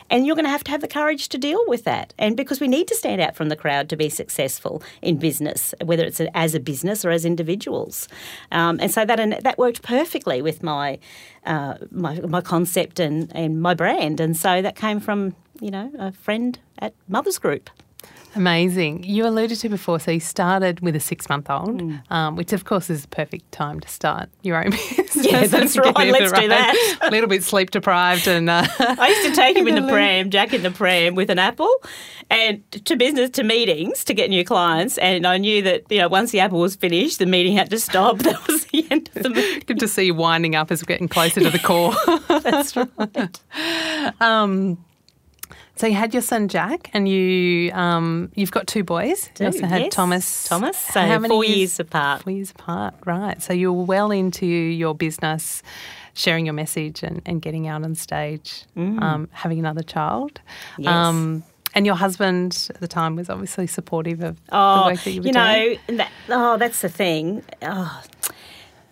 And 0.09 0.25
you're 0.25 0.35
going 0.35 0.45
to 0.45 0.51
have 0.51 0.63
to 0.65 0.71
have 0.71 0.81
the 0.81 0.87
courage 0.87 1.29
to 1.29 1.37
deal 1.37 1.63
with 1.67 1.83
that. 1.83 2.13
And 2.17 2.37
because 2.37 2.59
we 2.59 2.67
need 2.67 2.87
to 2.87 2.95
stand 2.95 3.21
out 3.21 3.35
from 3.35 3.49
the 3.49 3.55
crowd 3.55 3.89
to 3.89 3.95
be 3.95 4.09
successful 4.09 4.81
in 5.01 5.17
business, 5.17 5.73
whether 5.83 6.03
it's 6.03 6.21
as 6.33 6.55
a 6.55 6.59
business 6.59 7.05
or 7.05 7.11
as 7.11 7.25
individuals. 7.25 8.07
Um, 8.51 8.79
and 8.81 8.91
so 8.91 9.05
that 9.05 9.19
and 9.19 9.33
that 9.33 9.57
worked 9.57 9.81
perfectly 9.81 10.41
with 10.41 10.63
my, 10.63 10.99
uh, 11.45 11.75
my 11.91 12.19
my 12.21 12.41
concept 12.41 12.99
and, 12.99 13.31
and 13.35 13.61
my 13.61 13.73
brand. 13.73 14.19
And 14.19 14.35
so 14.35 14.61
that 14.61 14.75
came 14.75 14.99
from 14.99 15.35
you 15.59 15.71
know 15.71 15.91
a 15.97 16.11
friend 16.11 16.59
at 16.79 16.93
Mother's 17.07 17.39
Group. 17.39 17.69
Amazing. 18.35 19.03
You 19.03 19.27
alluded 19.27 19.59
to 19.59 19.69
before, 19.69 19.99
so 19.99 20.11
you 20.11 20.19
started 20.19 20.79
with 20.79 20.95
a 20.95 20.99
six 20.99 21.29
month 21.29 21.49
old, 21.49 21.81
Mm. 21.81 22.11
um, 22.11 22.35
which 22.35 22.51
of 22.53 22.65
course 22.65 22.89
is 22.89 23.03
the 23.03 23.07
perfect 23.09 23.51
time 23.51 23.79
to 23.79 23.87
start 23.87 24.29
your 24.41 24.57
own 24.63 24.71
business. 24.71 25.15
Yeah, 25.25 25.45
that's 25.47 25.77
right. 25.77 25.95
Let's 25.95 26.31
do 26.31 26.47
that. 26.47 26.97
A 27.01 27.11
little 27.11 27.29
bit 27.29 27.43
sleep 27.43 27.71
deprived 27.71 28.27
and. 28.27 28.49
Uh, 28.49 28.65
I 28.79 29.09
used 29.09 29.29
to 29.29 29.35
take 29.35 29.55
him 29.57 29.67
in 29.67 29.75
the 29.75 29.87
pram, 29.91 30.29
Jack 30.29 30.53
in 30.53 30.63
the 30.63 30.71
pram 30.71 31.15
with 31.15 31.29
an 31.29 31.39
apple, 31.39 31.71
and 32.29 32.63
to 32.85 32.95
business, 32.95 33.29
to 33.31 33.43
meetings, 33.43 34.03
to 34.05 34.13
get 34.13 34.29
new 34.29 34.43
clients. 34.43 34.97
And 34.97 35.25
I 35.27 35.37
knew 35.37 35.61
that 35.61 35.83
you 35.89 35.99
know 35.99 36.07
once 36.09 36.31
the 36.31 36.39
apple 36.39 36.59
was 36.59 36.75
finished, 36.75 37.19
the 37.19 37.25
meeting 37.25 37.55
had 37.55 37.69
to 37.69 37.79
stop. 37.79 38.17
That 38.23 38.47
was 38.47 38.65
the 38.65 38.87
end 38.89 39.09
of 39.15 39.23
the 39.23 39.29
meeting. 39.29 39.63
Good 39.65 39.79
to 39.79 39.87
see 39.87 40.05
you 40.05 40.13
winding 40.15 40.55
up 40.55 40.71
as 40.71 40.81
we're 40.81 40.87
getting 40.87 41.07
closer 41.07 41.41
to 41.41 41.49
the 41.49 41.59
core. 41.59 41.93
That's 42.41 42.75
right. 42.75 43.41
um, 44.21 44.83
so 45.75 45.87
you 45.87 45.93
had 45.95 46.13
your 46.13 46.21
son 46.21 46.47
Jack, 46.47 46.89
and 46.93 47.07
you 47.09 47.71
um, 47.73 48.31
you've 48.35 48.51
got 48.51 48.67
two 48.67 48.83
boys. 48.83 49.29
you 49.39 49.45
also 49.47 49.65
had 49.65 49.81
Yes. 49.83 49.93
Thomas. 49.93 50.43
Thomas. 50.47 50.77
So 50.77 51.01
How 51.01 51.19
many 51.19 51.29
four 51.33 51.43
years 51.43 51.79
apart. 51.79 52.23
Four 52.23 52.33
years 52.33 52.51
apart, 52.51 52.93
right? 53.05 53.41
So 53.41 53.53
you're 53.53 53.71
well 53.73 54.11
into 54.11 54.45
your 54.45 54.93
business, 54.95 55.63
sharing 56.13 56.45
your 56.45 56.53
message 56.53 57.01
and, 57.03 57.21
and 57.25 57.41
getting 57.41 57.67
out 57.67 57.83
on 57.83 57.95
stage, 57.95 58.65
um, 58.77 59.29
having 59.31 59.59
another 59.59 59.83
child. 59.83 60.39
Mm. 60.77 60.83
Yes. 60.83 60.93
Um, 60.93 61.43
and 61.75 61.87
your 61.87 61.95
husband 61.95 62.67
at 62.69 62.81
the 62.81 62.87
time 62.87 63.15
was 63.15 63.31
obviously 63.31 63.65
supportive 63.65 64.21
of 64.21 64.37
Oh, 64.51 64.83
the 64.89 64.91
work 64.93 65.03
that 65.03 65.11
you 65.11 65.21
were 65.21 65.27
you 65.27 65.33
doing. 65.33 65.79
know, 65.89 65.97
that, 65.97 66.11
oh, 66.29 66.57
that's 66.57 66.81
the 66.81 66.89
thing. 66.89 67.43
Oh, 67.63 67.99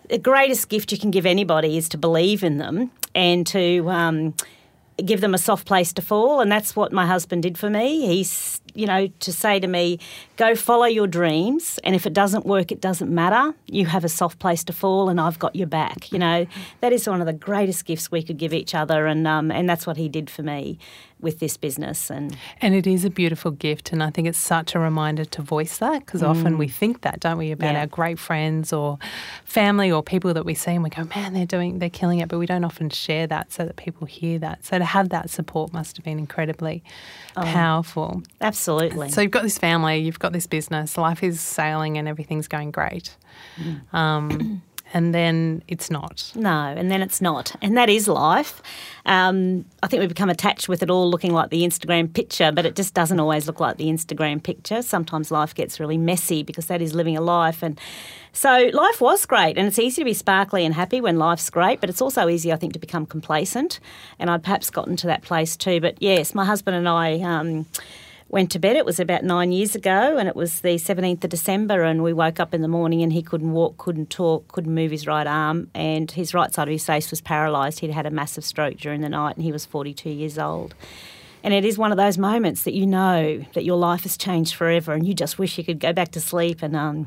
the 0.08 0.18
greatest 0.18 0.68
gift 0.68 0.90
you 0.90 0.98
can 0.98 1.12
give 1.12 1.24
anybody 1.24 1.76
is 1.78 1.88
to 1.90 1.96
believe 1.96 2.42
in 2.42 2.58
them 2.58 2.90
and 3.14 3.46
to 3.46 3.88
um, 3.88 4.34
give 5.02 5.20
them 5.20 5.34
a 5.34 5.38
soft 5.38 5.66
place 5.66 5.92
to 5.94 6.02
fall. 6.02 6.40
And 6.40 6.50
that's 6.50 6.74
what 6.74 6.92
my 6.92 7.06
husband 7.06 7.42
did 7.42 7.58
for 7.58 7.68
me. 7.68 8.06
He's, 8.06 8.61
you 8.74 8.86
know, 8.86 9.06
to 9.20 9.32
say 9.32 9.60
to 9.60 9.66
me, 9.66 9.98
go 10.36 10.54
follow 10.54 10.84
your 10.86 11.06
dreams. 11.06 11.78
And 11.84 11.94
if 11.94 12.06
it 12.06 12.12
doesn't 12.12 12.46
work, 12.46 12.72
it 12.72 12.80
doesn't 12.80 13.10
matter. 13.10 13.54
You 13.66 13.86
have 13.86 14.04
a 14.04 14.08
soft 14.08 14.38
place 14.38 14.64
to 14.64 14.72
fall, 14.72 15.08
and 15.08 15.20
I've 15.20 15.38
got 15.38 15.54
your 15.56 15.66
back. 15.66 16.10
You 16.12 16.18
know, 16.18 16.46
that 16.80 16.92
is 16.92 17.08
one 17.08 17.20
of 17.20 17.26
the 17.26 17.32
greatest 17.32 17.84
gifts 17.84 18.10
we 18.10 18.22
could 18.22 18.38
give 18.38 18.52
each 18.54 18.74
other. 18.74 19.06
And, 19.06 19.26
um, 19.26 19.50
and 19.50 19.68
that's 19.68 19.86
what 19.86 19.96
he 19.96 20.08
did 20.08 20.28
for 20.30 20.42
me 20.42 20.78
with 21.20 21.38
this 21.38 21.56
business. 21.56 22.10
And 22.10 22.36
And 22.60 22.74
it 22.74 22.84
is 22.86 23.04
a 23.04 23.10
beautiful 23.10 23.52
gift, 23.52 23.92
and 23.92 24.02
I 24.02 24.10
think 24.10 24.26
it's 24.26 24.38
such 24.40 24.74
a 24.74 24.80
reminder 24.80 25.24
to 25.24 25.42
voice 25.42 25.78
that 25.78 26.00
because 26.04 26.20
often 26.22 26.58
we 26.58 26.66
think 26.66 27.02
that, 27.02 27.20
don't 27.20 27.38
we, 27.38 27.52
about 27.52 27.70
Mm. 27.70 27.72
Yeah. 27.74 27.80
our 27.80 27.86
great 27.86 28.18
friends 28.18 28.72
or 28.72 28.98
family 29.44 29.90
or 29.92 30.02
people 30.02 30.34
that 30.34 30.44
we 30.44 30.54
see, 30.54 30.72
and 30.72 30.82
we 30.82 30.90
go, 30.90 31.04
"Man, 31.14 31.32
they're 31.32 31.46
doing, 31.46 31.78
they're 31.78 31.90
killing 31.90 32.18
it," 32.18 32.28
but 32.28 32.38
we 32.38 32.46
don't 32.46 32.64
often 32.64 32.90
share 32.90 33.28
that 33.28 33.52
so 33.52 33.64
that 33.64 33.76
people 33.76 34.06
hear 34.06 34.38
that. 34.40 34.64
So 34.64 34.78
to 34.78 34.84
have 34.84 35.10
that 35.10 35.30
support 35.30 35.72
must 35.72 35.96
have 35.96 36.04
been 36.04 36.18
incredibly 36.18 36.82
Oh. 37.36 37.42
powerful. 37.42 38.22
absolutely. 38.40 38.61
So 39.10 39.20
you've 39.20 39.30
got 39.30 39.42
this 39.42 39.58
family, 39.58 39.98
you've 39.98 40.18
got 40.18 40.32
this 40.32 40.46
business, 40.46 40.96
life 40.96 41.22
is 41.22 41.40
sailing, 41.40 41.98
and 41.98 42.08
everything's 42.08 42.48
going 42.48 42.70
great. 42.70 43.16
Mm. 43.56 43.94
Um, 43.94 44.62
and 44.94 45.14
then 45.14 45.62
it's 45.68 45.90
not. 45.90 46.32
No, 46.34 46.74
and 46.76 46.90
then 46.90 47.02
it's 47.02 47.20
not. 47.20 47.54
And 47.62 47.76
that 47.76 47.88
is 47.88 48.08
life. 48.08 48.60
Um, 49.06 49.64
I 49.82 49.86
think 49.86 50.00
we 50.00 50.06
become 50.06 50.28
attached 50.28 50.68
with 50.68 50.82
it 50.82 50.90
all 50.90 51.10
looking 51.10 51.32
like 51.32 51.50
the 51.50 51.62
Instagram 51.62 52.12
picture, 52.12 52.52
but 52.52 52.66
it 52.66 52.76
just 52.76 52.94
doesn't 52.94 53.18
always 53.18 53.46
look 53.46 53.58
like 53.58 53.78
the 53.78 53.86
Instagram 53.86 54.42
picture. 54.42 54.82
Sometimes 54.82 55.30
life 55.30 55.54
gets 55.54 55.80
really 55.80 55.98
messy 55.98 56.42
because 56.42 56.66
that 56.66 56.82
is 56.82 56.94
living 56.94 57.16
a 57.16 57.20
life. 57.20 57.62
And 57.62 57.80
so 58.32 58.70
life 58.72 59.00
was 59.00 59.24
great, 59.26 59.56
and 59.56 59.66
it's 59.66 59.78
easy 59.78 60.02
to 60.02 60.04
be 60.04 60.14
sparkly 60.14 60.64
and 60.64 60.74
happy 60.74 61.00
when 61.00 61.18
life's 61.18 61.48
great, 61.48 61.80
but 61.80 61.88
it's 61.88 62.02
also 62.02 62.28
easy, 62.28 62.52
I 62.52 62.56
think, 62.56 62.74
to 62.74 62.78
become 62.78 63.06
complacent. 63.06 63.80
And 64.18 64.30
I'd 64.30 64.42
perhaps 64.42 64.70
gotten 64.70 64.96
to 64.96 65.06
that 65.06 65.22
place 65.22 65.56
too. 65.56 65.80
But 65.80 66.00
yes, 66.00 66.34
my 66.34 66.44
husband 66.44 66.76
and 66.76 66.88
I. 66.88 67.20
Um, 67.20 67.66
went 68.32 68.50
to 68.50 68.58
bed. 68.58 68.76
It 68.76 68.86
was 68.86 68.98
about 68.98 69.22
nine 69.22 69.52
years 69.52 69.76
ago, 69.76 70.16
and 70.16 70.26
it 70.26 70.34
was 70.34 70.62
the 70.62 70.76
17th 70.76 71.22
of 71.22 71.30
December. 71.30 71.82
And 71.82 72.02
we 72.02 72.12
woke 72.12 72.40
up 72.40 72.52
in 72.52 72.62
the 72.62 72.68
morning, 72.68 73.02
and 73.02 73.12
he 73.12 73.22
couldn't 73.22 73.52
walk, 73.52 73.76
couldn't 73.76 74.10
talk, 74.10 74.48
couldn't 74.48 74.74
move 74.74 74.90
his 74.90 75.06
right 75.06 75.26
arm, 75.26 75.70
and 75.74 76.10
his 76.10 76.34
right 76.34 76.52
side 76.52 76.66
of 76.66 76.72
his 76.72 76.84
face 76.84 77.10
was 77.10 77.20
paralysed. 77.20 77.78
He'd 77.80 77.90
had 77.90 78.06
a 78.06 78.10
massive 78.10 78.44
stroke 78.44 78.78
during 78.78 79.02
the 79.02 79.08
night, 79.10 79.36
and 79.36 79.44
he 79.44 79.52
was 79.52 79.66
42 79.66 80.10
years 80.10 80.38
old. 80.38 80.74
And 81.44 81.52
it 81.52 81.64
is 81.64 81.76
one 81.76 81.92
of 81.92 81.98
those 81.98 82.18
moments 82.18 82.62
that 82.62 82.72
you 82.72 82.86
know 82.86 83.44
that 83.52 83.64
your 83.64 83.76
life 83.76 84.04
has 84.04 84.16
changed 84.16 84.54
forever, 84.54 84.94
and 84.94 85.06
you 85.06 85.12
just 85.12 85.38
wish 85.38 85.58
you 85.58 85.64
could 85.64 85.78
go 85.78 85.92
back 85.92 86.10
to 86.12 86.20
sleep 86.20 86.62
and 86.62 86.74
um, 86.74 87.06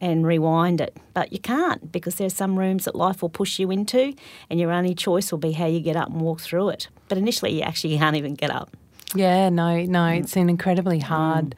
and 0.00 0.26
rewind 0.26 0.80
it. 0.80 0.96
But 1.14 1.32
you 1.32 1.38
can't 1.38 1.92
because 1.92 2.16
there's 2.16 2.34
some 2.34 2.58
rooms 2.58 2.86
that 2.86 2.94
life 2.96 3.22
will 3.22 3.28
push 3.28 3.60
you 3.60 3.70
into, 3.70 4.14
and 4.50 4.58
your 4.58 4.72
only 4.72 4.94
choice 4.94 5.30
will 5.30 5.38
be 5.38 5.52
how 5.52 5.66
you 5.66 5.80
get 5.80 5.94
up 5.94 6.08
and 6.08 6.20
walk 6.20 6.40
through 6.40 6.70
it. 6.70 6.88
But 7.08 7.18
initially, 7.18 7.52
you 7.52 7.62
actually 7.62 7.96
can't 7.98 8.16
even 8.16 8.34
get 8.34 8.50
up. 8.50 8.76
Yeah, 9.16 9.48
no, 9.48 9.82
no, 9.84 10.06
it's 10.08 10.36
an 10.36 10.48
incredibly 10.48 10.98
hard 10.98 11.54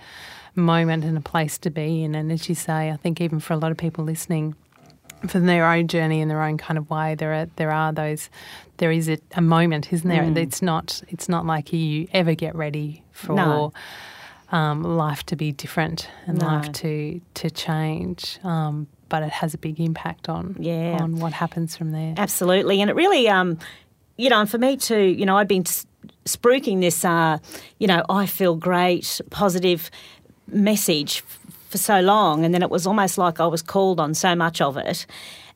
mm. 0.57 0.63
moment 0.63 1.05
and 1.05 1.17
a 1.17 1.21
place 1.21 1.59
to 1.59 1.71
be 1.71 2.05
in. 2.05 2.15
And 2.15 2.31
as 2.33 2.49
you 2.49 2.55
say, 2.55 2.91
I 2.91 2.97
think 2.97 3.21
even 3.21 3.41
for 3.41 3.53
a 3.53 3.57
lot 3.57 3.71
of 3.71 3.77
people 3.77 4.05
listening, 4.05 4.55
for 5.27 5.41
their 5.41 5.67
own 5.67 5.89
journey 5.89 6.21
in 6.21 6.29
their 6.29 6.43
own 6.43 6.59
kind 6.59 6.79
of 6.79 6.89
way, 6.91 7.15
there 7.15 7.35
are 7.35 7.47
there 7.57 7.71
are 7.71 7.93
those 7.93 8.31
there 8.77 8.93
is 8.93 9.09
a, 9.09 9.19
a 9.35 9.41
moment, 9.41 9.93
isn't 9.93 10.09
there? 10.09 10.23
Mm. 10.23 10.37
It's 10.37 10.63
not 10.63 11.03
it's 11.09 11.29
not 11.29 11.47
like 11.47 11.73
you 11.73 12.09
ever 12.13 12.35
get 12.35 12.55
ready 12.55 13.03
for 13.11 13.35
no. 13.35 13.73
um, 14.51 14.83
life 14.83 15.25
to 15.27 15.37
be 15.37 15.53
different 15.53 16.09
and 16.27 16.39
no. 16.39 16.47
life 16.47 16.73
to 16.73 17.21
to 17.35 17.51
change. 17.51 18.39
Um, 18.45 18.87
but 19.09 19.23
it 19.23 19.31
has 19.31 19.55
a 19.55 19.59
big 19.59 19.81
impact 19.81 20.29
on 20.29 20.57
yeah. 20.59 20.99
on 21.01 21.17
what 21.19 21.33
happens 21.33 21.77
from 21.77 21.93
there. 21.93 22.15
Absolutely, 22.17 22.81
and 22.81 22.91
it 22.91 22.95
really, 22.95 23.29
um, 23.29 23.59
you 24.17 24.29
know, 24.29 24.41
and 24.41 24.51
for 24.51 24.59
me 24.59 24.77
too, 24.77 25.01
you 25.01 25.27
know, 25.27 25.37
I'd 25.37 25.49
been 25.49 25.65
spruiking 26.25 26.81
this, 26.81 27.05
uh, 27.05 27.39
you 27.79 27.87
know, 27.87 28.05
I 28.09 28.27
feel 28.27 28.55
great, 28.57 29.21
positive 29.31 29.91
message 30.47 31.21
for 31.69 31.79
so 31.79 32.01
long, 32.01 32.45
and 32.45 32.55
then 32.55 32.63
it 32.63 32.71
was 32.71 32.87
almost 32.87 33.19
like 33.19 33.41
I 33.41 33.47
was 33.47 33.63
called 33.63 34.01
on 34.01 34.15
so 34.15 34.35
much 34.35 34.61
of 34.61 34.77
it, 34.77 35.07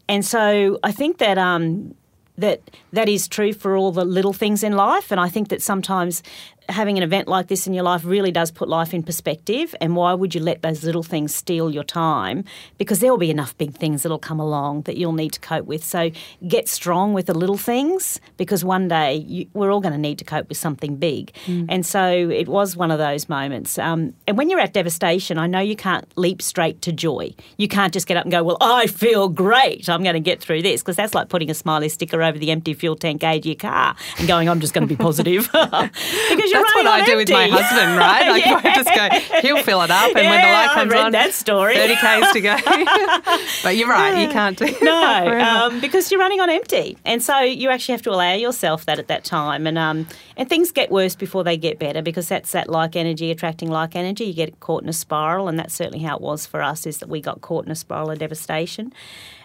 and 0.08 0.24
so 0.24 0.78
I 0.82 0.92
think 0.92 1.18
that 1.18 1.38
um, 1.38 1.94
that 2.36 2.60
that 2.92 3.08
is 3.08 3.28
true 3.28 3.52
for 3.52 3.76
all 3.76 3.92
the 3.92 4.04
little 4.04 4.32
things 4.32 4.62
in 4.62 4.72
life, 4.72 5.10
and 5.10 5.20
I 5.20 5.28
think 5.28 5.48
that 5.48 5.62
sometimes 5.62 6.22
having 6.68 6.96
an 6.96 7.02
event 7.02 7.28
like 7.28 7.48
this 7.48 7.66
in 7.66 7.74
your 7.74 7.84
life 7.84 8.04
really 8.04 8.32
does 8.32 8.50
put 8.50 8.68
life 8.68 8.94
in 8.94 9.02
perspective. 9.02 9.74
And 9.80 9.96
why 9.96 10.14
would 10.14 10.34
you 10.34 10.40
let 10.40 10.62
those 10.62 10.84
little 10.84 11.02
things 11.02 11.34
steal 11.34 11.70
your 11.70 11.84
time? 11.84 12.44
Because 12.78 13.00
there 13.00 13.10
will 13.10 13.18
be 13.18 13.30
enough 13.30 13.56
big 13.58 13.74
things 13.74 14.02
that'll 14.02 14.18
come 14.18 14.40
along 14.40 14.82
that 14.82 14.96
you'll 14.96 15.12
need 15.12 15.32
to 15.32 15.40
cope 15.40 15.66
with. 15.66 15.84
So 15.84 16.10
get 16.46 16.68
strong 16.68 17.12
with 17.12 17.26
the 17.26 17.34
little 17.34 17.56
things 17.56 18.20
because 18.36 18.64
one 18.64 18.88
day 18.88 19.16
you, 19.16 19.46
we're 19.54 19.70
all 19.70 19.80
going 19.80 19.92
to 19.92 19.98
need 19.98 20.18
to 20.18 20.24
cope 20.24 20.48
with 20.48 20.58
something 20.58 20.96
big. 20.96 21.32
Mm. 21.46 21.66
And 21.68 21.86
so 21.86 22.06
it 22.08 22.48
was 22.48 22.76
one 22.76 22.90
of 22.90 22.98
those 22.98 23.28
moments. 23.28 23.78
Um, 23.78 24.14
and 24.26 24.38
when 24.38 24.48
you're 24.48 24.60
at 24.60 24.72
devastation, 24.72 25.38
I 25.38 25.46
know 25.46 25.60
you 25.60 25.76
can't 25.76 26.06
leap 26.16 26.40
straight 26.42 26.80
to 26.82 26.92
joy. 26.92 27.34
You 27.56 27.68
can't 27.68 27.92
just 27.92 28.06
get 28.06 28.16
up 28.16 28.24
and 28.24 28.32
go, 28.32 28.42
Well, 28.42 28.58
I 28.60 28.86
feel 28.86 29.28
great. 29.28 29.88
I'm 29.88 30.02
going 30.02 30.14
to 30.14 30.20
get 30.20 30.40
through 30.40 30.62
this. 30.62 30.82
Because 30.82 30.96
that's 30.96 31.14
like 31.14 31.28
putting 31.28 31.50
a 31.50 31.54
smiley 31.54 31.88
sticker 31.88 32.22
over 32.22 32.38
the 32.38 32.50
empty 32.50 32.74
fuel 32.74 32.96
tank 32.96 33.20
gauge 33.20 33.42
of 33.42 33.46
your 33.46 33.54
car 33.56 33.96
and 34.18 34.28
going, 34.28 34.48
I'm 34.48 34.60
just 34.60 34.74
going 34.74 34.86
to 34.86 34.94
be 34.94 35.02
positive. 35.02 35.50
because 35.52 36.51
you're 36.52 36.62
That's 36.62 36.74
what 36.74 36.86
I 36.86 37.04
do 37.04 37.16
with 37.16 37.30
my 37.30 37.48
husband, 37.48 37.98
right? 37.98 38.28
Like 38.28 38.44
yeah. 38.44 38.60
I 38.62 38.74
just 38.74 38.94
go, 38.94 39.38
he'll 39.40 39.62
fill 39.62 39.82
it 39.82 39.90
up, 39.90 40.14
and 40.14 40.24
yeah, 40.24 40.30
when 40.30 40.40
the 40.40 40.52
light 40.52 40.70
comes 40.74 40.94
on, 40.94 41.12
that 41.12 41.32
story, 41.32 41.74
thirty 41.74 41.96
k's 41.96 42.32
to 42.32 42.40
go. 42.40 42.56
but 43.62 43.76
you're 43.76 43.88
right, 43.88 44.22
you 44.22 44.28
can't 44.28 44.58
do 44.58 44.74
no 44.82 45.40
um, 45.40 45.80
because 45.80 46.10
you're 46.10 46.20
running 46.20 46.40
on 46.40 46.50
empty, 46.50 46.96
and 47.04 47.22
so 47.22 47.40
you 47.40 47.70
actually 47.70 47.92
have 47.92 48.02
to 48.02 48.10
allow 48.10 48.34
yourself 48.34 48.84
that 48.86 48.98
at 48.98 49.08
that 49.08 49.24
time, 49.24 49.66
and 49.66 49.78
um, 49.78 50.06
and 50.36 50.48
things 50.48 50.72
get 50.72 50.90
worse 50.90 51.14
before 51.14 51.44
they 51.44 51.56
get 51.56 51.78
better 51.78 52.02
because 52.02 52.28
that's 52.28 52.52
that 52.52 52.68
like 52.68 52.96
energy 52.96 53.30
attracting 53.30 53.70
like 53.70 53.96
energy. 53.96 54.24
You 54.24 54.34
get 54.34 54.60
caught 54.60 54.82
in 54.82 54.88
a 54.88 54.92
spiral, 54.92 55.48
and 55.48 55.58
that's 55.58 55.74
certainly 55.74 56.04
how 56.04 56.16
it 56.16 56.22
was 56.22 56.46
for 56.46 56.62
us. 56.62 56.86
Is 56.86 56.98
that 56.98 57.08
we 57.08 57.20
got 57.20 57.40
caught 57.40 57.64
in 57.64 57.70
a 57.70 57.76
spiral 57.76 58.10
of 58.10 58.18
devastation, 58.18 58.92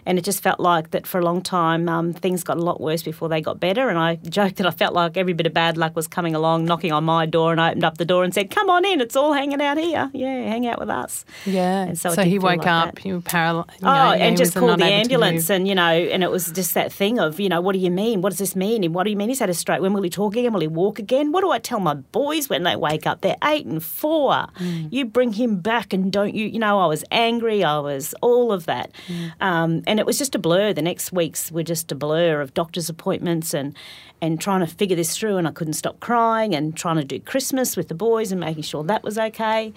and 0.08 0.18
it 0.18 0.24
just 0.24 0.42
felt 0.42 0.58
like 0.58 0.90
that 0.92 1.06
for 1.06 1.20
a 1.20 1.22
long 1.22 1.42
time 1.42 1.86
um, 1.86 2.14
things 2.14 2.42
got 2.42 2.56
a 2.56 2.62
lot 2.62 2.80
worse 2.80 3.02
before 3.02 3.28
they 3.28 3.42
got 3.42 3.60
better. 3.60 3.90
And 3.90 3.98
I 3.98 4.14
joked 4.28 4.56
that 4.56 4.66
I 4.66 4.70
felt 4.70 4.94
like 4.94 5.18
every 5.18 5.34
bit 5.34 5.46
of 5.46 5.52
bad 5.52 5.76
luck 5.76 5.94
was 5.94 6.08
coming 6.08 6.34
along, 6.34 6.64
knocking 6.64 6.92
on 6.92 7.04
my 7.04 7.26
door, 7.26 7.52
and 7.52 7.60
I 7.60 7.68
opened 7.68 7.84
up 7.84 7.98
the 7.98 8.06
door 8.06 8.24
and 8.24 8.32
said, 8.32 8.50
"Come 8.50 8.70
on 8.70 8.86
in, 8.86 9.02
it's 9.02 9.14
all 9.14 9.34
hanging 9.34 9.60
out 9.60 9.76
here. 9.76 10.10
Yeah, 10.14 10.40
hang 10.48 10.66
out 10.66 10.80
with 10.80 10.88
us." 10.88 11.26
Yeah. 11.44 11.82
And 11.82 11.98
so, 11.98 12.14
so 12.14 12.22
he 12.22 12.38
woke 12.38 12.64
like 12.64 12.66
up, 12.66 12.94
that. 12.94 13.04
you 13.04 13.16
were 13.16 13.20
paralyzed. 13.20 13.70
oh, 13.82 13.86
and 13.86 14.36
just 14.36 14.54
called 14.54 14.80
the 14.80 14.86
ambulance, 14.86 15.50
and 15.50 15.68
you 15.68 15.74
know, 15.74 15.82
and 15.82 16.24
it 16.24 16.30
was 16.30 16.50
just 16.52 16.72
that 16.72 16.90
thing 16.90 17.18
of 17.18 17.38
you 17.38 17.50
know, 17.50 17.60
what 17.60 17.74
do 17.74 17.78
you 17.78 17.90
mean? 17.90 18.22
What 18.22 18.30
does 18.30 18.38
this 18.38 18.56
mean? 18.56 18.84
And 18.84 18.94
what 18.94 19.04
do 19.04 19.10
you 19.10 19.16
mean 19.16 19.28
he's 19.28 19.40
had 19.40 19.50
a 19.50 19.54
stroke? 19.54 19.82
When 19.82 19.92
will 19.92 20.02
he 20.02 20.10
talk 20.10 20.34
again? 20.34 20.54
Will 20.54 20.60
he 20.62 20.68
walk 20.68 20.98
again? 20.98 21.32
What 21.32 21.42
do 21.42 21.50
I 21.50 21.58
tell 21.58 21.80
my 21.80 21.94
boys 21.94 22.48
when 22.48 22.62
they 22.62 22.76
wake 22.76 23.06
up? 23.06 23.20
They're 23.20 23.36
eight 23.44 23.66
and 23.66 23.82
four. 23.82 24.46
Mm. 24.58 24.88
You 24.90 25.04
bring 25.04 25.34
him 25.34 25.60
back, 25.60 25.92
and 25.92 26.10
don't 26.10 26.34
you? 26.34 26.46
You 26.46 26.58
know, 26.58 26.78
I 26.78 26.86
was 26.86 27.04
angry. 27.10 27.62
I 27.62 27.78
was 27.78 28.14
all 28.22 28.52
of 28.52 28.64
that, 28.64 28.90
mm. 29.06 29.32
um, 29.42 29.82
and 29.86 29.97
it 29.98 30.06
was 30.06 30.18
just 30.18 30.34
a 30.34 30.38
blur. 30.38 30.72
The 30.72 30.82
next 30.82 31.12
weeks 31.12 31.50
were 31.50 31.62
just 31.62 31.90
a 31.92 31.94
blur 31.94 32.40
of 32.40 32.54
doctor's 32.54 32.88
appointments 32.88 33.54
and 33.54 33.74
and 34.20 34.40
trying 34.40 34.60
to 34.60 34.66
figure 34.66 34.96
this 34.96 35.16
through. 35.16 35.36
And 35.36 35.46
I 35.46 35.52
couldn't 35.52 35.74
stop 35.74 36.00
crying 36.00 36.54
and 36.54 36.76
trying 36.76 36.96
to 36.96 37.04
do 37.04 37.20
Christmas 37.20 37.76
with 37.76 37.88
the 37.88 37.94
boys 37.94 38.32
and 38.32 38.40
making 38.40 38.64
sure 38.64 38.82
that 38.84 39.04
was 39.04 39.16
okay. 39.16 39.72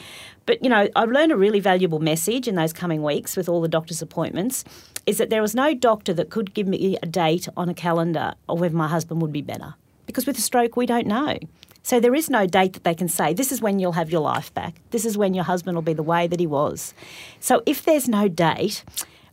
But, 0.46 0.64
you 0.64 0.70
know, 0.70 0.90
I've 0.96 1.12
learned 1.12 1.32
a 1.32 1.38
really 1.38 1.60
valuable 1.60 2.00
message 2.00 2.48
in 2.48 2.56
those 2.56 2.74
coming 2.74 3.04
weeks 3.04 3.38
with 3.38 3.48
all 3.48 3.62
the 3.62 3.68
doctor's 3.68 4.02
appointments 4.02 4.64
is 5.06 5.18
that 5.18 5.30
there 5.30 5.42
was 5.42 5.56
no 5.56 5.74
doctor 5.74 6.14
that 6.14 6.30
could 6.30 6.54
give 6.54 6.68
me 6.68 6.98
a 7.02 7.06
date 7.06 7.48
on 7.56 7.70
a 7.70 7.74
calendar 7.74 8.34
of 8.50 8.60
whether 8.60 8.76
my 8.76 8.88
husband 8.88 9.22
would 9.22 9.32
be 9.32 9.42
better. 9.42 9.76
Because 10.06 10.26
with 10.26 10.38
a 10.38 10.42
stroke, 10.42 10.76
we 10.76 10.86
don't 10.86 11.08
know. 11.08 11.38
So 11.84 12.00
there 12.00 12.14
is 12.14 12.30
no 12.30 12.46
date 12.46 12.74
that 12.74 12.84
they 12.84 12.94
can 12.94 13.10
say, 13.10 13.34
this 13.34 13.52
is 13.52 13.62
when 13.62 13.80
you'll 13.80 13.94
have 13.94 14.12
your 14.12 14.22
life 14.22 14.54
back. 14.54 14.76
This 14.92 15.06
is 15.06 15.18
when 15.18 15.34
your 15.34 15.44
husband 15.44 15.76
will 15.76 15.82
be 15.82 15.94
the 15.94 16.04
way 16.04 16.28
that 16.28 16.40
he 16.40 16.46
was. 16.46 16.94
So 17.40 17.64
if 17.66 17.84
there's 17.84 18.08
no 18.08 18.28
date, 18.28 18.84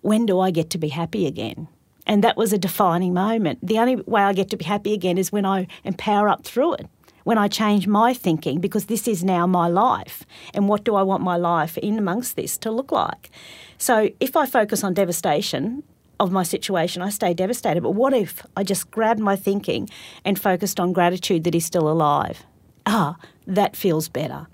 when 0.01 0.27
do 0.27 0.41
I 0.41 0.51
get 0.51 0.71
to 0.71 0.79
be 0.79 0.89
happy 0.89 1.27
again? 1.27 1.69
And 2.07 2.25
that 2.25 2.37
was 2.37 2.53
a 2.53 2.59
defining 2.59 3.13
moment. 3.13 3.59
The 3.63 3.79
only 3.79 3.97
way 3.97 4.23
I 4.23 4.33
get 4.33 4.51
to 4.51 4.57
be 4.57 4.65
happy 4.65 4.95
again 4.95 5.19
is 5.19 5.31
when 5.31 5.45
I 5.45 5.67
empower 5.85 6.29
up 6.29 6.45
through 6.45 6.75
it, 6.75 6.87
when 7.25 7.37
I 7.37 7.49
change 7.49 7.87
my 7.87 8.15
thinking, 8.15 8.61
because 8.61 8.87
this 8.87 9.07
is 9.07 9.23
now 9.23 9.47
my 9.47 9.69
life. 9.69 10.25
And 10.55 10.69
what 10.69 10.85
do 10.85 10.95
I 10.95 11.03
want 11.03 11.23
my 11.23 11.37
life 11.37 11.77
in 11.79 11.99
amongst 11.99 12.37
this 12.37 12.57
to 12.59 12.71
look 12.71 12.91
like? 12.91 13.31
So 13.77 14.09
if 14.21 14.37
I 14.37 14.47
focus 14.47 14.83
on 14.83 14.95
devastation, 14.95 15.83
of 16.21 16.33
my 16.33 16.43
situation, 16.43 17.03
I 17.03 17.11
stay 17.11 17.33
devastated. 17.35 17.83
But 17.83 17.93
what 17.93 18.13
if 18.13 18.45
I 18.57 18.65
just 18.65 18.91
grabbed 18.91 19.21
my 19.21 19.37
thinking 19.37 19.89
and 20.25 20.39
focused 20.39 20.81
on 20.81 20.93
gratitude 20.93 21.45
that 21.45 21.55
he's 21.55 21.67
still 21.67 21.89
alive? 21.89 22.45
Ah, 22.87 23.17
that 23.47 23.77
feels 23.77 24.09
better. 24.09 24.47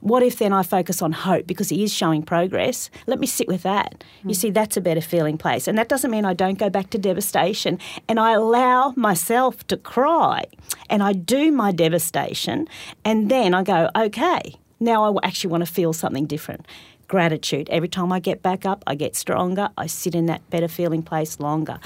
What 0.00 0.22
if 0.22 0.38
then 0.38 0.52
I 0.52 0.62
focus 0.62 1.02
on 1.02 1.12
hope 1.12 1.46
because 1.46 1.68
he 1.68 1.82
is 1.84 1.92
showing 1.92 2.22
progress? 2.22 2.90
Let 3.06 3.18
me 3.18 3.26
sit 3.26 3.48
with 3.48 3.62
that. 3.62 4.04
Mm. 4.24 4.28
You 4.28 4.34
see, 4.34 4.50
that's 4.50 4.76
a 4.76 4.80
better 4.80 5.00
feeling 5.00 5.38
place. 5.38 5.68
And 5.68 5.76
that 5.78 5.88
doesn't 5.88 6.10
mean 6.10 6.24
I 6.24 6.34
don't 6.34 6.58
go 6.58 6.70
back 6.70 6.90
to 6.90 6.98
devastation 6.98 7.78
and 8.08 8.18
I 8.18 8.32
allow 8.32 8.92
myself 8.96 9.66
to 9.68 9.76
cry 9.76 10.44
and 10.88 11.02
I 11.02 11.12
do 11.12 11.52
my 11.52 11.72
devastation 11.72 12.68
and 13.04 13.30
then 13.30 13.54
I 13.54 13.62
go, 13.62 13.90
okay, 13.96 14.54
now 14.80 15.16
I 15.16 15.26
actually 15.26 15.50
want 15.50 15.66
to 15.66 15.72
feel 15.72 15.92
something 15.92 16.26
different 16.26 16.66
gratitude. 17.08 17.68
Every 17.70 17.88
time 17.88 18.12
I 18.12 18.20
get 18.20 18.42
back 18.42 18.64
up, 18.64 18.84
I 18.86 18.94
get 18.94 19.16
stronger. 19.16 19.70
I 19.76 19.86
sit 19.86 20.14
in 20.14 20.26
that 20.26 20.48
better 20.50 20.68
feeling 20.68 21.02
place 21.02 21.40
longer. 21.40 21.80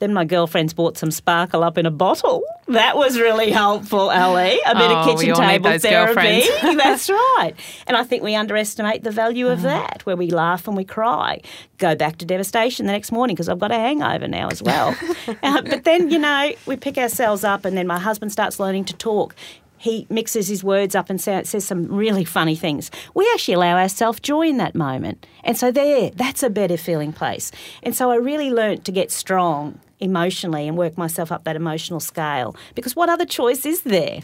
Then 0.00 0.14
my 0.14 0.24
girlfriends 0.24 0.72
bought 0.72 0.96
some 0.96 1.10
sparkle 1.10 1.62
up 1.62 1.76
in 1.76 1.84
a 1.84 1.90
bottle. 1.90 2.42
That 2.68 2.96
was 2.96 3.18
really 3.18 3.50
helpful, 3.50 4.10
Ellie. 4.10 4.58
A 4.66 4.74
bit 4.74 4.90
oh, 4.90 4.96
of 4.96 5.18
kitchen 5.18 5.34
table 5.34 5.78
therapy. 5.78 6.48
That's 6.62 7.10
right. 7.10 7.52
And 7.86 7.98
I 7.98 8.04
think 8.04 8.22
we 8.22 8.34
underestimate 8.34 9.04
the 9.04 9.10
value 9.10 9.48
of 9.48 9.58
mm. 9.58 9.64
that, 9.64 10.06
where 10.06 10.16
we 10.16 10.30
laugh 10.30 10.66
and 10.66 10.76
we 10.76 10.84
cry. 10.84 11.40
Go 11.76 11.94
back 11.94 12.16
to 12.18 12.24
devastation 12.24 12.86
the 12.86 12.92
next 12.92 13.12
morning 13.12 13.36
because 13.36 13.50
I've 13.50 13.58
got 13.58 13.72
a 13.72 13.74
hangover 13.74 14.26
now 14.26 14.48
as 14.48 14.62
well. 14.62 14.96
uh, 15.42 15.62
but 15.62 15.84
then, 15.84 16.10
you 16.10 16.18
know, 16.18 16.52
we 16.64 16.76
pick 16.76 16.96
ourselves 16.96 17.44
up, 17.44 17.66
and 17.66 17.76
then 17.76 17.86
my 17.86 17.98
husband 17.98 18.32
starts 18.32 18.58
learning 18.58 18.86
to 18.86 18.94
talk 18.94 19.34
he 19.80 20.06
mixes 20.10 20.46
his 20.48 20.62
words 20.62 20.94
up 20.94 21.08
and 21.08 21.18
says 21.18 21.64
some 21.64 21.86
really 21.86 22.24
funny 22.24 22.54
things. 22.54 22.90
We 23.14 23.28
actually 23.34 23.54
allow 23.54 23.76
ourselves 23.78 24.20
joy 24.20 24.48
in 24.48 24.58
that 24.58 24.74
moment. 24.74 25.26
And 25.42 25.56
so, 25.56 25.70
there, 25.72 26.10
that's 26.10 26.42
a 26.42 26.50
better 26.50 26.76
feeling 26.76 27.12
place. 27.14 27.50
And 27.82 27.94
so, 27.96 28.10
I 28.10 28.16
really 28.16 28.50
learnt 28.50 28.84
to 28.84 28.92
get 28.92 29.10
strong 29.10 29.80
emotionally 29.98 30.68
and 30.68 30.76
work 30.76 30.98
myself 30.98 31.32
up 31.32 31.44
that 31.44 31.56
emotional 31.56 32.00
scale 32.00 32.54
because 32.74 32.94
what 32.94 33.08
other 33.08 33.24
choice 33.24 33.64
is 33.64 33.82
there? 33.82 34.20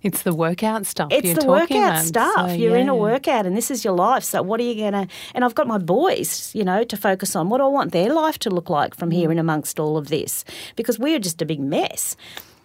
It's 0.00 0.22
the 0.22 0.32
workout 0.34 0.86
stuff. 0.86 1.08
It's 1.10 1.34
the 1.34 1.46
workout 1.46 1.70
about. 1.70 2.04
stuff. 2.04 2.50
So, 2.50 2.54
You're 2.56 2.76
in 2.76 2.88
a 2.88 2.94
workout 2.94 3.46
and 3.46 3.56
this 3.56 3.70
is 3.70 3.84
your 3.84 3.94
life. 3.94 4.22
So 4.22 4.42
what 4.42 4.60
are 4.60 4.62
you 4.62 4.76
going 4.76 4.92
to 4.92 5.08
and 5.34 5.44
I've 5.44 5.54
got 5.56 5.66
my 5.66 5.78
boys, 5.78 6.52
you 6.54 6.62
know, 6.64 6.84
to 6.84 6.96
focus 6.96 7.34
on. 7.34 7.48
What 7.50 7.58
do 7.58 7.64
I 7.64 7.68
want 7.68 7.90
their 7.92 8.12
life 8.14 8.38
to 8.40 8.50
look 8.50 8.70
like 8.70 8.94
from 8.94 9.10
Mm. 9.10 9.14
here 9.14 9.32
in 9.32 9.38
amongst 9.38 9.80
all 9.80 9.96
of 9.96 10.06
this? 10.08 10.44
Because 10.76 10.98
we're 11.00 11.18
just 11.18 11.42
a 11.42 11.46
big 11.46 11.58
mess. 11.60 12.16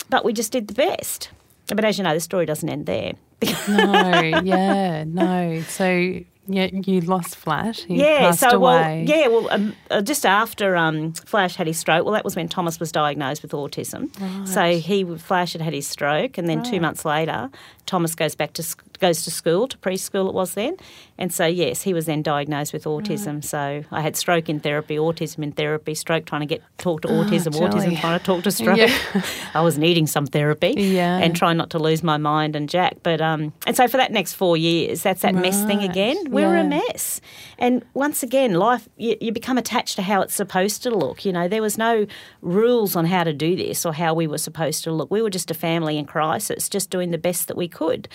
But 0.09 0.23
we 0.23 0.31
just 0.31 0.51
did 0.51 0.67
the 0.67 0.73
best. 0.75 1.29
But 1.67 1.85
as 1.85 1.97
you 1.97 2.03
know, 2.03 2.13
the 2.13 2.19
story 2.19 2.45
doesn't 2.45 2.67
end 2.67 2.85
there. 2.85 3.13
No, 3.67 4.41
yeah, 4.43 5.03
no. 5.05 5.61
So 5.67 6.19
yeah, 6.47 6.67
you 6.73 7.01
lost 7.01 7.35
Flash. 7.37 7.83
He 7.83 7.95
yeah, 7.95 8.31
so 8.31 8.59
well, 8.59 8.97
yeah, 8.99 9.27
well, 9.27 9.49
um, 9.49 9.75
uh, 9.89 10.01
just 10.01 10.25
after 10.25 10.75
um, 10.75 11.13
Flash 11.13 11.55
had 11.55 11.67
his 11.67 11.77
stroke, 11.77 12.03
well, 12.03 12.13
that 12.13 12.25
was 12.25 12.35
when 12.35 12.49
Thomas 12.49 12.79
was 12.79 12.91
diagnosed 12.91 13.41
with 13.41 13.51
autism. 13.51 14.09
So 14.47 14.77
he 14.77 15.05
Flash 15.17 15.53
had 15.53 15.61
had 15.61 15.73
his 15.73 15.87
stroke, 15.87 16.37
and 16.37 16.49
then 16.49 16.63
two 16.63 16.81
months 16.81 17.05
later, 17.05 17.49
Thomas 17.85 18.13
goes 18.15 18.35
back 18.35 18.53
to 18.53 18.63
goes 19.03 19.23
to 19.25 19.31
school 19.31 19.67
to 19.67 19.77
preschool. 19.77 20.27
It 20.29 20.33
was 20.33 20.53
then, 20.55 20.77
and 21.17 21.31
so 21.31 21.45
yes, 21.45 21.83
he 21.83 21.93
was 21.93 22.05
then 22.07 22.21
diagnosed 22.23 22.73
with 22.73 22.85
autism. 22.85 23.43
So 23.43 23.83
I 23.91 24.01
had 24.01 24.15
stroke 24.15 24.49
in 24.49 24.59
therapy, 24.59 24.95
autism 24.95 25.43
in 25.43 25.51
therapy, 25.51 25.93
stroke 25.93 26.25
trying 26.25 26.41
to 26.41 26.47
get 26.47 26.61
talk 26.77 27.01
to 27.01 27.07
autism, 27.09 27.51
jolly. 27.53 27.69
autism 27.69 27.99
trying 27.99 28.17
to 28.19 28.25
talk 28.25 28.43
to 28.43 28.51
stroke. 28.59 28.77
Yeah. 28.77 28.93
I 29.53 29.61
was 29.61 29.77
needing 29.77 30.07
some 30.07 30.25
therapy, 30.25 30.73
Yeah. 30.77 31.17
and 31.19 31.35
trying 31.35 31.57
not 31.57 31.69
to 31.71 31.79
lose 31.79 32.01
my 32.03 32.17
mind 32.17 32.55
and 32.55 32.67
Jack. 32.69 32.97
But 33.03 33.21
um, 33.21 33.53
and 33.67 33.75
so 33.75 33.87
for 33.87 33.97
that 33.97 34.11
next 34.11 34.33
four 34.33 34.57
years, 34.57 35.03
that's 35.03 35.21
that 35.21 35.35
mess 35.35 35.63
thing 35.65 35.83
again. 35.83 36.17
We 36.31 36.41
were 36.43 36.57
a 36.57 36.63
mess. 36.63 37.21
And 37.59 37.83
once 37.93 38.23
again, 38.23 38.55
life, 38.55 38.87
you, 38.97 39.15
you 39.21 39.31
become 39.31 39.57
attached 39.57 39.95
to 39.97 40.01
how 40.01 40.21
it's 40.21 40.33
supposed 40.33 40.81
to 40.83 40.89
look. 40.89 41.25
You 41.25 41.31
know, 41.33 41.47
there 41.47 41.61
was 41.61 41.77
no 41.77 42.07
rules 42.41 42.95
on 42.95 43.05
how 43.05 43.23
to 43.23 43.33
do 43.33 43.55
this 43.55 43.85
or 43.85 43.93
how 43.93 44.13
we 44.13 44.27
were 44.27 44.37
supposed 44.37 44.83
to 44.85 44.91
look. 44.91 45.11
We 45.11 45.21
were 45.21 45.29
just 45.29 45.51
a 45.51 45.53
family 45.53 45.97
in 45.97 46.05
crisis, 46.05 46.69
just 46.69 46.89
doing 46.89 47.11
the 47.11 47.17
best 47.17 47.47
that 47.47 47.57
we 47.57 47.67
could. 47.67 48.07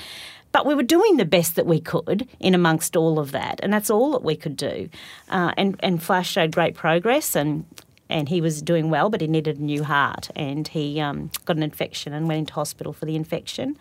But 0.58 0.66
we 0.66 0.74
were 0.74 0.82
doing 0.82 1.18
the 1.18 1.24
best 1.24 1.54
that 1.54 1.66
we 1.66 1.78
could 1.78 2.26
in 2.40 2.52
amongst 2.52 2.96
all 2.96 3.20
of 3.20 3.30
that, 3.30 3.60
and 3.62 3.72
that's 3.72 3.90
all 3.90 4.10
that 4.10 4.24
we 4.24 4.34
could 4.34 4.56
do. 4.56 4.88
Uh, 5.28 5.52
and 5.56 5.76
and 5.84 6.02
Flash 6.02 6.32
showed 6.32 6.50
great 6.50 6.74
progress, 6.74 7.36
and 7.36 7.64
and 8.10 8.28
he 8.28 8.40
was 8.40 8.60
doing 8.60 8.90
well, 8.90 9.08
but 9.08 9.20
he 9.20 9.28
needed 9.28 9.58
a 9.58 9.62
new 9.62 9.84
heart, 9.84 10.30
and 10.34 10.66
he 10.66 11.00
um, 11.00 11.30
got 11.44 11.56
an 11.56 11.62
infection 11.62 12.12
and 12.12 12.26
went 12.26 12.40
into 12.40 12.54
hospital 12.54 12.92
for 12.92 13.04
the 13.06 13.14
infection. 13.14 13.78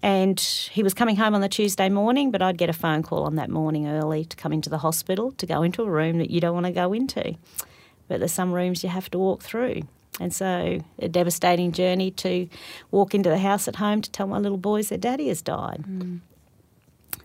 And 0.00 0.38
he 0.38 0.84
was 0.84 0.94
coming 0.94 1.16
home 1.16 1.34
on 1.34 1.40
the 1.40 1.48
Tuesday 1.48 1.88
morning, 1.88 2.30
but 2.30 2.40
I'd 2.40 2.56
get 2.56 2.70
a 2.70 2.72
phone 2.72 3.02
call 3.02 3.24
on 3.24 3.34
that 3.34 3.50
morning 3.50 3.88
early 3.88 4.24
to 4.26 4.36
come 4.36 4.52
into 4.52 4.70
the 4.70 4.78
hospital 4.78 5.32
to 5.32 5.44
go 5.44 5.64
into 5.64 5.82
a 5.82 5.90
room 5.90 6.18
that 6.18 6.30
you 6.30 6.40
don't 6.40 6.54
want 6.54 6.66
to 6.66 6.72
go 6.72 6.92
into. 6.92 7.34
But 8.06 8.20
there's 8.20 8.30
some 8.30 8.52
rooms 8.52 8.84
you 8.84 8.90
have 8.90 9.10
to 9.10 9.18
walk 9.18 9.42
through. 9.42 9.82
And 10.20 10.34
so, 10.34 10.80
a 10.98 11.08
devastating 11.08 11.72
journey 11.72 12.10
to 12.12 12.46
walk 12.90 13.14
into 13.14 13.30
the 13.30 13.38
house 13.38 13.66
at 13.66 13.76
home 13.76 14.02
to 14.02 14.10
tell 14.10 14.26
my 14.26 14.38
little 14.38 14.58
boys 14.58 14.90
their 14.90 14.98
daddy 14.98 15.28
has 15.28 15.40
died. 15.40 15.82
Mm. 15.88 16.20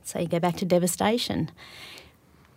So, 0.03 0.19
you 0.19 0.27
go 0.27 0.39
back 0.39 0.55
to 0.57 0.65
devastation. 0.65 1.51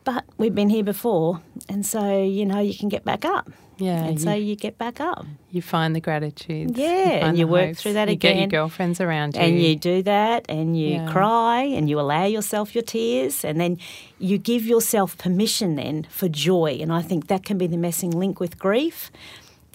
But 0.05 0.25
we've 0.39 0.55
been 0.55 0.71
here 0.71 0.85
before, 0.85 1.43
and 1.69 1.85
so, 1.85 2.23
you 2.23 2.47
know, 2.47 2.61
you 2.61 2.75
can 2.79 2.89
get 2.89 3.05
back 3.05 3.25
up. 3.27 3.51
Yeah, 3.79 4.05
And 4.05 4.21
so, 4.21 4.33
you- 4.33 4.47
you 4.47 4.57
get 4.57 4.79
back 4.79 5.01
up. 5.01 5.25
You 5.51 5.61
find 5.61 5.95
the 5.95 6.01
gratitude. 6.01 6.77
Yeah, 6.77 7.27
and 7.29 7.37
you 7.39 7.47
work 7.47 7.77
through 7.77 7.93
that 7.95 8.09
again. 8.09 8.13
you 8.13 8.17
get 8.43 8.53
your 8.53 8.61
girlfriends 8.63 9.01
around 9.01 9.35
you. 9.37 9.41
And 9.43 9.61
you 9.61 9.77
do 9.77 10.03
that 10.03 10.47
and 10.49 10.77
you 10.79 10.95
Yeah. 10.95 11.13
cry 11.13 11.63
and 11.63 11.89
you 11.91 12.01
allow 12.01 12.25
yourself 12.25 12.75
your 12.75 12.83
tears 12.83 13.45
and 13.45 13.61
then 13.61 13.79
you 14.19 14.37
give 14.39 14.67
yourself 14.67 15.17
permission 15.19 15.77
then 15.77 16.07
for 16.11 16.29
joy. 16.29 16.79
And 16.81 16.93
I 16.93 17.03
think 17.03 17.29
that 17.29 17.45
can 17.45 17.57
be 17.57 17.67
the 17.69 17.77
missing 17.77 18.11
link 18.11 18.41
with 18.41 18.59
grief 18.59 19.13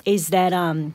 is 0.06 0.30
that 0.30 0.54
um, 0.54 0.94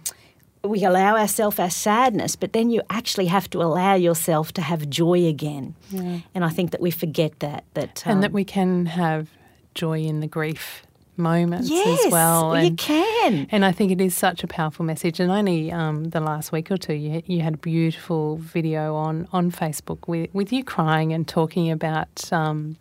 we 0.63 0.85
allow 0.85 1.17
ourselves 1.17 1.59
our 1.59 1.71
sadness, 1.71 2.37
but 2.37 2.53
then 2.53 2.71
you 2.71 2.83
actually 2.91 3.27
have 3.27 3.49
to 3.51 3.63
allow 3.63 3.95
yourself 3.95 4.53
to 4.53 4.63
have 4.63 4.89
joy 4.91 5.27
again. 5.27 5.75
And 6.35 6.45
I 6.45 6.51
think 6.51 6.71
that 6.73 6.81
we 6.81 6.91
forget 6.91 7.39
that. 7.41 7.65
that 7.75 8.03
and 8.07 8.23
that 8.23 8.29
um, 8.29 8.33
we 8.33 8.45
can 8.45 8.87
have 8.87 9.29
joy 9.75 10.01
in 10.01 10.21
the 10.21 10.27
grief 10.27 10.83
moments 11.17 11.69
yes, 11.69 12.07
as 12.07 12.13
well. 12.13 12.63
you 12.63 12.75
can. 12.75 13.49
and 13.51 13.65
I 13.65 13.73
think 13.73 13.91
it 13.91 14.01
is 14.01 14.15
such 14.17 14.45
a 14.45 14.47
powerful 14.47 14.85
message. 14.85 15.21
And 15.21 15.31
only 15.31 15.73
um, 15.73 16.11
the 16.11 16.21
last 16.21 16.53
week 16.53 16.71
or 16.71 16.77
two, 16.77 16.95
you, 16.95 17.23
you 17.27 17.41
had 17.41 17.55
a 17.55 17.59
beautiful 17.59 18.37
video 18.37 18.95
on, 18.95 19.29
on 19.33 19.51
Facebook 19.51 20.07
with, 20.07 20.33
with 20.33 20.53
you 20.53 20.63
crying 20.63 21.13
and 21.13 21.27
talking 21.27 21.71
about 21.71 22.33
um, 22.33 22.77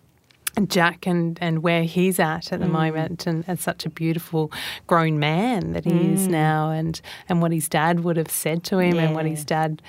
Jack 0.66 1.06
and, 1.06 1.38
and 1.42 1.62
where 1.62 1.84
he's 1.84 2.20
at 2.20 2.52
at 2.52 2.60
the 2.60 2.68
moment, 2.68 3.28
and, 3.28 3.44
and 3.48 3.60
such 3.60 3.86
a 3.86 3.90
beautiful 3.90 4.52
grown 4.88 5.20
man 5.20 5.74
that 5.74 5.86
he 5.86 6.14
is 6.14 6.28
now, 6.28 6.72
and, 6.72 7.00
and 7.30 7.42
what 7.42 7.52
his 7.52 7.70
dad 7.70 8.02
would 8.02 8.18
have 8.18 8.32
said 8.32 8.64
to 8.66 8.80
him, 8.80 8.98
and 8.98 9.14
what 9.14 9.26
his 9.26 9.46
dad 9.46 9.82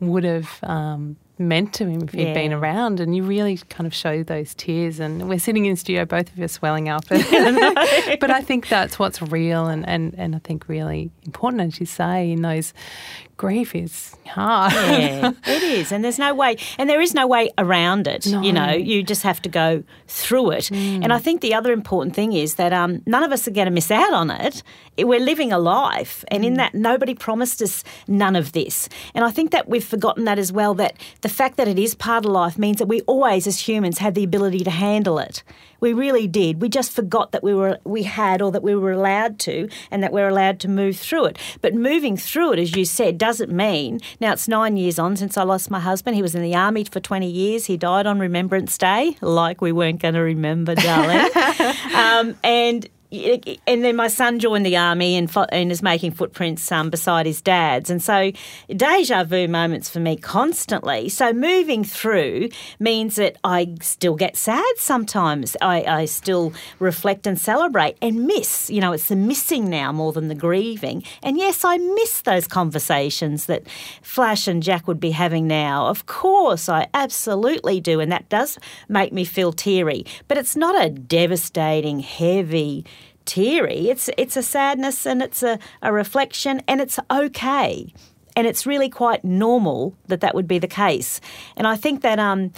would 0.00 0.24
have 0.24 0.58
um, 0.62 1.16
meant 1.38 1.72
to 1.74 1.86
him 1.86 2.02
if 2.02 2.12
he'd 2.12 2.34
been 2.34 2.52
around. 2.52 3.00
And 3.00 3.14
you 3.16 3.22
really 3.22 3.58
kind 3.68 3.86
of 3.86 3.94
show 3.94 4.22
those 4.22 4.54
tears. 4.54 5.00
And 5.00 5.28
we're 5.28 5.38
sitting 5.38 5.66
in 5.66 5.76
studio, 5.76 6.04
both 6.04 6.32
of 6.32 6.40
us 6.40 6.62
welling 6.62 6.88
up. 6.88 7.04
but 7.08 8.30
I 8.30 8.40
think 8.40 8.68
that's 8.68 8.98
what's 8.98 9.20
real, 9.20 9.66
and, 9.66 9.86
and, 9.88 10.14
and 10.16 10.36
I 10.36 10.38
think 10.38 10.68
really 10.68 11.10
important, 11.24 11.62
as 11.62 11.80
you 11.80 11.86
say, 11.86 12.30
in 12.30 12.42
those 12.42 12.72
grief 13.36 13.74
is 13.74 14.16
hard. 14.26 14.72
yeah, 14.72 15.32
it 15.46 15.62
is, 15.62 15.92
and 15.92 16.04
there's 16.04 16.18
no 16.18 16.34
way, 16.34 16.56
and 16.78 16.88
there 16.88 17.00
is 17.00 17.14
no 17.14 17.26
way 17.26 17.50
around 17.58 18.06
it. 18.06 18.26
You 18.26 18.52
know, 18.52 18.70
you 18.72 19.02
just 19.02 19.22
have 19.22 19.40
to 19.42 19.48
go 19.48 19.82
through 20.06 20.50
it. 20.52 20.70
And 20.70 21.12
I 21.12 21.18
think 21.18 21.40
the 21.40 21.54
other 21.54 21.72
important 21.72 22.14
thing 22.14 22.32
is 22.32 22.54
that 22.56 22.72
um, 22.72 23.02
none 23.06 23.22
of 23.22 23.32
us 23.32 23.46
are 23.48 23.50
going 23.50 23.66
to 23.66 23.70
miss 23.70 23.90
out 23.90 24.12
on 24.12 24.30
it. 24.30 24.62
We're 24.98 25.20
living 25.20 25.52
a 25.52 25.58
life, 25.58 26.24
and 26.28 26.44
in 26.44 26.54
that, 26.54 26.74
nobody 26.74 27.14
promised 27.14 27.60
us 27.62 27.82
none 28.06 28.36
of 28.36 28.52
this. 28.52 28.88
And 29.14 29.24
I 29.24 29.30
think 29.30 29.50
that 29.50 29.68
we've 29.68 29.84
forgotten 29.84 30.24
that 30.24 30.38
as 30.38 30.52
well. 30.52 30.74
That 30.74 30.94
the 31.22 31.28
fact 31.28 31.56
that 31.56 31.68
it 31.68 31.78
is 31.78 31.94
part 31.94 32.24
of 32.24 32.30
life 32.32 32.58
means 32.58 32.78
that 32.78 32.86
we 32.86 33.00
always, 33.02 33.46
as 33.46 33.68
humans, 33.68 33.98
have 33.98 34.14
the 34.14 34.24
ability 34.24 34.64
to 34.64 34.70
handle 34.70 35.18
it. 35.18 35.42
We 35.84 35.92
really 35.92 36.26
did. 36.26 36.62
We 36.62 36.70
just 36.70 36.92
forgot 36.92 37.32
that 37.32 37.44
we 37.44 37.52
were 37.52 37.78
we 37.84 38.04
had 38.04 38.40
or 38.40 38.50
that 38.52 38.62
we 38.62 38.74
were 38.74 38.92
allowed 38.92 39.38
to 39.40 39.68
and 39.90 40.02
that 40.02 40.14
we're 40.14 40.30
allowed 40.30 40.58
to 40.60 40.68
move 40.68 40.96
through 40.96 41.26
it. 41.26 41.38
But 41.60 41.74
moving 41.74 42.16
through 42.16 42.54
it, 42.54 42.58
as 42.58 42.74
you 42.74 42.86
said, 42.86 43.18
doesn't 43.18 43.52
mean 43.52 44.00
now 44.18 44.32
it's 44.32 44.48
nine 44.48 44.78
years 44.78 44.98
on 44.98 45.14
since 45.14 45.36
I 45.36 45.42
lost 45.42 45.70
my 45.70 45.80
husband. 45.80 46.16
He 46.16 46.22
was 46.22 46.34
in 46.34 46.40
the 46.40 46.54
army 46.54 46.84
for 46.84 47.00
20 47.00 47.30
years. 47.30 47.66
He 47.66 47.76
died 47.76 48.06
on 48.06 48.18
Remembrance 48.18 48.78
Day, 48.78 49.18
like 49.20 49.60
we 49.60 49.72
weren't 49.72 50.00
going 50.00 50.14
to 50.14 50.20
remember, 50.20 50.74
darling. 50.74 51.28
um, 51.94 52.34
and 52.42 52.88
and 53.12 53.84
then 53.84 53.96
my 53.96 54.08
son 54.08 54.38
joined 54.38 54.66
the 54.66 54.76
army 54.76 55.16
and, 55.16 55.30
fo- 55.30 55.46
and 55.50 55.70
is 55.70 55.82
making 55.82 56.12
footprints 56.12 56.70
um, 56.72 56.90
beside 56.90 57.26
his 57.26 57.40
dad's. 57.40 57.90
And 57.90 58.02
so 58.02 58.32
deja 58.68 59.24
vu 59.24 59.46
moments 59.46 59.88
for 59.88 60.00
me 60.00 60.16
constantly. 60.16 61.08
So 61.08 61.32
moving 61.32 61.84
through 61.84 62.48
means 62.80 63.16
that 63.16 63.36
I 63.44 63.74
still 63.80 64.16
get 64.16 64.36
sad 64.36 64.64
sometimes. 64.76 65.56
I, 65.60 65.82
I 65.82 66.04
still 66.06 66.52
reflect 66.78 67.26
and 67.26 67.38
celebrate 67.38 67.96
and 68.02 68.26
miss. 68.26 68.70
You 68.70 68.80
know, 68.80 68.92
it's 68.92 69.08
the 69.08 69.16
missing 69.16 69.70
now 69.70 69.92
more 69.92 70.12
than 70.12 70.28
the 70.28 70.34
grieving. 70.34 71.04
And 71.22 71.36
yes, 71.36 71.64
I 71.64 71.76
miss 71.76 72.22
those 72.22 72.48
conversations 72.48 73.46
that 73.46 73.62
Flash 74.02 74.48
and 74.48 74.62
Jack 74.62 74.88
would 74.88 75.00
be 75.00 75.12
having 75.12 75.46
now. 75.46 75.86
Of 75.86 76.06
course, 76.06 76.68
I 76.68 76.88
absolutely 76.94 77.80
do. 77.80 78.00
And 78.00 78.10
that 78.10 78.28
does 78.28 78.58
make 78.88 79.12
me 79.12 79.24
feel 79.24 79.52
teary. 79.52 80.04
But 80.26 80.38
it's 80.38 80.56
not 80.56 80.82
a 80.82 80.90
devastating, 80.90 82.00
heavy, 82.00 82.84
teary. 83.24 83.88
It's 83.88 84.10
it's 84.16 84.36
a 84.36 84.42
sadness 84.42 85.06
and 85.06 85.22
it's 85.22 85.42
a, 85.42 85.58
a 85.82 85.92
reflection 85.92 86.62
and 86.68 86.80
it's 86.80 86.98
okay. 87.10 87.92
And 88.36 88.46
it's 88.46 88.66
really 88.66 88.88
quite 88.88 89.24
normal 89.24 89.94
that 90.08 90.20
that 90.20 90.34
would 90.34 90.48
be 90.48 90.58
the 90.58 90.66
case. 90.66 91.20
And 91.56 91.66
I 91.66 91.76
think 91.76 92.02
that 92.02 92.18
um 92.18 92.52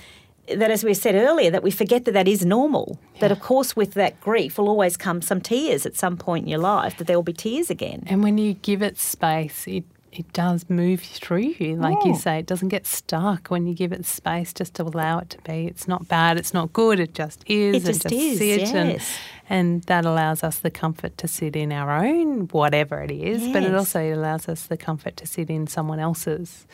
that 0.48 0.70
as 0.70 0.84
we 0.84 0.94
said 0.94 1.14
earlier 1.14 1.50
that 1.50 1.62
we 1.62 1.70
forget 1.70 2.04
that 2.04 2.12
that 2.12 2.28
is 2.28 2.44
normal. 2.44 2.98
That 3.20 3.32
of 3.32 3.40
course 3.40 3.74
with 3.74 3.94
that 3.94 4.20
grief 4.20 4.58
will 4.58 4.68
always 4.68 4.96
come 4.96 5.22
some 5.22 5.40
tears 5.40 5.86
at 5.86 5.96
some 5.96 6.16
point 6.16 6.44
in 6.44 6.48
your 6.48 6.60
life 6.60 6.96
that 6.98 7.06
there 7.06 7.16
will 7.16 7.22
be 7.22 7.32
tears 7.32 7.70
again. 7.70 8.04
And 8.06 8.22
when 8.22 8.38
you 8.38 8.54
give 8.54 8.82
it 8.82 8.98
space, 8.98 9.66
it 9.66 9.84
it 10.18 10.32
does 10.32 10.68
move 10.70 11.00
through 11.02 11.54
you. 11.58 11.76
Like 11.76 12.04
you 12.04 12.16
say, 12.16 12.38
it 12.38 12.46
doesn't 12.46 12.68
get 12.68 12.86
stuck 12.86 13.48
when 13.48 13.66
you 13.66 13.74
give 13.74 13.92
it 13.92 14.06
space 14.06 14.52
just 14.52 14.74
to 14.74 14.82
allow 14.84 15.18
it 15.18 15.30
to 15.30 15.38
be. 15.42 15.66
It's 15.66 15.86
not 15.86 16.08
bad, 16.08 16.38
it's 16.38 16.54
not 16.54 16.72
good, 16.72 16.98
it 16.98 17.12
just 17.14 17.44
is. 17.46 17.76
It 17.76 17.86
just 17.86 18.12
is, 18.12 18.38
sit 18.38 18.74
and, 18.74 18.92
yes. 18.92 19.18
and 19.50 19.82
that 19.84 20.06
allows 20.06 20.42
us 20.42 20.58
the 20.60 20.70
comfort 20.70 21.18
to 21.18 21.28
sit 21.28 21.54
in 21.54 21.70
our 21.70 22.04
own, 22.04 22.48
whatever 22.48 23.02
it 23.02 23.10
is, 23.10 23.42
yes. 23.42 23.52
but 23.52 23.62
it 23.62 23.74
also 23.74 24.14
allows 24.14 24.48
us 24.48 24.66
the 24.66 24.76
comfort 24.78 25.16
to 25.18 25.26
sit 25.26 25.50
in 25.50 25.66
someone 25.66 26.00
else's 26.00 26.66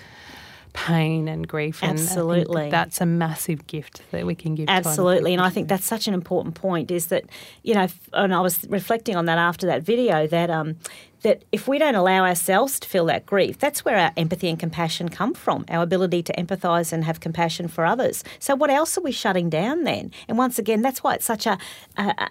pain 0.73 1.29
and 1.29 1.47
grief. 1.47 1.83
And 1.83 1.99
Absolutely. 1.99 2.71
that's 2.71 3.01
a 3.01 3.07
massive 3.07 3.67
gift 3.67 4.03
that 4.13 4.25
we 4.25 4.35
can 4.35 4.55
give 4.55 4.69
to 4.69 4.73
Absolutely, 4.73 5.33
and 5.33 5.43
I 5.43 5.51
think 5.51 5.69
that's 5.69 5.85
such 5.85 6.07
an 6.07 6.15
important 6.15 6.55
point. 6.55 6.91
Is 6.91 7.07
that 7.07 7.25
you 7.63 7.75
know, 7.75 7.89
and 8.13 8.33
I 8.33 8.41
was 8.41 8.67
reflecting 8.69 9.17
on 9.17 9.25
that 9.27 9.39
after 9.39 9.67
that 9.67 9.83
video 9.83 10.27
that 10.29 10.49
um, 10.49 10.77
that 11.23 11.45
if 11.53 11.67
we 11.69 11.79
don't 11.79 11.95
allow 11.95 12.25
ourselves 12.25 12.79
to 12.81 12.89
feel 12.89 13.07
that 13.07 13.27
grief, 13.27 13.59
that's 13.59 13.85
where 13.85 13.97
our 13.97 14.13
empathy 14.17 14.49
and 14.49 14.59
compassion 14.59 15.09
come 15.09 15.35
from, 15.35 15.65
our 15.69 15.83
ability 15.83 16.23
to 16.25 16.33
empathise 16.35 16.93
and 16.93 17.05
have 17.05 17.21
compassion 17.21 17.69
for 17.69 17.85
others. 17.85 18.25
So, 18.39 18.55
what 18.55 18.71
else 18.71 18.97
are 18.99 19.03
we 19.03 19.13
shutting 19.13 19.49
down 19.51 19.85
then? 19.85 20.11
And 20.29 20.39
once 20.39 20.59
again, 20.59 20.83
that's 20.83 21.03
why 21.03 21.15
it's 21.15 21.25
such 21.25 21.47
a, 21.47 21.59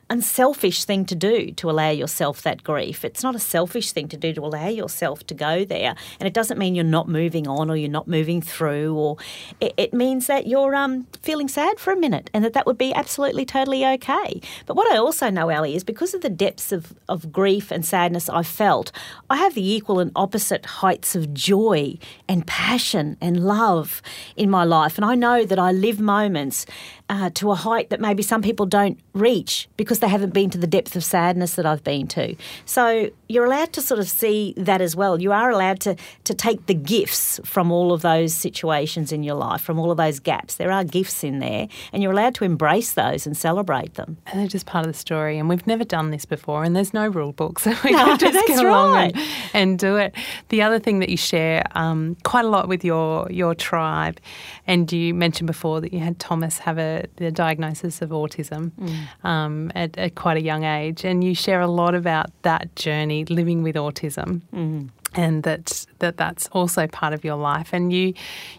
unselfish 0.10 0.86
thing 0.86 1.06
to 1.06 1.16
do 1.16 1.52
to 1.52 1.70
allow 1.70 1.90
yourself 1.90 2.42
that 2.42 2.64
grief. 2.64 3.06
It's 3.06 3.24
not 3.24 3.36
a 3.36 3.40
selfish 3.40 3.92
thing 3.92 4.08
to 4.10 4.18
do 4.18 4.34
to 4.34 4.42
allow 4.42 4.68
yourself 4.68 5.26
to 5.28 5.34
go 5.34 5.64
there. 5.64 5.96
And 6.20 6.28
it 6.28 6.34
doesn't 6.34 6.58
mean 6.58 6.76
you're 6.76 6.84
not 6.84 7.08
moving 7.08 7.48
on 7.48 7.70
or 7.70 7.76
you're 7.76 7.90
not 7.90 8.08
moving 8.08 8.42
through, 8.42 8.96
or 8.96 9.18
it, 9.60 9.74
it 9.78 9.94
means 9.94 10.28
that 10.28 10.48
you're 10.48 10.76
um, 10.76 11.08
feeling 11.22 11.48
sad 11.48 11.80
for 11.80 11.94
a 11.94 11.96
minute 11.96 12.30
and 12.34 12.44
that 12.44 12.54
that 12.54 12.66
would 12.66 12.78
be 12.78 12.94
absolutely 12.94 13.46
totally 13.46 13.86
okay. 13.86 14.42
But 14.66 14.76
what 14.76 14.92
I 14.92 14.98
also 14.98 15.30
know, 15.30 15.50
Ali, 15.52 15.76
is 15.76 15.84
because 15.84 16.14
of 16.14 16.22
the 16.22 16.30
depths 16.30 16.72
of, 16.72 16.94
of 17.08 17.32
grief 17.32 17.72
and 17.72 17.86
sadness 17.86 18.30
I've 18.30 18.48
felt, 18.48 18.81
I 19.30 19.38
have 19.38 19.54
the 19.54 19.70
equal 19.70 20.00
and 20.00 20.12
opposite 20.16 20.66
heights 20.66 21.16
of 21.16 21.34
joy 21.34 21.98
and 22.28 22.48
passion 22.48 23.18
and 23.22 23.46
love 23.46 24.02
in 24.36 24.50
my 24.50 24.64
life. 24.64 24.98
And 24.98 25.06
I 25.06 25.16
know 25.16 25.46
that 25.46 25.60
I 25.60 25.72
live 25.72 26.00
moments 26.00 26.66
uh, 27.12 27.30
to 27.32 27.52
a 27.52 27.56
height 27.56 27.90
that 27.90 28.00
maybe 28.00 28.24
some 28.24 28.42
people 28.42 28.66
don't 28.66 28.98
reach 29.14 29.68
because 29.76 30.00
they 30.00 30.08
haven't 30.08 30.34
been 30.34 30.50
to 30.50 30.58
the 30.58 30.66
depth 30.66 30.96
of 30.96 31.04
sadness 31.04 31.56
that 31.56 31.66
I've 31.66 31.84
been 31.84 32.08
to. 32.08 32.38
So 32.64 33.10
you're 33.28 33.44
allowed 33.44 33.74
to 33.74 33.82
sort 33.82 34.00
of 34.00 34.10
see 34.10 34.54
that 34.56 34.80
as 34.80 34.96
well. 34.96 35.22
You 35.22 35.34
are 35.34 35.52
allowed 35.52 35.82
to 35.82 35.98
to 36.24 36.34
take 36.34 36.68
the 36.68 36.74
gifts 36.74 37.42
from 37.44 37.70
all 37.70 37.92
of 37.92 38.02
those 38.02 38.34
situations 38.34 39.12
in 39.12 39.24
your 39.24 39.36
life, 39.36 39.60
from 39.60 39.78
all 39.78 39.92
of 39.92 39.98
those 39.98 40.20
gaps. 40.20 40.56
There 40.56 40.72
are 40.72 40.86
gifts 40.86 41.22
in 41.22 41.40
there, 41.40 41.68
and 41.92 42.02
you're 42.02 42.14
allowed 42.14 42.34
to 42.36 42.46
embrace 42.46 42.94
those 42.94 43.28
and 43.28 43.36
celebrate 43.36 43.96
them. 43.96 44.16
And 44.28 44.40
they're 44.40 44.48
just 44.48 44.66
part 44.66 44.86
of 44.86 44.94
the 44.94 44.98
story. 44.98 45.38
And 45.38 45.50
we've 45.50 45.68
never 45.68 45.84
done 45.84 46.12
this 46.12 46.24
before, 46.24 46.64
and 46.64 46.78
there's 46.78 46.94
no 46.94 47.10
rule 47.10 47.34
book, 47.34 47.60
so 47.66 47.74
we 47.84 47.92
no, 47.92 48.06
can 48.06 48.20
just 48.20 48.48
go 48.48 48.62
along 48.62 48.94
right. 48.94 49.16
and, 49.18 49.28
and, 49.54 49.80
do 49.80 49.98
it. 49.98 50.16
The 50.48 50.62
other 50.62 50.80
thing 50.80 51.00
that 51.00 51.10
you 51.10 51.18
share 51.18 51.66
um, 51.72 52.16
quite 52.24 52.46
a 52.46 52.50
lot 52.50 52.70
with 52.70 52.86
your 52.86 53.30
your 53.30 53.54
tribe, 53.54 54.18
and 54.66 54.90
you 54.94 55.14
mentioned 55.14 55.48
before 55.48 55.82
that 55.82 55.92
you 55.92 56.00
had 56.00 56.18
Thomas 56.18 56.58
have 56.60 56.78
a 56.78 57.01
the 57.18 57.32
diagnosis 57.32 58.02
of 58.02 58.10
autism 58.10 58.72
mm. 58.72 59.26
um, 59.26 59.72
at, 59.76 59.98
at, 59.98 60.16
quite 60.16 60.38
a 60.38 60.42
young 60.42 60.64
age, 60.64 61.04
and 61.04 61.24
you 61.24 61.36
share 61.36 61.62
a 61.62 61.68
lot 61.68 61.96
about 61.96 62.30
that 62.44 62.76
journey 62.76 63.26
living 63.26 63.64
with 63.64 63.76
autism. 63.76 64.42
Mm. 64.54 64.90
And 65.14 65.44
that, 65.44 65.86
that 66.00 66.16
that's 66.16 66.48
also 66.54 66.88
part 66.88 67.14
of 67.14 67.26
your 67.26 67.36
life, 67.36 67.74
and 67.74 67.92
you 67.92 68.14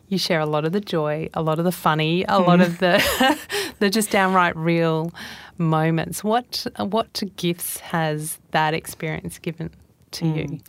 you 0.08 0.18
share 0.18 0.38
a 0.38 0.44
lot 0.44 0.66
of 0.66 0.72
the 0.72 0.82
joy, 0.82 1.30
a 1.32 1.40
lot 1.40 1.58
of 1.58 1.64
the 1.64 1.72
funny, 1.72 2.24
a 2.24 2.26
mm. 2.26 2.46
lot 2.46 2.60
of 2.60 2.78
the 2.78 3.02
the 3.78 3.88
just 3.88 4.10
downright 4.10 4.54
real 4.54 5.12
moments. 5.56 6.22
What 6.22 6.66
what 6.76 7.22
gifts 7.36 7.80
has 7.80 8.38
that 8.50 8.74
experience 8.74 9.38
given 9.38 9.70
to 10.12 10.24
mm. 10.24 10.36
you? 10.36 10.60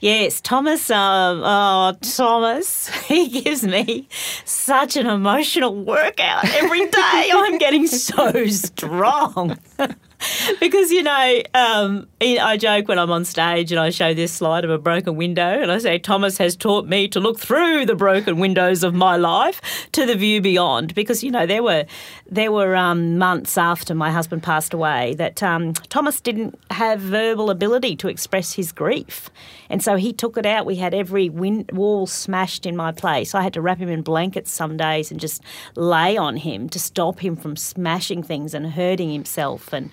Yes, 0.00 0.40
Thomas. 0.40 0.90
Um, 0.90 1.42
oh, 1.44 1.96
Thomas. 2.00 2.88
He 3.08 3.40
gives 3.40 3.64
me 3.64 4.06
such 4.44 4.96
an 4.96 5.06
emotional 5.06 5.74
workout 5.74 6.44
every 6.44 6.86
day. 6.86 7.30
I'm 7.34 7.56
getting 7.56 7.86
so 7.86 8.46
strong. 8.48 9.58
because 10.60 10.90
you 10.90 11.02
know, 11.02 11.42
um, 11.54 12.06
I 12.20 12.58
joke 12.58 12.88
when 12.88 12.98
I'm 12.98 13.10
on 13.10 13.24
stage 13.24 13.72
and 13.72 13.80
I 13.80 13.88
show 13.88 14.12
this 14.12 14.30
slide 14.30 14.64
of 14.64 14.70
a 14.70 14.78
broken 14.78 15.16
window, 15.16 15.42
and 15.42 15.72
I 15.72 15.78
say 15.78 15.98
Thomas 15.98 16.36
has 16.36 16.54
taught 16.54 16.86
me 16.86 17.08
to 17.08 17.18
look 17.18 17.40
through 17.40 17.86
the 17.86 17.94
broken 17.94 18.38
windows 18.38 18.84
of 18.84 18.94
my 18.94 19.16
life 19.16 19.60
to 19.92 20.04
the 20.04 20.14
view 20.14 20.42
beyond. 20.42 20.94
Because 20.94 21.24
you 21.24 21.30
know, 21.30 21.46
there 21.46 21.62
were 21.62 21.86
there 22.28 22.52
were 22.52 22.76
um, 22.76 23.18
months 23.18 23.56
after 23.56 23.94
my 23.94 24.10
husband 24.10 24.42
passed 24.42 24.74
away 24.74 25.14
that 25.14 25.42
um, 25.42 25.72
Thomas 25.74 26.20
didn't 26.20 26.58
have 26.70 27.00
verbal 27.00 27.50
ability 27.50 27.96
to 27.96 28.08
express 28.08 28.52
his 28.52 28.72
grief, 28.72 29.30
and 29.68 29.82
so 29.82 29.96
he 29.96 30.12
took 30.12 30.36
it 30.36 30.46
out. 30.46 30.66
We 30.66 30.76
had 30.76 30.94
every 30.94 31.28
win- 31.28 31.66
wall 31.72 32.06
smashed 32.06 32.66
in 32.66 32.76
my 32.76 32.92
place. 32.92 33.34
I 33.34 33.42
had 33.42 33.54
to 33.54 33.60
wrap 33.60 33.78
him 33.78 33.88
in 33.88 34.02
blankets 34.02 34.52
some 34.52 34.76
days 34.76 35.10
and 35.10 35.18
just 35.20 35.42
lay 35.76 36.16
on 36.16 36.36
him 36.36 36.68
to 36.70 36.78
stop 36.78 37.20
him 37.20 37.36
from 37.36 37.56
smashing 37.56 38.22
things 38.22 38.54
and 38.54 38.72
hurting 38.72 39.10
himself 39.10 39.72
and 39.72 39.90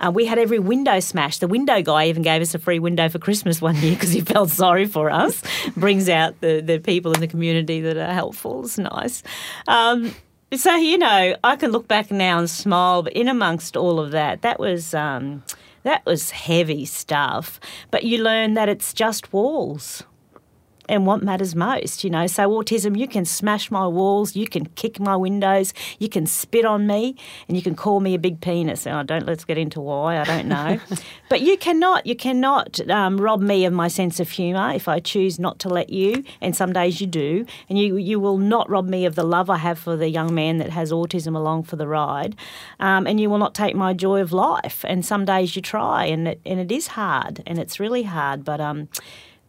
uh, 0.00 0.10
we 0.10 0.26
had 0.26 0.38
every 0.38 0.58
window 0.58 1.00
smashed. 1.00 1.40
The 1.40 1.48
window 1.48 1.82
guy 1.82 2.06
even 2.06 2.22
gave 2.22 2.42
us 2.42 2.54
a 2.54 2.58
free 2.58 2.78
window 2.78 3.08
for 3.08 3.18
Christmas 3.18 3.60
one 3.60 3.76
year 3.76 3.94
because 3.94 4.12
he 4.12 4.20
felt 4.20 4.50
sorry 4.50 4.86
for 4.86 5.10
us. 5.10 5.42
Brings 5.76 6.08
out 6.08 6.40
the, 6.40 6.60
the 6.60 6.78
people 6.78 7.12
in 7.12 7.20
the 7.20 7.26
community 7.26 7.80
that 7.80 7.96
are 7.96 8.12
helpful. 8.12 8.64
It's 8.64 8.78
nice. 8.78 9.22
Um, 9.66 10.14
so, 10.54 10.74
you 10.76 10.98
know, 10.98 11.36
I 11.44 11.56
can 11.56 11.70
look 11.70 11.88
back 11.88 12.10
now 12.10 12.38
and 12.38 12.48
smile, 12.48 13.02
but 13.02 13.12
in 13.12 13.28
amongst 13.28 13.76
all 13.76 14.00
of 14.00 14.10
that, 14.12 14.42
that 14.42 14.58
was. 14.58 14.94
Um, 14.94 15.42
that 15.84 16.04
was 16.04 16.32
heavy 16.32 16.84
stuff. 16.84 17.58
But 17.90 18.04
you 18.04 18.22
learn 18.22 18.54
that 18.54 18.68
it's 18.68 18.92
just 18.92 19.32
walls 19.32 20.02
and 20.88 21.06
what 21.06 21.22
matters 21.22 21.54
most, 21.54 22.04
you 22.04 22.10
know. 22.10 22.26
So, 22.26 22.48
autism, 22.50 22.98
you 22.98 23.06
can 23.06 23.24
smash 23.24 23.70
my 23.70 23.86
walls, 23.86 24.36
you 24.36 24.46
can 24.46 24.66
kick 24.66 24.98
my 24.98 25.16
windows, 25.16 25.74
you 25.98 26.08
can 26.08 26.26
spit 26.26 26.64
on 26.64 26.86
me, 26.86 27.16
and 27.46 27.56
you 27.56 27.62
can 27.62 27.74
call 27.74 28.00
me 28.00 28.14
a 28.14 28.18
big 28.18 28.40
penis. 28.40 28.86
And 28.86 28.96
I 28.96 29.02
don't, 29.02 29.26
let's 29.26 29.44
get 29.44 29.58
into 29.58 29.80
why, 29.80 30.18
I 30.18 30.24
don't 30.24 30.48
know. 30.48 30.80
but 31.28 31.40
you 31.40 31.56
cannot, 31.56 32.06
you 32.06 32.16
cannot 32.16 32.80
um, 32.88 33.20
rob 33.20 33.40
me 33.40 33.64
of 33.64 33.72
my 33.72 33.88
sense 33.88 34.20
of 34.20 34.30
humour 34.30 34.72
if 34.74 34.88
I 34.88 35.00
choose 35.00 35.38
not 35.38 35.58
to 35.60 35.68
let 35.68 35.90
you, 35.90 36.24
and 36.40 36.56
some 36.56 36.72
days 36.72 37.00
you 37.00 37.06
do. 37.06 37.46
And 37.68 37.78
you, 37.78 37.96
you 37.96 38.20
will 38.20 38.38
not 38.38 38.68
rob 38.70 38.88
me 38.88 39.04
of 39.04 39.14
the 39.14 39.24
love 39.24 39.50
I 39.50 39.58
have 39.58 39.78
for 39.78 39.96
the 39.96 40.08
young 40.08 40.34
man 40.34 40.58
that 40.58 40.70
has 40.70 40.92
autism 40.92 41.36
along 41.36 41.64
for 41.64 41.76
the 41.76 41.86
ride. 41.86 42.36
Um, 42.80 43.06
and 43.06 43.20
you 43.20 43.30
will 43.30 43.38
not 43.38 43.54
take 43.54 43.74
my 43.74 43.92
joy 43.92 44.20
of 44.20 44.32
life. 44.32 44.84
And 44.86 45.04
some 45.04 45.24
days 45.24 45.54
you 45.56 45.62
try, 45.62 46.06
and 46.06 46.28
it, 46.28 46.40
and 46.46 46.58
it 46.58 46.72
is 46.72 46.88
hard, 46.88 47.42
and 47.46 47.58
it's 47.58 47.78
really 47.78 48.04
hard. 48.04 48.44
But, 48.44 48.60
um, 48.60 48.88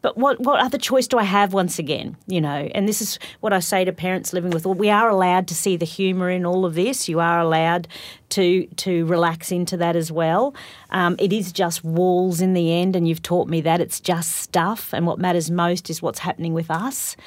but 0.02 0.18
what, 0.18 0.40
what 0.40 0.62
other 0.62 0.78
choice 0.78 1.08
do 1.08 1.18
I 1.18 1.24
have 1.24 1.54
once 1.54 1.78
again? 1.78 2.16
You 2.28 2.40
know, 2.40 2.70
and 2.74 2.88
this 2.88 3.02
is 3.02 3.20
what 3.42 3.52
I 3.52 3.60
say 3.60 3.84
to 3.84 3.92
parents 3.92 4.32
living 4.32 4.52
with. 4.52 4.66
Well, 4.66 4.76
we 4.76 4.90
are 4.90 5.10
allowed 5.10 5.48
to 5.50 5.56
see 5.56 5.76
the 5.76 5.86
humour 5.86 6.30
in 6.30 6.46
all 6.46 6.66
of 6.66 6.76
this. 6.76 7.10
You 7.10 7.20
are 7.20 7.40
allowed 7.40 7.88
to 8.30 8.66
to 8.78 9.06
relax 9.06 9.52
into 9.52 9.76
that 9.78 9.96
as 9.96 10.12
well. 10.12 10.56
Um, 10.92 11.16
it 11.20 11.34
is 11.34 11.52
just 11.52 11.84
walls 11.84 12.40
in 12.40 12.54
the 12.54 12.74
end, 12.74 12.96
and 12.96 13.08
you've 13.08 13.24
taught 13.24 13.50
me 13.50 13.60
that 13.62 13.82
it's 13.82 14.00
just 14.00 14.38
stuff. 14.38 14.94
And 14.94 15.06
what 15.06 15.20
matters 15.20 15.52
most 15.52 15.90
is 15.90 16.02
what's 16.02 16.20
happening 16.20 16.54
with 16.54 16.72
us. 16.72 17.18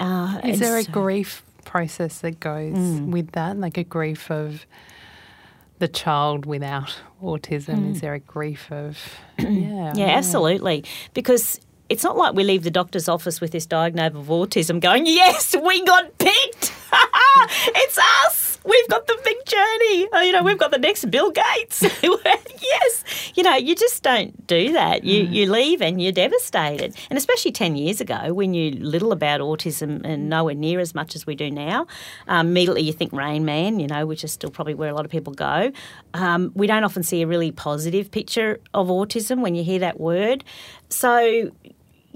Uh, 0.00 0.40
is 0.44 0.58
there 0.58 0.78
a 0.78 0.84
so, 0.84 0.92
grief 0.92 1.42
process 1.64 2.20
that 2.20 2.40
goes 2.40 2.76
mm. 2.76 3.10
with 3.10 3.32
that, 3.32 3.58
like 3.58 3.76
a 3.76 3.84
grief 3.84 4.30
of? 4.30 4.66
the 5.78 5.88
child 5.88 6.46
without 6.46 6.98
autism? 7.22 7.80
Mm. 7.80 7.92
Is 7.92 8.00
there 8.00 8.14
a 8.14 8.18
grief 8.18 8.72
of 8.72 8.98
yeah? 9.38 9.92
yeah, 9.94 10.06
absolutely. 10.06 10.84
Because 11.12 11.60
it's 11.88 12.02
not 12.02 12.16
like 12.16 12.34
we 12.34 12.44
leave 12.44 12.64
the 12.64 12.70
doctor's 12.70 13.08
office 13.08 13.40
with 13.40 13.52
this 13.52 13.66
diagnosis 13.66 14.16
of 14.16 14.26
autism 14.26 14.80
going, 14.80 15.06
yes, 15.06 15.54
we 15.54 15.84
got 15.84 16.18
picked. 16.18 16.72
it's 17.48 17.98
us. 18.26 18.58
We've 18.64 18.88
got 18.88 19.06
the 19.06 19.16
big 19.22 19.36
journey. 19.46 20.08
Oh, 20.12 20.22
you 20.22 20.32
know, 20.32 20.42
we've 20.42 20.58
got 20.58 20.72
the 20.72 20.78
next 20.78 21.08
Bill 21.08 21.30
Gates. 21.30 21.82
yes. 22.02 23.32
You 23.36 23.44
know, 23.44 23.54
you 23.54 23.76
just 23.76 24.02
don't 24.02 24.46
do 24.48 24.72
that. 24.72 25.04
You, 25.04 25.24
mm. 25.24 25.32
you 25.32 25.50
leave 25.50 25.80
and 25.80 26.02
you're 26.02 26.10
devastated. 26.10 26.96
And 27.08 27.16
especially 27.16 27.52
10 27.52 27.76
years 27.76 28.00
ago 28.00 28.32
we 28.32 28.48
knew 28.48 28.72
little 28.72 29.12
about 29.12 29.40
autism 29.40 30.04
and 30.04 30.28
nowhere 30.28 30.54
near 30.54 30.80
as 30.80 30.94
much 30.96 31.14
as 31.14 31.26
we 31.26 31.36
do 31.36 31.50
now, 31.50 31.86
um, 32.26 32.48
immediately 32.48 32.82
you 32.82 32.92
think 32.92 33.12
Rain 33.12 33.44
Man, 33.44 33.78
you 33.78 33.86
know, 33.86 34.04
which 34.04 34.24
is 34.24 34.32
still 34.32 34.50
probably 34.50 34.74
where 34.74 34.90
a 34.90 34.94
lot 34.94 35.04
of 35.04 35.10
people 35.12 35.32
go. 35.32 35.70
Um, 36.14 36.50
we 36.56 36.66
don't 36.66 36.82
often 36.82 37.04
see 37.04 37.22
a 37.22 37.26
really 37.26 37.52
positive 37.52 38.10
picture 38.10 38.58
of 38.74 38.88
autism 38.88 39.42
when 39.42 39.54
you 39.54 39.62
hear 39.62 39.78
that 39.78 40.00
word. 40.00 40.42
So 40.88 41.52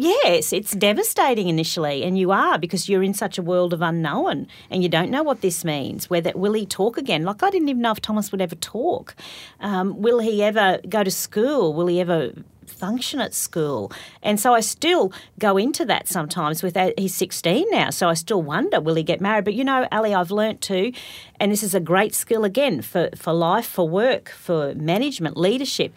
Yes, 0.02 0.54
it's 0.54 0.70
devastating 0.70 1.50
initially, 1.50 2.04
and 2.04 2.16
you 2.16 2.30
are 2.30 2.58
because 2.58 2.88
you're 2.88 3.02
in 3.02 3.12
such 3.12 3.36
a 3.36 3.42
world 3.42 3.74
of 3.74 3.82
unknown 3.82 4.46
and 4.70 4.82
you 4.82 4.88
don't 4.88 5.10
know 5.10 5.22
what 5.22 5.42
this 5.42 5.62
means. 5.62 6.08
Whether 6.08 6.32
will 6.34 6.54
he 6.54 6.64
talk 6.64 6.96
again? 6.96 7.22
Like 7.24 7.42
I 7.42 7.50
didn't 7.50 7.68
even 7.68 7.82
know 7.82 7.92
if 7.92 8.00
Thomas 8.00 8.32
would 8.32 8.40
ever 8.40 8.54
talk. 8.54 9.14
Um, 9.60 10.00
will 10.00 10.20
he 10.20 10.42
ever 10.42 10.80
go 10.88 11.04
to 11.04 11.10
school? 11.10 11.74
Will 11.74 11.86
he 11.86 12.00
ever 12.00 12.32
function 12.70 13.20
at 13.20 13.34
school. 13.34 13.92
And 14.22 14.40
so 14.40 14.54
I 14.54 14.60
still 14.60 15.12
go 15.38 15.56
into 15.58 15.84
that 15.86 16.08
sometimes 16.08 16.62
with 16.62 16.74
that. 16.74 16.98
He's 16.98 17.14
16 17.14 17.66
now, 17.70 17.90
so 17.90 18.08
I 18.08 18.14
still 18.14 18.40
wonder, 18.40 18.80
will 18.80 18.94
he 18.94 19.02
get 19.02 19.20
married? 19.20 19.44
But 19.44 19.54
you 19.54 19.64
know, 19.64 19.86
Ali, 19.92 20.14
I've 20.14 20.30
learnt 20.30 20.60
to, 20.62 20.92
and 21.38 21.52
this 21.52 21.62
is 21.62 21.74
a 21.74 21.80
great 21.80 22.14
skill 22.14 22.44
again 22.44 22.80
for, 22.80 23.10
for 23.16 23.32
life, 23.32 23.66
for 23.66 23.88
work, 23.88 24.30
for 24.30 24.74
management, 24.74 25.36
leadership 25.36 25.92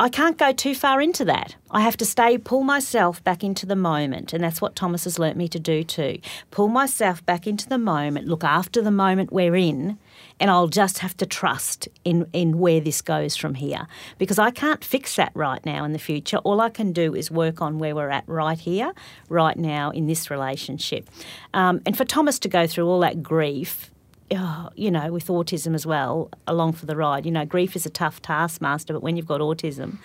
I 0.00 0.08
can't 0.08 0.38
go 0.38 0.50
too 0.50 0.74
far 0.74 1.02
into 1.02 1.26
that. 1.26 1.56
I 1.70 1.82
have 1.82 1.98
to 1.98 2.06
stay, 2.06 2.38
pull 2.38 2.62
myself 2.62 3.22
back 3.22 3.44
into 3.44 3.66
the 3.66 3.76
moment. 3.76 4.32
And 4.32 4.42
that's 4.42 4.58
what 4.58 4.74
Thomas 4.74 5.04
has 5.04 5.18
learnt 5.18 5.36
me 5.36 5.46
to 5.48 5.60
do 5.60 5.84
too. 5.84 6.20
Pull 6.50 6.68
myself 6.68 7.24
back 7.26 7.46
into 7.46 7.68
the 7.68 7.76
moment, 7.76 8.26
look 8.26 8.42
after 8.42 8.80
the 8.80 8.90
moment 8.90 9.30
we're 9.30 9.54
in, 9.54 9.98
and 10.40 10.50
I'll 10.50 10.68
just 10.68 11.00
have 11.00 11.14
to 11.18 11.26
trust 11.26 11.86
in, 12.02 12.26
in 12.32 12.58
where 12.58 12.80
this 12.80 13.02
goes 13.02 13.36
from 13.36 13.56
here. 13.56 13.86
Because 14.16 14.38
I 14.38 14.50
can't 14.50 14.82
fix 14.82 15.16
that 15.16 15.32
right 15.34 15.64
now 15.66 15.84
in 15.84 15.92
the 15.92 15.98
future. 15.98 16.38
All 16.38 16.62
I 16.62 16.70
can 16.70 16.92
do 16.92 17.14
is 17.14 17.30
work 17.30 17.60
on 17.60 17.78
where 17.78 17.94
we're 17.94 18.08
at 18.08 18.24
right 18.26 18.58
here, 18.58 18.94
right 19.28 19.58
now 19.58 19.90
in 19.90 20.06
this 20.06 20.30
relationship. 20.30 21.10
Um, 21.52 21.82
and 21.84 21.94
for 21.94 22.06
Thomas 22.06 22.38
to 22.38 22.48
go 22.48 22.66
through 22.66 22.86
all 22.86 23.00
that 23.00 23.22
grief 23.22 23.90
oh, 24.32 24.70
you 24.74 24.90
know, 24.90 25.12
with 25.12 25.26
autism 25.26 25.74
as 25.74 25.86
well, 25.86 26.30
along 26.46 26.72
for 26.72 26.86
the 26.86 26.96
ride. 26.96 27.26
You 27.26 27.32
know, 27.32 27.44
grief 27.44 27.76
is 27.76 27.86
a 27.86 27.90
tough 27.90 28.22
taskmaster, 28.22 28.92
but 28.92 29.02
when 29.02 29.16
you've 29.16 29.26
got 29.26 29.40
autism, 29.40 29.98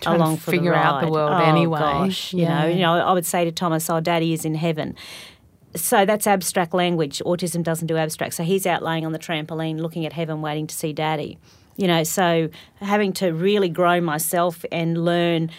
Trying 0.00 0.16
along 0.16 0.36
to 0.36 0.42
for 0.42 0.50
figure 0.50 0.70
the 0.72 0.76
ride, 0.76 0.82
figure 0.82 0.96
out 0.96 1.00
the 1.06 1.10
world 1.12 1.32
oh, 1.32 1.44
anyway. 1.44 1.78
Gosh, 1.78 2.32
you 2.34 2.42
Yeah. 2.42 2.60
know, 2.62 2.68
you 2.68 2.80
know, 2.80 2.94
I 2.94 3.12
would 3.12 3.26
say 3.26 3.44
to 3.44 3.52
Thomas, 3.52 3.88
"Oh, 3.88 4.00
Daddy 4.00 4.32
is 4.32 4.44
in 4.44 4.54
heaven." 4.54 4.94
So 5.74 6.04
that's 6.06 6.26
abstract 6.26 6.72
language. 6.74 7.20
Autism 7.26 7.62
doesn't 7.62 7.86
do 7.86 7.96
abstract. 7.96 8.34
So 8.34 8.42
he's 8.44 8.66
out 8.66 8.82
laying 8.82 9.04
on 9.04 9.12
the 9.12 9.18
trampoline, 9.18 9.78
looking 9.78 10.06
at 10.06 10.12
heaven, 10.12 10.40
waiting 10.40 10.66
to 10.66 10.74
see 10.74 10.92
Daddy. 10.92 11.38
You 11.76 11.86
know, 11.86 12.02
so 12.02 12.48
having 12.80 13.12
to 13.14 13.30
really 13.32 13.68
grow 13.68 14.00
myself 14.00 14.64
and 14.72 15.04
learn 15.04 15.50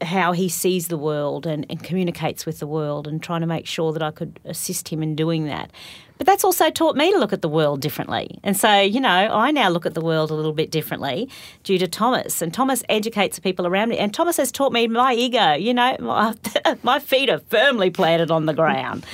how 0.00 0.32
he 0.32 0.48
sees 0.48 0.88
the 0.88 0.98
world 0.98 1.46
and, 1.46 1.66
and 1.70 1.82
communicates 1.82 2.46
with 2.46 2.58
the 2.58 2.66
world 2.66 3.06
and 3.06 3.22
trying 3.22 3.40
to 3.40 3.46
make 3.46 3.66
sure 3.66 3.92
that 3.92 4.02
I 4.02 4.10
could 4.10 4.40
assist 4.44 4.88
him 4.88 5.02
in 5.02 5.14
doing 5.14 5.46
that. 5.46 5.70
But 6.16 6.26
that's 6.26 6.44
also 6.44 6.70
taught 6.70 6.96
me 6.96 7.10
to 7.12 7.18
look 7.18 7.32
at 7.32 7.42
the 7.42 7.48
world 7.48 7.80
differently. 7.80 8.38
And 8.44 8.56
so, 8.56 8.80
you 8.80 9.00
know, 9.00 9.08
I 9.08 9.50
now 9.50 9.68
look 9.68 9.84
at 9.84 9.94
the 9.94 10.00
world 10.00 10.30
a 10.30 10.34
little 10.34 10.52
bit 10.52 10.70
differently 10.70 11.28
due 11.64 11.78
to 11.78 11.88
Thomas. 11.88 12.40
And 12.40 12.54
Thomas 12.54 12.84
educates 12.88 13.36
the 13.36 13.42
people 13.42 13.66
around 13.66 13.88
me. 13.88 13.98
And 13.98 14.14
Thomas 14.14 14.36
has 14.36 14.52
taught 14.52 14.72
me 14.72 14.86
my 14.86 15.14
ego, 15.14 15.54
you 15.54 15.74
know, 15.74 15.96
my, 16.00 16.34
my 16.82 17.00
feet 17.00 17.30
are 17.30 17.40
firmly 17.50 17.90
planted 17.90 18.30
on 18.30 18.46
the 18.46 18.54
ground. 18.54 19.04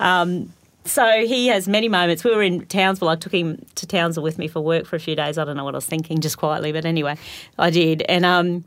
Um, 0.00 0.52
so 0.86 1.26
he 1.26 1.48
has 1.48 1.66
many 1.66 1.88
moments. 1.88 2.24
We 2.24 2.34
were 2.34 2.42
in 2.42 2.64
Townsville. 2.66 3.08
I 3.08 3.16
took 3.16 3.34
him 3.34 3.64
to 3.74 3.86
Townsville 3.86 4.22
with 4.22 4.38
me 4.38 4.48
for 4.48 4.60
work 4.60 4.86
for 4.86 4.96
a 4.96 5.00
few 5.00 5.16
days. 5.16 5.36
I 5.36 5.44
don't 5.44 5.56
know 5.56 5.64
what 5.64 5.74
I 5.74 5.78
was 5.78 5.86
thinking, 5.86 6.20
just 6.20 6.38
quietly, 6.38 6.72
but 6.72 6.84
anyway, 6.84 7.16
I 7.58 7.70
did. 7.70 8.02
And 8.02 8.24
um, 8.24 8.64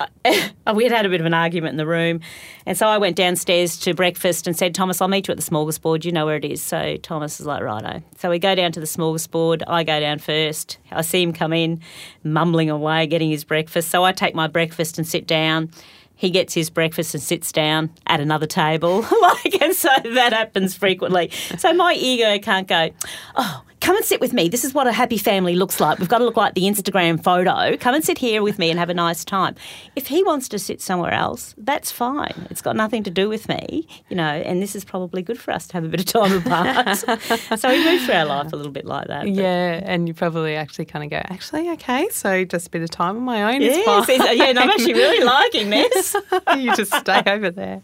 Uh, 0.00 0.06
we 0.74 0.84
had 0.84 0.92
had 0.92 1.06
a 1.06 1.08
bit 1.08 1.20
of 1.20 1.26
an 1.26 1.34
argument 1.34 1.72
in 1.72 1.76
the 1.76 1.86
room. 1.86 2.20
And 2.66 2.76
so 2.76 2.86
I 2.86 2.98
went 2.98 3.16
downstairs 3.16 3.78
to 3.78 3.94
breakfast 3.94 4.46
and 4.46 4.56
said, 4.56 4.74
Thomas, 4.74 5.00
I'll 5.00 5.08
meet 5.08 5.28
you 5.28 5.32
at 5.32 5.38
the 5.38 5.42
smorgasbord. 5.42 6.04
You 6.04 6.12
know 6.12 6.26
where 6.26 6.36
it 6.36 6.44
is. 6.44 6.62
So 6.62 6.96
Thomas 6.98 7.40
is 7.40 7.46
like, 7.46 7.62
righto. 7.62 8.02
So 8.16 8.30
we 8.30 8.38
go 8.38 8.54
down 8.54 8.72
to 8.72 8.80
the 8.80 8.86
smorgasbord. 8.86 9.62
I 9.66 9.84
go 9.84 9.98
down 10.00 10.18
first. 10.18 10.78
I 10.90 11.02
see 11.02 11.22
him 11.22 11.32
come 11.32 11.52
in, 11.52 11.80
mumbling 12.22 12.70
away, 12.70 13.06
getting 13.06 13.30
his 13.30 13.44
breakfast. 13.44 13.90
So 13.90 14.04
I 14.04 14.12
take 14.12 14.34
my 14.34 14.46
breakfast 14.46 14.98
and 14.98 15.06
sit 15.06 15.26
down. 15.26 15.70
He 16.14 16.30
gets 16.30 16.52
his 16.52 16.68
breakfast 16.68 17.14
and 17.14 17.22
sits 17.22 17.52
down 17.52 17.90
at 18.06 18.20
another 18.20 18.46
table. 18.46 19.02
like, 19.22 19.62
and 19.62 19.72
so 19.72 19.88
that 20.02 20.32
happens 20.32 20.74
frequently. 20.74 21.30
So 21.58 21.72
my 21.72 21.94
ego 21.94 22.38
can't 22.40 22.66
go, 22.66 22.90
oh, 23.36 23.62
come 23.80 23.96
and 23.96 24.04
sit 24.04 24.20
with 24.20 24.32
me. 24.32 24.48
This 24.48 24.64
is 24.64 24.74
what 24.74 24.86
a 24.86 24.92
happy 24.92 25.18
family 25.18 25.54
looks 25.54 25.80
like. 25.80 25.98
We've 25.98 26.08
got 26.08 26.18
to 26.18 26.24
look 26.24 26.36
like 26.36 26.54
the 26.54 26.62
Instagram 26.62 27.22
photo. 27.22 27.76
Come 27.76 27.94
and 27.94 28.04
sit 28.04 28.18
here 28.18 28.42
with 28.42 28.58
me 28.58 28.70
and 28.70 28.78
have 28.78 28.90
a 28.90 28.94
nice 28.94 29.24
time. 29.24 29.54
If 29.96 30.08
he 30.08 30.22
wants 30.24 30.48
to 30.50 30.58
sit 30.58 30.80
somewhere 30.80 31.12
else, 31.12 31.54
that's 31.58 31.90
fine. 31.90 32.46
It's 32.50 32.60
got 32.62 32.76
nothing 32.76 33.02
to 33.04 33.10
do 33.10 33.28
with 33.28 33.48
me, 33.48 33.86
you 34.08 34.16
know, 34.16 34.24
and 34.24 34.60
this 34.62 34.74
is 34.74 34.84
probably 34.84 35.22
good 35.22 35.38
for 35.38 35.52
us 35.52 35.66
to 35.68 35.74
have 35.74 35.84
a 35.84 35.88
bit 35.88 36.00
of 36.00 36.06
time 36.06 36.32
apart. 36.44 36.98
so 37.58 37.68
we 37.68 37.84
move 37.84 38.02
through 38.02 38.14
our 38.14 38.24
life 38.26 38.52
a 38.52 38.56
little 38.56 38.72
bit 38.72 38.84
like 38.84 39.06
that. 39.08 39.22
but- 39.24 39.32
Yeah, 39.32 39.80
and 39.84 40.08
you 40.08 40.14
probably 40.14 40.56
actually 40.56 40.84
kind 40.86 41.04
of 41.04 41.10
go, 41.10 41.16
actually, 41.32 41.70
okay, 41.70 42.08
so 42.10 42.44
just 42.44 42.66
a 42.68 42.70
bit 42.70 42.82
of 42.82 42.90
time 42.90 43.16
on 43.16 43.22
my 43.22 43.54
own 43.54 43.62
is 43.62 43.76
fine. 43.84 44.04
yeah, 44.36 44.44
and 44.46 44.58
I'm 44.58 44.70
actually 44.70 44.94
really 44.94 45.24
liking 45.24 45.70
this. 45.70 46.16
you 46.56 46.74
just 46.74 46.92
stay 46.94 47.22
over 47.26 47.50
there. 47.50 47.82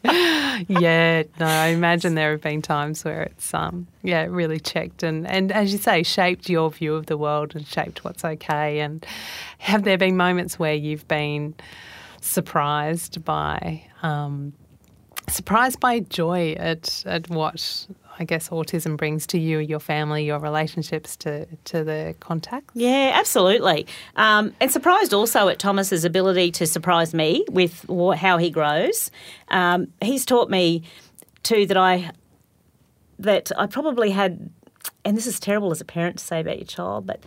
Yeah, 0.69 1.23
no, 1.39 1.47
I 1.47 1.67
imagine 1.69 2.15
there 2.15 2.33
have 2.33 2.41
been 2.43 2.63
times 2.63 3.05
where 3.05 3.23
it's 3.23 3.53
um 3.55 3.87
yeah, 4.03 4.27
really 4.29 4.61
checked 4.61 5.03
and, 5.03 5.27
and 5.27 5.51
as 5.51 5.73
you 5.73 5.79
say, 5.85 6.03
shaped 6.03 6.49
your 6.49 6.71
view 6.71 6.95
of 6.95 7.07
the 7.07 7.17
world 7.17 7.55
and 7.55 7.67
shaped 7.67 8.05
what's 8.05 8.25
okay. 8.25 8.81
And 8.81 9.05
have 9.59 9.85
there 9.85 9.99
been 9.99 10.17
moments 10.17 10.59
where 10.59 10.75
you've 10.75 11.07
been 11.09 11.55
surprised 12.21 13.23
by 13.23 13.85
um 14.03 14.55
surprised 15.29 15.79
by 15.79 16.01
joy 16.01 16.53
at 16.59 17.03
at 17.07 17.29
what 17.29 17.87
I 18.19 18.25
guess 18.25 18.49
autism 18.49 18.97
brings 18.97 19.27
to 19.29 19.39
you, 19.39 19.59
your 19.59 19.81
family, 19.81 20.25
your 20.25 20.39
relationships 20.39 21.17
to 21.19 21.47
to 21.65 21.85
the 21.85 22.15
contact? 22.21 22.71
Yeah, 22.75 23.13
absolutely. 23.15 23.87
Um, 24.17 24.55
and 24.61 24.71
surprised 24.71 25.13
also 25.13 25.49
at 25.49 25.59
Thomas's 25.59 26.05
ability 26.05 26.51
to 26.53 26.67
surprise 26.67 27.13
me 27.13 27.45
with 27.51 27.85
how 28.17 28.39
he 28.39 28.51
grows. 28.51 29.11
Um, 29.49 29.89
he's 30.01 30.25
taught 30.25 30.49
me 30.51 30.83
too 31.43 31.67
that 31.67 31.77
I 31.77 32.11
that 33.19 33.51
I 33.57 33.67
probably 33.67 34.11
had, 34.11 34.51
and 35.05 35.17
this 35.17 35.27
is 35.27 35.41
terrible 35.41 35.71
as 35.71 35.81
a 35.81 35.85
parent 35.85 36.19
to 36.19 36.25
say 36.25 36.41
about 36.41 36.59
your 36.59 36.67
child, 36.67 37.07
but 37.07 37.23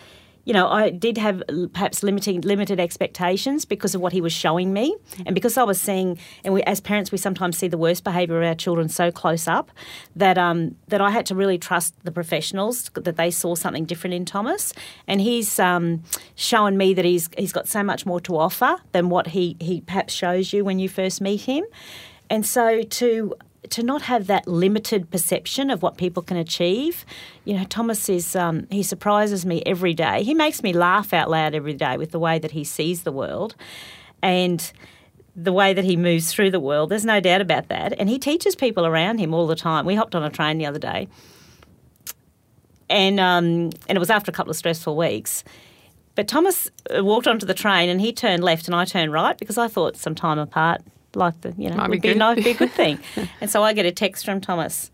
you 0.48 0.54
know, 0.54 0.70
I 0.70 0.92
did 0.92 1.18
have 1.18 1.44
perhaps 1.74 2.04
limiting 2.04 2.40
limited 2.40 2.80
expectations 2.80 3.66
because 3.66 3.94
of 3.94 4.00
what 4.00 4.14
he 4.14 4.22
was 4.22 4.32
showing 4.32 4.72
me, 4.72 4.96
and 5.26 5.36
because 5.36 5.58
I 5.58 5.64
was 5.64 5.78
seeing, 5.78 6.18
and 6.46 6.54
we, 6.54 6.64
as 6.64 6.80
parents, 6.80 7.12
we 7.12 7.18
sometimes 7.18 7.58
see 7.58 7.68
the 7.68 7.78
worst 7.78 8.06
behaviour 8.06 8.42
of 8.42 8.48
our 8.48 8.56
children 8.56 8.88
so 8.88 9.12
close 9.12 9.46
up 9.46 9.72
that 10.16 10.38
um, 10.38 10.78
that 10.88 11.02
I 11.02 11.10
had 11.10 11.26
to 11.26 11.36
really 11.36 11.58
trust 11.58 11.96
the 12.06 12.14
professionals 12.14 12.90
that 12.94 13.18
they 13.18 13.30
saw 13.30 13.56
something 13.56 13.84
different 13.84 14.14
in 14.14 14.24
Thomas, 14.24 14.72
and 15.06 15.20
he's 15.20 15.60
um, 15.60 16.02
shown 16.36 16.78
me 16.78 16.94
that 16.94 17.04
he's 17.04 17.30
he's 17.38 17.52
got 17.52 17.68
so 17.68 17.84
much 17.84 18.06
more 18.06 18.22
to 18.22 18.38
offer 18.38 18.78
than 18.94 19.10
what 19.10 19.28
he 19.28 19.58
he 19.60 19.82
perhaps 19.82 20.14
shows 20.14 20.54
you 20.54 20.64
when 20.64 20.80
you 20.80 20.88
first 20.88 21.20
meet 21.20 21.42
him, 21.42 21.66
and 22.30 22.46
so 22.46 22.84
to 22.84 23.36
to 23.70 23.84
not 23.84 24.04
have 24.04 24.28
that 24.28 24.48
limited 24.48 25.10
perception 25.12 25.70
of 25.70 25.82
what 25.82 25.98
people 25.98 26.24
can 26.24 26.38
achieve. 26.38 27.06
You 27.46 27.56
know, 27.56 27.64
Thomas 27.64 28.10
is, 28.10 28.36
um, 28.36 28.68
he 28.70 28.84
surprises 28.84 29.46
me 29.46 29.64
every 29.66 29.94
day. 29.94 30.24
He 30.24 30.34
makes 30.34 30.64
me 30.64 30.74
laugh 30.74 31.14
out 31.14 31.30
loud 31.30 31.54
every 31.54 31.74
day 31.74 31.98
with 31.98 32.12
the 32.12 32.20
way 32.20 32.40
that 32.40 32.52
he 32.52 32.64
sees 32.64 33.04
the 33.04 33.12
world 33.12 33.56
and 34.22 34.72
the 35.36 35.54
way 35.54 35.74
that 35.74 35.86
he 35.86 35.96
moves 35.96 36.32
through 36.32 36.52
the 36.52 36.60
world. 36.60 36.90
There's 36.90 37.06
no 37.06 37.20
doubt 37.20 37.42
about 37.42 37.68
that. 37.68 37.94
And 38.00 38.10
he 38.10 38.18
teaches 38.18 38.56
people 38.56 38.86
around 38.86 39.20
him 39.20 39.34
all 39.34 39.48
the 39.48 39.56
time. 39.56 39.86
We 39.86 39.96
hopped 39.96 40.16
on 40.16 40.24
a 40.24 40.30
train 40.30 40.58
the 40.58 40.66
other 40.66 40.80
day 40.80 41.08
and, 42.90 43.20
um, 43.20 43.46
and 43.88 43.96
it 43.96 44.00
was 44.00 44.10
after 44.10 44.32
a 44.32 44.34
couple 44.34 44.52
of 44.52 44.58
stressful 44.58 44.96
weeks. 44.96 45.44
But 46.16 46.28
Thomas 46.28 46.72
uh, 46.96 47.04
walked 47.04 47.28
onto 47.28 47.46
the 47.46 47.54
train 47.54 47.90
and 47.90 48.02
he 48.02 48.12
turned 48.12 48.44
left 48.44 48.68
and 48.68 48.76
I 48.76 48.86
turned 48.86 49.12
right 49.12 49.38
because 49.38 49.58
I 49.58 49.68
thought 49.68 49.98
some 49.98 50.16
time 50.16 50.40
apart, 50.40 50.82
like 51.18 51.42
the 51.42 51.54
you 51.58 51.70
know, 51.70 51.76
Might 51.78 51.90
would 51.90 52.02
be, 52.02 52.10
good. 52.10 52.18
no, 52.18 52.36
be 52.36 52.52
a 52.52 52.54
good 52.54 52.72
thing. 52.82 53.00
and 53.42 53.50
so 53.50 53.64
I 53.64 53.74
get 53.74 53.86
a 53.86 53.92
text 53.92 54.24
from 54.26 54.40
Thomas. 54.42 54.92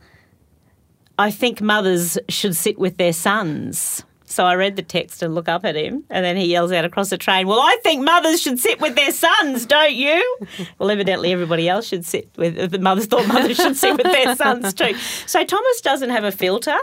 I 1.20 1.30
think 1.30 1.62
mothers 1.62 2.18
should 2.30 2.56
sit 2.56 2.80
with 2.80 2.98
their 2.98 3.14
sons. 3.14 4.04
So 4.26 4.46
I 4.46 4.56
read 4.56 4.78
the 4.78 4.82
text 4.82 5.22
and 5.22 5.36
look 5.36 5.48
up 5.48 5.64
at 5.64 5.76
him, 5.76 6.04
and 6.10 6.26
then 6.26 6.36
he 6.38 6.46
yells 6.46 6.72
out 6.72 6.86
across 6.86 7.12
the 7.12 7.20
train, 7.20 7.46
Well, 7.46 7.60
I 7.60 7.78
think 7.84 8.04
mothers 8.04 8.42
should 8.42 8.58
sit 8.60 8.82
with 8.82 8.96
their 8.96 9.12
sons, 9.12 9.68
don't 9.68 9.94
you? 9.94 10.38
Well, 10.80 10.90
evidently 10.90 11.32
everybody 11.32 11.70
else 11.70 11.86
should 11.88 12.04
sit 12.04 12.30
with 12.36 12.72
the 12.72 12.80
mothers 12.80 13.06
thought 13.06 13.28
mothers 13.28 13.58
should 13.58 13.78
sit 13.78 13.96
with 13.96 14.08
their 14.12 14.36
sons 14.36 14.74
too. 14.74 14.96
So 15.28 15.44
Thomas 15.46 15.82
doesn't 15.82 16.10
have 16.10 16.24
a 16.24 16.32
filter, 16.32 16.76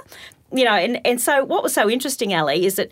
you 0.52 0.64
know, 0.64 0.74
and, 0.74 1.04
and 1.04 1.20
so 1.20 1.44
what 1.44 1.64
was 1.64 1.72
so 1.74 1.90
interesting, 1.90 2.32
Ali, 2.32 2.64
is 2.66 2.76
that 2.76 2.88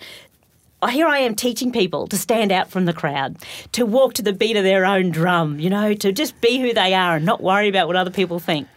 Oh, 0.81 0.87
here 0.87 1.09
I 1.09 1.19
am 1.19 1.35
teaching 1.35 1.73
people 1.73 2.07
to 2.07 2.17
stand 2.17 2.53
out 2.53 2.71
from 2.71 2.85
the 2.85 2.93
crowd, 2.93 3.39
to 3.73 3.85
walk 3.85 4.15
to 4.15 4.23
the 4.23 4.33
beat 4.33 4.57
of 4.57 4.63
their 4.63 4.87
own 4.87 5.11
drum, 5.11 5.59
you 5.59 5.69
know, 5.69 5.93
to 5.95 6.13
just 6.13 6.41
be 6.41 6.61
who 6.61 6.73
they 6.73 6.95
are 6.95 7.17
and 7.17 7.27
not 7.27 7.43
worry 7.43 7.67
about 7.67 7.89
what 7.89 7.97
other 7.97 8.13
people 8.13 8.39
think. 8.39 8.69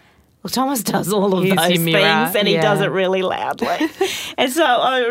Well, 0.43 0.49
Thomas 0.49 0.81
does 0.81 1.13
all 1.13 1.35
of 1.37 1.43
He's 1.43 1.53
those 1.55 1.67
things, 1.67 2.35
and 2.35 2.47
he 2.47 2.55
yeah. 2.55 2.61
does 2.61 2.81
it 2.81 2.87
really 2.87 3.21
loudly. 3.21 3.67
and 4.39 4.51
so 4.51 4.63
I, 4.65 5.01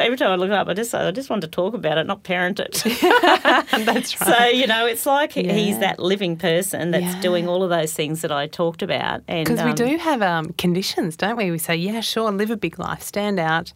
every 0.00 0.16
time 0.16 0.30
I 0.32 0.34
look 0.34 0.50
up, 0.50 0.66
I 0.66 0.74
just 0.74 0.92
I 0.92 1.12
just 1.12 1.30
want 1.30 1.42
to 1.42 1.48
talk 1.48 1.74
about 1.74 1.96
it, 1.96 2.08
not 2.08 2.24
parent 2.24 2.58
it. 2.58 2.82
That's 2.84 4.20
right. 4.20 4.38
so 4.38 4.44
you 4.46 4.66
know, 4.66 4.86
it's 4.86 5.06
like 5.06 5.30
he- 5.32 5.46
he's 5.52 5.78
that 5.78 6.00
living 6.00 6.36
person 6.36 6.90
that's 6.90 7.04
Yeah. 7.04 7.20
doing 7.20 7.46
all 7.48 7.62
of 7.62 7.70
those 7.70 7.92
things 7.92 8.22
that 8.22 8.32
I 8.32 8.48
talked 8.48 8.82
about. 8.82 9.22
And 9.28 9.46
Because 9.46 9.62
we 9.62 9.70
um, 9.70 9.76
do 9.76 9.96
have 9.98 10.22
um, 10.22 10.52
conditions, 10.58 11.16
don't 11.16 11.36
we? 11.36 11.52
We 11.52 11.58
say, 11.58 11.76
yeah, 11.76 12.00
sure, 12.00 12.32
live 12.32 12.50
a 12.50 12.56
big 12.56 12.78
life, 12.80 13.02
stand 13.02 13.38
out, 13.38 13.72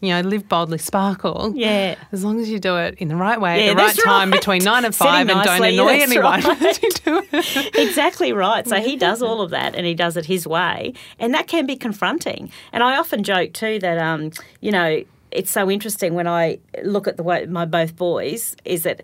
you 0.00 0.08
know, 0.14 0.22
live 0.22 0.48
boldly, 0.48 0.78
sparkle. 0.78 1.52
Yeah. 1.54 1.96
As 2.10 2.24
long 2.24 2.40
as 2.40 2.48
you 2.48 2.58
do 2.58 2.76
it 2.78 2.94
in 2.96 3.08
the 3.08 3.16
right 3.16 3.38
way, 3.38 3.66
Yeah, 3.66 3.72
at 3.72 3.76
the 3.76 3.82
right 3.82 3.98
time 4.02 4.30
right. 4.30 4.40
between 4.40 4.64
nine 4.64 4.86
and 4.86 4.94
Sitting 4.94 5.12
five 5.12 5.28
and 5.28 5.42
don't 5.44 5.62
annoy 5.62 6.00
anyone. 6.00 6.40
right. 6.40 6.82
You 6.82 6.90
do 6.90 7.22
it. 7.32 7.74
exactly 7.76 8.32
right. 8.32 8.66
So 8.66 8.76
he 8.80 8.96
does 8.96 9.20
all 9.20 9.42
of 9.42 9.50
that 9.50 9.74
and 9.74 9.84
he 9.84 9.92
does 9.94 10.16
it 10.16 10.24
his 10.24 10.46
way. 10.46 10.53
And 11.18 11.34
that 11.34 11.46
can 11.46 11.66
be 11.66 11.76
confronting. 11.76 12.50
And 12.72 12.82
I 12.82 12.96
often 12.96 13.22
joke 13.22 13.52
too 13.52 13.78
that, 13.80 13.98
um, 13.98 14.32
you 14.60 14.70
know, 14.70 15.02
it's 15.30 15.50
so 15.50 15.70
interesting 15.70 16.14
when 16.14 16.26
I 16.26 16.58
look 16.82 17.08
at 17.08 17.16
the 17.16 17.22
way 17.22 17.44
my 17.46 17.64
both 17.64 17.96
boys 17.96 18.56
is 18.64 18.84
that 18.84 19.02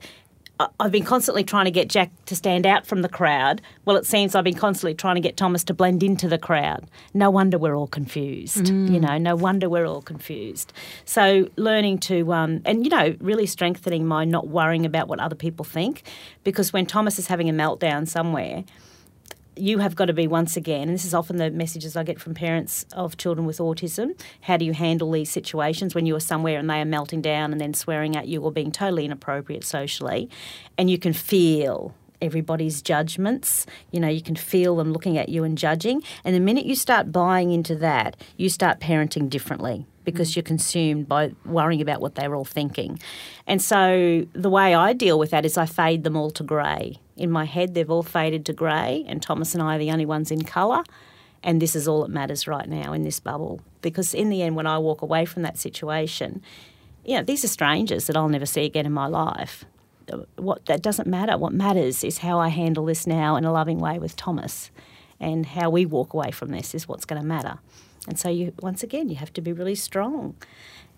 I've 0.78 0.92
been 0.92 1.04
constantly 1.04 1.42
trying 1.44 1.64
to 1.64 1.70
get 1.70 1.88
Jack 1.88 2.10
to 2.26 2.36
stand 2.36 2.66
out 2.66 2.86
from 2.86 3.02
the 3.02 3.08
crowd. 3.08 3.62
Well, 3.84 3.96
it 3.96 4.04
seems 4.04 4.34
I've 4.34 4.44
been 4.44 4.54
constantly 4.54 4.94
trying 4.94 5.14
to 5.14 5.20
get 5.20 5.36
Thomas 5.36 5.64
to 5.64 5.74
blend 5.74 6.02
into 6.02 6.28
the 6.28 6.38
crowd. 6.38 6.86
No 7.14 7.30
wonder 7.30 7.56
we're 7.58 7.76
all 7.76 7.86
confused. 7.86 8.68
You 8.92 9.00
know, 9.00 9.16
no 9.16 9.36
wonder 9.36 9.68
we're 9.70 9.86
all 9.86 10.02
confused. 10.02 10.72
So, 11.04 11.48
learning 11.56 11.98
to, 12.00 12.32
um, 12.32 12.60
and 12.64 12.84
you 12.84 12.90
know, 12.90 13.16
really 13.20 13.46
strengthening 13.46 14.06
my 14.06 14.24
not 14.24 14.48
worrying 14.48 14.84
about 14.84 15.08
what 15.08 15.18
other 15.18 15.36
people 15.36 15.64
think. 15.64 16.02
Because 16.44 16.72
when 16.72 16.84
Thomas 16.84 17.18
is 17.18 17.26
having 17.26 17.48
a 17.48 17.52
meltdown 17.52 18.06
somewhere, 18.06 18.64
you 19.56 19.78
have 19.78 19.96
got 19.96 20.06
to 20.06 20.12
be 20.12 20.26
once 20.26 20.56
again, 20.56 20.82
and 20.82 20.92
this 20.92 21.04
is 21.04 21.14
often 21.14 21.36
the 21.36 21.50
messages 21.50 21.96
I 21.96 22.02
get 22.02 22.20
from 22.20 22.34
parents 22.34 22.86
of 22.92 23.16
children 23.16 23.46
with 23.46 23.58
autism. 23.58 24.18
How 24.42 24.56
do 24.56 24.64
you 24.64 24.72
handle 24.72 25.10
these 25.10 25.30
situations 25.30 25.94
when 25.94 26.06
you 26.06 26.16
are 26.16 26.20
somewhere 26.20 26.58
and 26.58 26.68
they 26.68 26.80
are 26.80 26.84
melting 26.84 27.22
down 27.22 27.52
and 27.52 27.60
then 27.60 27.74
swearing 27.74 28.16
at 28.16 28.28
you 28.28 28.42
or 28.42 28.52
being 28.52 28.72
totally 28.72 29.04
inappropriate 29.04 29.64
socially? 29.64 30.30
And 30.78 30.90
you 30.90 30.98
can 30.98 31.12
feel 31.12 31.94
everybody's 32.22 32.82
judgments. 32.82 33.66
You 33.90 34.00
know, 34.00 34.08
you 34.08 34.22
can 34.22 34.36
feel 34.36 34.76
them 34.76 34.92
looking 34.92 35.18
at 35.18 35.28
you 35.28 35.44
and 35.44 35.56
judging. 35.56 36.02
And 36.24 36.34
the 36.34 36.40
minute 36.40 36.66
you 36.66 36.74
start 36.74 37.12
buying 37.12 37.50
into 37.50 37.74
that, 37.76 38.16
you 38.36 38.48
start 38.48 38.80
parenting 38.80 39.28
differently 39.28 39.86
because 40.04 40.30
mm. 40.30 40.36
you're 40.36 40.42
consumed 40.42 41.08
by 41.08 41.32
worrying 41.44 41.80
about 41.80 42.00
what 42.00 42.14
they're 42.14 42.34
all 42.34 42.44
thinking. 42.44 42.98
And 43.46 43.60
so 43.60 44.26
the 44.32 44.50
way 44.50 44.74
I 44.74 44.92
deal 44.92 45.18
with 45.18 45.30
that 45.30 45.44
is 45.44 45.56
I 45.56 45.66
fade 45.66 46.04
them 46.04 46.16
all 46.16 46.30
to 46.32 46.42
grey. 46.42 46.98
In 47.20 47.30
my 47.30 47.44
head, 47.44 47.74
they've 47.74 47.90
all 47.90 48.02
faded 48.02 48.46
to 48.46 48.52
grey, 48.54 49.04
and 49.06 49.22
Thomas 49.22 49.54
and 49.54 49.62
I 49.62 49.76
are 49.76 49.78
the 49.78 49.90
only 49.90 50.06
ones 50.06 50.30
in 50.30 50.42
colour. 50.42 50.82
And 51.42 51.60
this 51.60 51.76
is 51.76 51.86
all 51.86 52.02
that 52.02 52.10
matters 52.10 52.46
right 52.46 52.68
now 52.68 52.92
in 52.92 53.02
this 53.02 53.20
bubble. 53.20 53.60
Because 53.82 54.14
in 54.14 54.30
the 54.30 54.42
end, 54.42 54.56
when 54.56 54.66
I 54.66 54.78
walk 54.78 55.02
away 55.02 55.24
from 55.26 55.42
that 55.42 55.58
situation, 55.58 56.42
you 57.04 57.16
know, 57.16 57.22
these 57.22 57.44
are 57.44 57.48
strangers 57.48 58.06
that 58.06 58.16
I'll 58.16 58.28
never 58.28 58.46
see 58.46 58.64
again 58.64 58.86
in 58.86 58.92
my 58.92 59.06
life. 59.06 59.64
What 60.36 60.66
that 60.66 60.82
doesn't 60.82 61.06
matter. 61.06 61.38
What 61.38 61.52
matters 61.52 62.02
is 62.04 62.18
how 62.18 62.38
I 62.38 62.48
handle 62.48 62.86
this 62.86 63.06
now 63.06 63.36
in 63.36 63.44
a 63.44 63.52
loving 63.52 63.78
way 63.78 63.98
with 63.98 64.16
Thomas, 64.16 64.70
and 65.20 65.44
how 65.44 65.70
we 65.70 65.84
walk 65.86 66.14
away 66.14 66.30
from 66.30 66.48
this 66.48 66.74
is 66.74 66.88
what's 66.88 67.04
going 67.04 67.20
to 67.20 67.26
matter. 67.26 67.58
And 68.08 68.18
so 68.18 68.28
you, 68.28 68.54
once 68.60 68.82
again, 68.82 69.08
you 69.10 69.16
have 69.16 69.32
to 69.34 69.42
be 69.42 69.52
really 69.52 69.74
strong, 69.74 70.36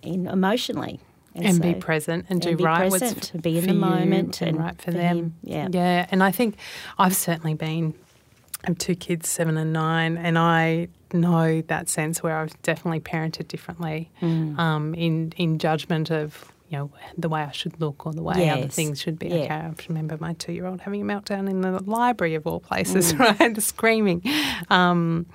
in 0.03 0.29
emotionally, 0.29 1.01
and, 1.35 1.57
so, 1.57 1.63
be 1.63 1.75
present 1.75 2.27
and, 2.29 2.45
and 2.45 2.59
do 2.59 2.65
right 2.65 2.91
present, 2.91 3.17
what's 3.17 3.31
be 3.31 3.59
in 3.59 3.67
the 3.67 3.75
moment 3.75 4.41
and, 4.41 4.51
and, 4.51 4.59
right 4.59 4.77
for, 4.77 4.85
for 4.85 4.91
them. 4.93 5.17
Him. 5.17 5.35
Yeah, 5.43 5.69
yeah. 5.71 6.07
And 6.11 6.23
I 6.23 6.31
think 6.31 6.57
I've 6.99 7.17
certainly 7.17 7.55
been. 7.55 7.95
I 8.65 8.69
have 8.69 8.79
two 8.79 8.95
kids, 8.95 9.29
seven 9.29 9.57
and 9.57 9.73
nine, 9.73 10.17
and 10.17 10.39
I 10.39 10.87
know 11.13 11.63
that 11.63 11.89
sense 11.89 12.23
where 12.23 12.39
I've 12.39 12.61
definitely 12.63 13.01
parented 13.01 13.49
differently 13.49 14.11
mm. 14.21 14.57
um, 14.59 14.95
in 14.95 15.33
in 15.37 15.59
judgment 15.59 16.11
of 16.11 16.52
you 16.73 16.79
know 16.79 16.91
the 17.19 17.29
way 17.29 17.43
I 17.43 17.53
should 17.53 17.79
look 17.81 18.07
or 18.07 18.13
the 18.13 18.23
way 18.23 18.35
yes. 18.39 18.59
other 18.59 18.69
things 18.69 19.01
should 19.01 19.19
be. 19.19 19.29
Yeah. 19.29 19.37
Okay, 19.37 19.55
I 19.55 19.75
remember 19.89 20.17
my 20.19 20.33
two 20.33 20.53
year 20.53 20.67
old 20.67 20.81
having 20.81 21.03
a 21.03 21.05
meltdown 21.05 21.49
in 21.49 21.61
the 21.61 21.83
library 21.85 22.35
of 22.35 22.47
all 22.47 22.61
places, 22.61 23.13
mm. 23.13 23.39
right, 23.41 23.63
screaming. 23.63 24.23
Um, 24.71 25.27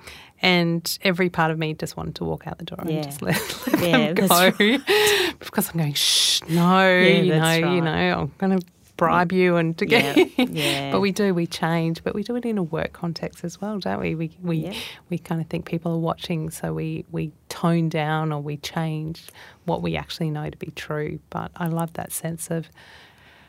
and 0.42 0.98
every 1.02 1.30
part 1.30 1.50
of 1.50 1.58
me 1.58 1.74
just 1.74 1.96
wanted 1.96 2.16
to 2.16 2.24
walk 2.24 2.46
out 2.46 2.58
the 2.58 2.64
door 2.64 2.78
yeah. 2.84 2.96
and 2.96 3.04
just 3.04 3.22
let, 3.22 3.66
let 3.68 3.80
yeah, 3.80 4.12
them 4.12 4.14
go 4.14 4.26
right. 4.26 4.56
because 5.38 5.70
I'm 5.70 5.78
going 5.78 5.94
shh 5.94 6.42
no 6.48 6.96
you 6.96 7.34
know 7.34 7.40
right. 7.40 7.58
you 7.58 7.80
know 7.80 7.90
I'm 7.90 8.32
going 8.38 8.60
to 8.60 8.66
bribe 8.98 9.32
you 9.32 9.56
and 9.56 9.78
to 9.78 9.86
get. 9.86 10.16
Yeah, 10.16 10.26
yeah. 10.50 10.92
but 10.92 11.00
we 11.00 11.10
do, 11.10 11.32
we 11.32 11.46
change, 11.46 12.04
but 12.04 12.14
we 12.14 12.22
do 12.22 12.36
it 12.36 12.44
in 12.44 12.58
a 12.58 12.62
work 12.62 12.92
context 12.92 13.44
as 13.44 13.58
well, 13.58 13.78
don't 13.78 14.00
we? 14.00 14.14
We 14.14 14.36
we 14.42 14.56
yeah. 14.58 14.74
we 15.08 15.16
kind 15.16 15.40
of 15.40 15.46
think 15.46 15.64
people 15.64 15.92
are 15.92 15.98
watching, 15.98 16.50
so 16.50 16.74
we 16.74 17.06
we 17.10 17.32
tone 17.48 17.88
down 17.88 18.30
or 18.30 18.42
we 18.42 18.58
change 18.58 19.28
what 19.64 19.80
we 19.80 19.96
actually 19.96 20.30
know 20.30 20.50
to 20.50 20.56
be 20.58 20.72
true. 20.72 21.18
But 21.30 21.50
I 21.56 21.68
love 21.68 21.94
that 21.94 22.12
sense 22.12 22.50
of 22.50 22.68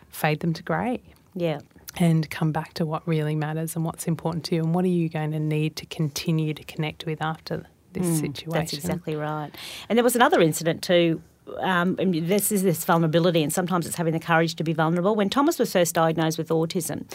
fade 0.10 0.40
them 0.40 0.54
to 0.54 0.64
grey. 0.64 1.02
Yeah. 1.36 1.60
And 1.98 2.30
come 2.30 2.52
back 2.52 2.76
to 2.76 2.86
what 2.86 3.06
really 3.08 3.36
matters 3.36 3.76
and 3.76 3.84
what's 3.84 4.08
important 4.08 4.46
to 4.46 4.56
you, 4.56 4.64
and 4.64 4.74
what 4.74 4.86
are 4.86 4.90
you 4.90 5.10
going 5.10 5.32
to 5.32 5.40
need 5.40 5.76
to 5.78 5.86
continue 5.88 6.54
to 6.54 6.64
connect 6.64 7.06
with 7.06 7.22
after 7.22 7.66
this 7.94 8.06
mm, 8.06 8.22
situation. 8.22 8.52
That's 8.52 8.74
exactly 8.74 9.16
right. 9.16 9.50
And 9.90 9.98
there 9.98 10.04
was 10.04 10.16
another 10.16 10.40
incident 10.42 10.84
too 10.84 11.22
um, 11.60 11.96
this 11.96 12.52
is 12.52 12.64
this 12.64 12.84
vulnerability, 12.86 13.44
and 13.44 13.52
sometimes 13.52 13.88
it's 13.88 13.96
having 13.96 14.14
the 14.14 14.20
courage 14.20 14.56
to 14.56 14.64
be 14.64 14.74
vulnerable. 14.74 15.16
When 15.16 15.30
Thomas 15.30 15.60
was 15.60 15.72
first 15.72 15.96
diagnosed 15.96 16.38
with 16.38 16.50
autism, 16.50 17.12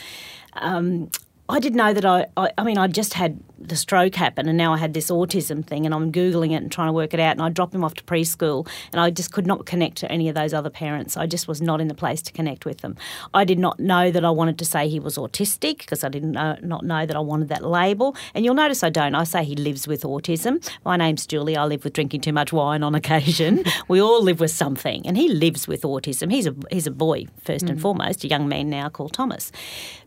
um, 0.54 1.10
I 1.48 1.60
didn't 1.60 1.76
know 1.76 1.92
that 1.92 2.04
I, 2.04 2.26
I, 2.36 2.50
I 2.56 2.64
mean, 2.64 2.78
I 2.78 2.86
just 2.86 3.14
had 3.14 3.38
the 3.58 3.76
stroke 3.76 4.14
happen 4.14 4.48
and 4.48 4.58
now 4.58 4.72
I 4.72 4.78
had 4.78 4.94
this 4.94 5.10
autism 5.10 5.64
thing 5.64 5.86
and 5.86 5.94
I'm 5.94 6.12
Googling 6.12 6.50
it 6.52 6.56
and 6.56 6.70
trying 6.70 6.88
to 6.88 6.92
work 6.92 7.14
it 7.14 7.20
out 7.20 7.32
and 7.32 7.42
I 7.42 7.48
dropped 7.48 7.74
him 7.74 7.84
off 7.84 7.94
to 7.94 8.04
preschool 8.04 8.68
and 8.92 9.00
I 9.00 9.10
just 9.10 9.32
could 9.32 9.46
not 9.46 9.64
connect 9.64 9.96
to 9.98 10.12
any 10.12 10.28
of 10.28 10.34
those 10.34 10.52
other 10.52 10.70
parents. 10.70 11.16
I 11.16 11.26
just 11.26 11.48
was 11.48 11.62
not 11.62 11.80
in 11.80 11.88
the 11.88 11.94
place 11.94 12.20
to 12.22 12.32
connect 12.32 12.64
with 12.64 12.78
them. 12.78 12.96
I 13.32 13.44
did 13.44 13.58
not 13.58 13.80
know 13.80 14.10
that 14.10 14.24
I 14.24 14.30
wanted 14.30 14.58
to 14.58 14.64
say 14.64 14.88
he 14.88 15.00
was 15.00 15.16
autistic 15.16 15.78
because 15.78 16.04
I 16.04 16.08
did 16.08 16.24
not 16.24 16.62
know, 16.62 16.68
not 16.68 16.84
know 16.84 17.06
that 17.06 17.16
I 17.16 17.20
wanted 17.20 17.48
that 17.48 17.64
label. 17.64 18.16
And 18.34 18.44
you'll 18.44 18.54
notice 18.54 18.82
I 18.82 18.90
don't. 18.90 19.14
I 19.14 19.24
say 19.24 19.44
he 19.44 19.54
lives 19.54 19.86
with 19.86 20.02
autism. 20.02 20.66
My 20.84 20.96
name's 20.96 21.26
Julie. 21.26 21.56
I 21.56 21.64
live 21.64 21.84
with 21.84 21.92
drinking 21.92 22.22
too 22.22 22.32
much 22.32 22.52
wine 22.52 22.82
on 22.82 22.94
occasion. 22.94 23.64
we 23.88 24.00
all 24.00 24.22
live 24.22 24.40
with 24.40 24.50
something 24.50 25.06
and 25.06 25.16
he 25.16 25.28
lives 25.28 25.66
with 25.68 25.82
autism. 25.82 26.30
He's 26.30 26.46
a, 26.46 26.54
he's 26.70 26.86
a 26.86 26.90
boy, 26.90 27.26
first 27.42 27.66
mm. 27.66 27.70
and 27.70 27.80
foremost, 27.80 28.24
a 28.24 28.28
young 28.28 28.48
man 28.48 28.68
now 28.68 28.88
called 28.88 29.12
Thomas. 29.12 29.52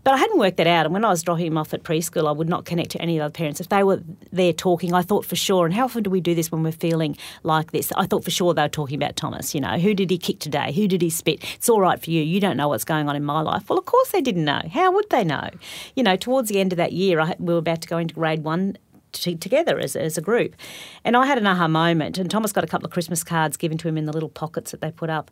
But 0.08 0.14
I 0.14 0.20
hadn't 0.20 0.39
worked 0.39 0.55
that 0.55 0.68
out. 0.68 0.86
And 0.86 0.93
when 0.93 1.03
I 1.03 1.10
was 1.10 1.22
dropping 1.22 1.47
him 1.47 1.58
off 1.58 1.74
at 1.74 1.84
preschool, 1.84 2.30
I 2.30 2.32
would 2.32 2.47
not 2.47 2.64
connect 2.64 2.91
to 2.91 3.01
any 3.01 3.18
of 3.18 3.20
the 3.20 3.26
other 3.26 3.34
parents. 3.34 3.60
If 3.60 3.68
they 3.68 3.84
were 3.84 4.01
there 4.32 4.53
talking, 4.53 4.93
I 4.93 5.01
thought 5.01 5.26
for 5.26 5.36
sure, 5.36 5.66
and 5.66 5.76
how 5.76 5.84
often 5.84 6.01
do 6.01 6.10
we 6.10 6.22
do 6.22 6.34
this 6.34 6.49
when 6.49 6.64
we're 6.64 6.72
feeling 6.72 7.18
like 7.43 7.74
this? 7.74 7.91
I 7.91 8.05
thought 8.05 8.24
for 8.24 8.32
sure 8.32 8.53
they 8.53 8.62
were 8.62 8.70
talking 8.70 8.95
about 8.95 9.18
Thomas. 9.18 9.53
You 9.53 9.60
know, 9.60 9.78
who 9.78 9.93
did 9.93 10.10
he 10.10 10.18
kick 10.18 10.39
today? 10.39 10.72
Who 10.72 10.88
did 10.88 11.01
he 11.01 11.10
spit? 11.10 11.43
It's 11.55 11.68
all 11.68 11.82
right 11.82 12.01
for 12.01 12.10
you. 12.10 12.24
You 12.24 12.39
don't 12.39 12.55
know 12.55 12.70
what's 12.70 12.86
going 12.86 13.10
on 13.10 13.18
in 13.18 13.26
my 13.26 13.41
life. 13.41 13.68
Well, 13.68 13.78
of 13.78 13.84
course 13.84 14.12
they 14.12 14.22
didn't 14.22 14.45
know. 14.45 14.62
How 14.72 14.93
would 14.93 15.10
they 15.10 15.26
know? 15.26 15.49
You 15.97 16.03
know, 16.03 16.16
towards 16.16 16.47
the 16.47 16.62
end 16.62 16.72
of 16.72 16.78
that 16.78 16.93
year, 16.93 17.20
I, 17.20 17.36
we 17.38 17.51
were 17.51 17.60
about 17.60 17.82
to 17.82 17.89
go 17.89 17.97
into 17.97 18.14
grade 18.14 18.45
one 18.45 18.78
together 19.12 19.78
as, 19.78 19.97
as 19.97 20.18
a 20.18 20.22
group. 20.22 20.55
And 21.03 21.18
I 21.18 21.26
had 21.26 21.38
an 21.38 21.47
aha 21.47 21.68
moment, 21.68 22.18
and 22.18 22.32
Thomas 22.32 22.53
got 22.53 22.64
a 22.64 22.68
couple 22.68 22.86
of 22.86 22.93
Christmas 22.93 23.26
cards 23.26 23.58
given 23.58 23.78
to 23.80 23.89
him 23.89 23.97
in 23.97 24.05
the 24.05 24.14
little 24.14 24.30
pockets 24.30 24.72
that 24.72 24.80
they 24.80 24.89
put 24.89 25.10
up 25.10 25.32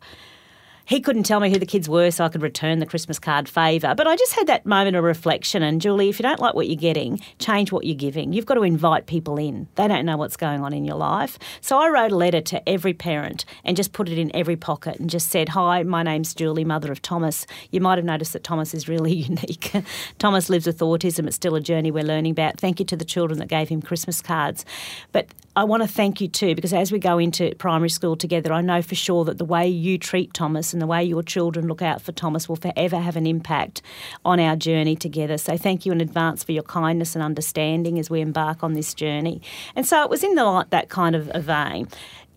he 0.86 1.00
couldn't 1.00 1.24
tell 1.24 1.40
me 1.40 1.50
who 1.50 1.58
the 1.58 1.66
kids 1.66 1.88
were 1.88 2.10
so 2.10 2.24
I 2.24 2.28
could 2.28 2.42
return 2.42 2.78
the 2.78 2.86
Christmas 2.86 3.18
card 3.18 3.48
favour. 3.48 3.94
But 3.94 4.06
I 4.06 4.16
just 4.16 4.32
had 4.34 4.46
that 4.46 4.64
moment 4.64 4.96
of 4.96 5.04
reflection. 5.04 5.62
And 5.62 5.80
Julie, 5.80 6.08
if 6.08 6.18
you 6.18 6.22
don't 6.22 6.40
like 6.40 6.54
what 6.54 6.68
you're 6.68 6.76
getting, 6.76 7.20
change 7.38 7.72
what 7.72 7.84
you're 7.84 7.96
giving. 7.96 8.32
You've 8.32 8.46
got 8.46 8.54
to 8.54 8.62
invite 8.62 9.06
people 9.06 9.36
in. 9.36 9.66
They 9.74 9.88
don't 9.88 10.06
know 10.06 10.16
what's 10.16 10.36
going 10.36 10.62
on 10.62 10.72
in 10.72 10.84
your 10.84 10.96
life. 10.96 11.38
So 11.60 11.78
I 11.78 11.88
wrote 11.88 12.12
a 12.12 12.16
letter 12.16 12.40
to 12.40 12.68
every 12.68 12.94
parent 12.94 13.44
and 13.64 13.76
just 13.76 13.92
put 13.92 14.08
it 14.08 14.16
in 14.16 14.34
every 14.34 14.56
pocket 14.56 15.00
and 15.00 15.10
just 15.10 15.28
said, 15.28 15.50
Hi, 15.50 15.82
my 15.82 16.04
name's 16.04 16.34
Julie, 16.34 16.64
mother 16.64 16.92
of 16.92 17.02
Thomas. 17.02 17.46
You 17.72 17.80
might 17.80 17.98
have 17.98 18.04
noticed 18.04 18.32
that 18.32 18.44
Thomas 18.44 18.72
is 18.72 18.88
really 18.88 19.12
unique. 19.14 19.72
Thomas 20.18 20.48
lives 20.48 20.66
with 20.66 20.78
autism. 20.78 21.26
It's 21.26 21.36
still 21.36 21.56
a 21.56 21.60
journey 21.60 21.90
we're 21.90 22.04
learning 22.04 22.32
about. 22.32 22.60
Thank 22.60 22.78
you 22.78 22.86
to 22.86 22.96
the 22.96 23.04
children 23.04 23.40
that 23.40 23.48
gave 23.48 23.68
him 23.68 23.82
Christmas 23.82 24.22
cards. 24.22 24.64
But 25.10 25.26
I 25.56 25.64
want 25.64 25.82
to 25.82 25.88
thank 25.88 26.20
you 26.20 26.28
too, 26.28 26.54
because 26.54 26.74
as 26.74 26.92
we 26.92 26.98
go 26.98 27.16
into 27.16 27.54
primary 27.54 27.88
school 27.88 28.14
together, 28.14 28.52
I 28.52 28.60
know 28.60 28.82
for 28.82 28.94
sure 28.94 29.24
that 29.24 29.38
the 29.38 29.44
way 29.46 29.66
you 29.66 29.96
treat 29.96 30.34
Thomas 30.34 30.74
and 30.74 30.82
the 30.82 30.86
way 30.86 31.02
your 31.02 31.22
children 31.22 31.66
look 31.66 31.80
out 31.80 32.02
for 32.02 32.12
Thomas 32.12 32.46
will 32.46 32.56
forever 32.56 32.98
have 32.98 33.16
an 33.16 33.26
impact 33.26 33.80
on 34.22 34.38
our 34.38 34.54
journey 34.54 34.96
together. 34.96 35.38
So 35.38 35.56
thank 35.56 35.86
you 35.86 35.92
in 35.92 36.02
advance 36.02 36.44
for 36.44 36.52
your 36.52 36.62
kindness 36.62 37.16
and 37.16 37.24
understanding 37.24 37.98
as 37.98 38.10
we 38.10 38.20
embark 38.20 38.62
on 38.62 38.74
this 38.74 38.92
journey. 38.92 39.40
And 39.74 39.86
so 39.86 40.02
it 40.02 40.10
was 40.10 40.22
in 40.22 40.34
the, 40.34 40.66
that 40.68 40.90
kind 40.90 41.16
of 41.16 41.30
a 41.32 41.40
vein 41.40 41.88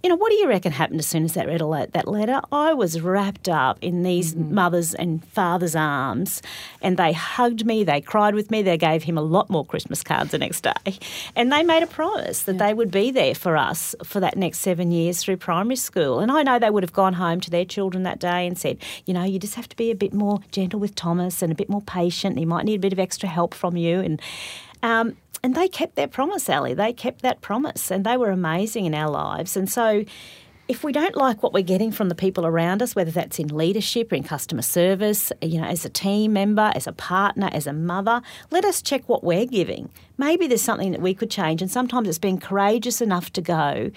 you 0.03 0.09
know, 0.09 0.15
what 0.15 0.29
do 0.29 0.35
you 0.35 0.47
reckon 0.47 0.71
happened 0.71 0.99
as 0.99 1.07
soon 1.07 1.25
as 1.25 1.33
that 1.33 1.47
read 1.47 1.59
that 1.91 2.07
letter? 2.07 2.41
I 2.51 2.73
was 2.73 3.01
wrapped 3.01 3.49
up 3.49 3.77
in 3.81 4.03
these 4.03 4.33
mm-hmm. 4.33 4.53
mothers 4.53 4.93
and 4.93 5.23
fathers' 5.25 5.75
arms, 5.75 6.41
and 6.81 6.95
they 6.95 7.11
hugged 7.11 7.65
me, 7.65 7.83
they 7.83 7.99
cried 7.99 8.33
with 8.33 8.49
me, 8.49 8.61
they 8.61 8.77
gave 8.77 9.03
him 9.03 9.17
a 9.17 9.21
lot 9.21 9.49
more 9.49 9.65
Christmas 9.65 10.01
cards 10.01 10.31
the 10.31 10.37
next 10.37 10.61
day, 10.61 10.97
and 11.35 11.51
they 11.51 11.63
made 11.63 11.83
a 11.83 11.87
promise 11.87 12.43
that 12.43 12.55
yeah. 12.55 12.67
they 12.67 12.73
would 12.73 12.91
be 12.91 13.11
there 13.11 13.35
for 13.35 13.57
us 13.57 13.93
for 14.03 14.21
that 14.21 14.37
next 14.37 14.59
seven 14.59 14.91
years 14.91 15.21
through 15.21 15.37
primary 15.37 15.75
school. 15.75 16.19
And 16.19 16.31
I 16.31 16.43
know 16.43 16.59
they 16.59 16.69
would 16.69 16.83
have 16.83 16.93
gone 16.93 17.13
home 17.13 17.41
to 17.41 17.49
their 17.49 17.65
children 17.65 18.03
that 18.03 18.19
day 18.19 18.47
and 18.47 18.57
said, 18.57 18.77
you 19.05 19.13
know, 19.13 19.23
you 19.23 19.37
just 19.37 19.55
have 19.55 19.67
to 19.69 19.75
be 19.75 19.91
a 19.91 19.95
bit 19.95 20.13
more 20.13 20.39
gentle 20.51 20.79
with 20.79 20.95
Thomas 20.95 21.41
and 21.41 21.51
a 21.51 21.55
bit 21.55 21.69
more 21.69 21.81
patient. 21.81 22.37
He 22.37 22.45
might 22.45 22.65
need 22.65 22.75
a 22.75 22.79
bit 22.79 22.93
of 22.93 22.99
extra 22.99 23.27
help 23.27 23.53
from 23.53 23.75
you, 23.75 23.99
and 23.99 24.21
um, 24.81 25.17
and 25.43 25.55
they 25.55 25.67
kept 25.67 25.95
their 25.95 26.07
promise, 26.07 26.49
Ali. 26.49 26.73
They 26.73 26.93
kept 26.93 27.21
that 27.21 27.41
promise, 27.41 27.91
and 27.91 28.05
they 28.05 28.17
were 28.17 28.31
amazing 28.31 28.85
in 28.85 28.93
our 28.93 29.09
lives. 29.09 29.55
And 29.55 29.69
so, 29.69 30.03
if 30.67 30.83
we 30.83 30.91
don't 30.91 31.15
like 31.15 31.41
what 31.41 31.51
we're 31.51 31.63
getting 31.63 31.91
from 31.91 32.09
the 32.09 32.15
people 32.15 32.45
around 32.45 32.83
us, 32.83 32.95
whether 32.95 33.09
that's 33.09 33.39
in 33.39 33.47
leadership 33.47 34.11
or 34.11 34.15
in 34.15 34.23
customer 34.23 34.61
service, 34.61 35.31
you 35.41 35.59
know, 35.59 35.65
as 35.67 35.83
a 35.83 35.89
team 35.89 36.33
member, 36.33 36.71
as 36.75 36.85
a 36.85 36.91
partner, 36.91 37.49
as 37.51 37.65
a 37.65 37.73
mother, 37.73 38.21
let 38.51 38.63
us 38.63 38.79
check 38.79 39.09
what 39.09 39.23
we're 39.23 39.47
giving. 39.47 39.89
Maybe 40.19 40.45
there's 40.45 40.61
something 40.61 40.91
that 40.91 41.01
we 41.01 41.15
could 41.15 41.31
change, 41.31 41.63
and 41.63 41.71
sometimes 41.71 42.07
it's 42.07 42.19
being 42.19 42.39
courageous 42.39 43.01
enough 43.01 43.33
to 43.33 43.41
go 43.41 43.89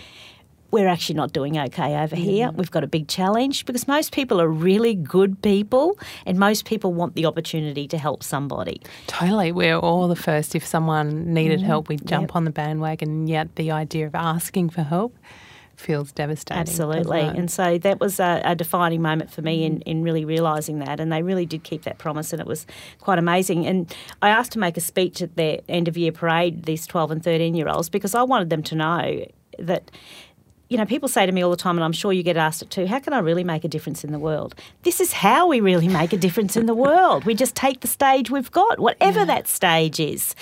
we're 0.72 0.88
actually 0.88 1.14
not 1.14 1.32
doing 1.32 1.58
okay 1.58 1.96
over 1.96 2.16
mm. 2.16 2.18
here. 2.18 2.50
We've 2.50 2.70
got 2.70 2.82
a 2.82 2.88
big 2.88 3.06
challenge 3.06 3.66
because 3.66 3.86
most 3.86 4.10
people 4.12 4.40
are 4.40 4.48
really 4.48 4.94
good 4.94 5.40
people 5.42 5.98
and 6.26 6.38
most 6.38 6.64
people 6.64 6.92
want 6.94 7.14
the 7.14 7.26
opportunity 7.26 7.86
to 7.88 7.98
help 7.98 8.24
somebody. 8.24 8.80
Totally. 9.06 9.52
We're 9.52 9.78
all 9.78 10.08
the 10.08 10.16
first. 10.16 10.54
If 10.54 10.66
someone 10.66 11.32
needed 11.32 11.60
mm. 11.60 11.64
help, 11.64 11.88
we'd 11.88 12.06
jump 12.06 12.30
yep. 12.30 12.36
on 12.36 12.44
the 12.44 12.50
bandwagon. 12.50 13.28
Yet 13.28 13.54
the 13.56 13.70
idea 13.70 14.06
of 14.06 14.14
asking 14.14 14.70
for 14.70 14.82
help 14.82 15.14
feels 15.76 16.12
devastating. 16.12 16.60
Absolutely. 16.60 17.20
And 17.20 17.50
so 17.50 17.76
that 17.78 18.00
was 18.00 18.18
a, 18.20 18.40
a, 18.44 18.54
defining 18.54 19.02
moment 19.02 19.30
for 19.30 19.42
me 19.42 19.64
in, 19.64 19.80
in 19.82 20.02
really 20.02 20.24
realising 20.24 20.78
that. 20.78 21.00
And 21.00 21.12
they 21.12 21.22
really 21.22 21.44
did 21.44 21.64
keep 21.64 21.82
that 21.82 21.98
promise, 21.98 22.32
and 22.32 22.40
it 22.40 22.46
was 22.46 22.66
quite 23.00 23.18
amazing. 23.18 23.66
And 23.66 23.94
I 24.20 24.28
asked 24.28 24.52
to 24.52 24.58
make 24.58 24.76
a 24.76 24.80
speech 24.80 25.20
at 25.20 25.34
their 25.36 25.60
end 25.68 25.88
of 25.88 25.96
year 25.96 26.12
parade, 26.12 26.64
these 26.64 26.86
12 26.86 27.10
and 27.10 27.24
13 27.24 27.54
year 27.54 27.68
olds, 27.68 27.88
because 27.88 28.14
I 28.14 28.22
wanted 28.22 28.50
them 28.50 28.62
to 28.64 28.74
know 28.74 29.24
that 29.58 29.90
you 30.72 30.78
know, 30.78 30.86
people 30.86 31.06
say 31.06 31.26
to 31.26 31.32
me 31.32 31.42
all 31.42 31.50
the 31.50 31.56
time, 31.58 31.76
and 31.76 31.84
I'm 31.84 31.92
sure 31.92 32.14
you 32.14 32.22
get 32.22 32.38
asked 32.38 32.62
it 32.62 32.70
too, 32.70 32.86
how 32.86 32.98
can 32.98 33.12
I 33.12 33.18
really 33.18 33.44
make 33.44 33.62
a 33.62 33.68
difference 33.68 34.04
in 34.04 34.10
the 34.10 34.18
world? 34.18 34.54
This 34.84 35.02
is 35.02 35.12
how 35.12 35.46
we 35.46 35.60
really 35.60 35.86
make 35.86 36.14
a 36.14 36.16
difference 36.16 36.56
in 36.56 36.64
the 36.64 36.74
world. 36.74 37.26
We 37.26 37.34
just 37.34 37.54
take 37.54 37.80
the 37.80 37.88
stage 37.88 38.30
we've 38.30 38.50
got, 38.50 38.80
whatever 38.80 39.18
yeah. 39.18 39.26
that 39.26 39.48
stage 39.48 40.00
is. 40.00 40.34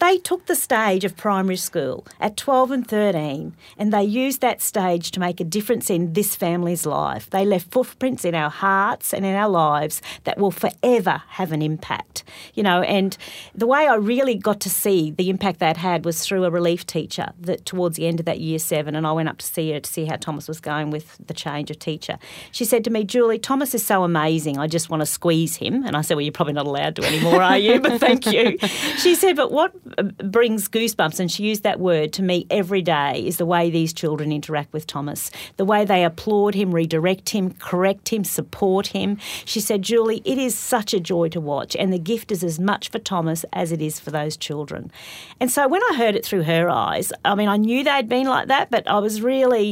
They 0.00 0.18
took 0.18 0.46
the 0.46 0.56
stage 0.56 1.04
of 1.04 1.16
primary 1.16 1.54
school 1.54 2.04
at 2.18 2.36
12 2.36 2.72
and 2.72 2.88
13, 2.88 3.54
and 3.78 3.92
they 3.92 4.02
used 4.02 4.40
that 4.40 4.60
stage 4.60 5.12
to 5.12 5.20
make 5.20 5.38
a 5.38 5.44
difference 5.44 5.88
in 5.88 6.14
this 6.14 6.34
family's 6.34 6.84
life. 6.84 7.30
They 7.30 7.46
left 7.46 7.70
footprints 7.70 8.24
in 8.24 8.34
our 8.34 8.50
hearts 8.50 9.14
and 9.14 9.24
in 9.24 9.36
our 9.36 9.48
lives 9.48 10.02
that 10.24 10.36
will 10.36 10.50
forever 10.50 11.22
have 11.28 11.52
an 11.52 11.62
impact. 11.62 12.24
You 12.54 12.64
know, 12.64 12.82
and 12.82 13.16
the 13.54 13.68
way 13.68 13.86
I 13.86 13.94
really 13.94 14.34
got 14.34 14.58
to 14.62 14.70
see 14.70 15.12
the 15.12 15.30
impact 15.30 15.60
that 15.60 15.76
had 15.76 16.04
was 16.04 16.26
through 16.26 16.42
a 16.42 16.50
relief 16.50 16.84
teacher 16.84 17.30
that 17.42 17.64
towards 17.64 17.96
the 17.96 18.08
end 18.08 18.18
of 18.18 18.26
that 18.26 18.40
year 18.40 18.58
seven, 18.58 18.96
and 18.96 19.06
I 19.06 19.12
went 19.12 19.28
up 19.28 19.38
to 19.38 19.46
see 19.46 19.70
her 19.70 19.75
to 19.84 19.90
see 19.90 20.04
how 20.04 20.16
Thomas 20.16 20.48
was 20.48 20.60
going 20.60 20.90
with 20.90 21.16
the 21.26 21.34
change 21.34 21.70
of 21.70 21.78
teacher. 21.78 22.18
She 22.52 22.64
said 22.64 22.84
to 22.84 22.90
me, 22.90 23.04
Julie, 23.04 23.38
Thomas 23.38 23.74
is 23.74 23.84
so 23.84 24.04
amazing. 24.04 24.58
I 24.58 24.66
just 24.66 24.90
want 24.90 25.00
to 25.00 25.06
squeeze 25.06 25.56
him. 25.56 25.84
And 25.84 25.96
I 25.96 26.02
said, 26.02 26.14
Well, 26.14 26.22
you're 26.22 26.32
probably 26.32 26.54
not 26.54 26.66
allowed 26.66 26.96
to 26.96 27.04
anymore, 27.04 27.42
are 27.42 27.58
you? 27.58 27.80
But 27.86 28.00
thank 28.00 28.26
you. 28.26 28.58
She 28.98 29.14
said, 29.14 29.36
But 29.36 29.52
what 29.52 29.72
uh, 29.98 30.02
brings 30.02 30.68
goosebumps, 30.68 31.20
and 31.20 31.30
she 31.30 31.44
used 31.44 31.62
that 31.62 31.78
word 31.78 32.12
to 32.14 32.22
me 32.22 32.46
every 32.50 32.82
day, 32.82 33.24
is 33.24 33.36
the 33.36 33.46
way 33.46 33.70
these 33.70 33.92
children 33.92 34.32
interact 34.32 34.72
with 34.72 34.86
Thomas, 34.86 35.30
the 35.56 35.64
way 35.64 35.84
they 35.84 36.04
applaud 36.04 36.54
him, 36.54 36.74
redirect 36.74 37.30
him, 37.30 37.52
correct 37.52 38.08
him, 38.08 38.24
support 38.24 38.88
him. 38.88 39.18
She 39.44 39.60
said, 39.60 39.82
Julie, 39.82 40.22
it 40.24 40.38
is 40.38 40.56
such 40.56 40.94
a 40.94 41.00
joy 41.00 41.28
to 41.28 41.40
watch, 41.40 41.76
and 41.76 41.92
the 41.92 41.98
gift 41.98 42.32
is 42.32 42.42
as 42.42 42.58
much 42.58 42.88
for 42.90 42.98
Thomas 42.98 43.44
as 43.52 43.72
it 43.72 43.80
is 43.80 44.00
for 44.00 44.10
those 44.10 44.36
children. 44.36 44.90
And 45.40 45.50
so 45.50 45.68
when 45.68 45.82
I 45.90 45.96
heard 45.96 46.16
it 46.16 46.24
through 46.24 46.42
her 46.44 46.68
eyes, 46.68 47.12
I 47.24 47.34
mean, 47.34 47.48
I 47.48 47.56
knew 47.56 47.84
they'd 47.84 48.08
been 48.08 48.26
like 48.26 48.48
that, 48.48 48.70
but 48.70 48.86
I 48.88 48.98
was 48.98 49.22
really 49.22 49.65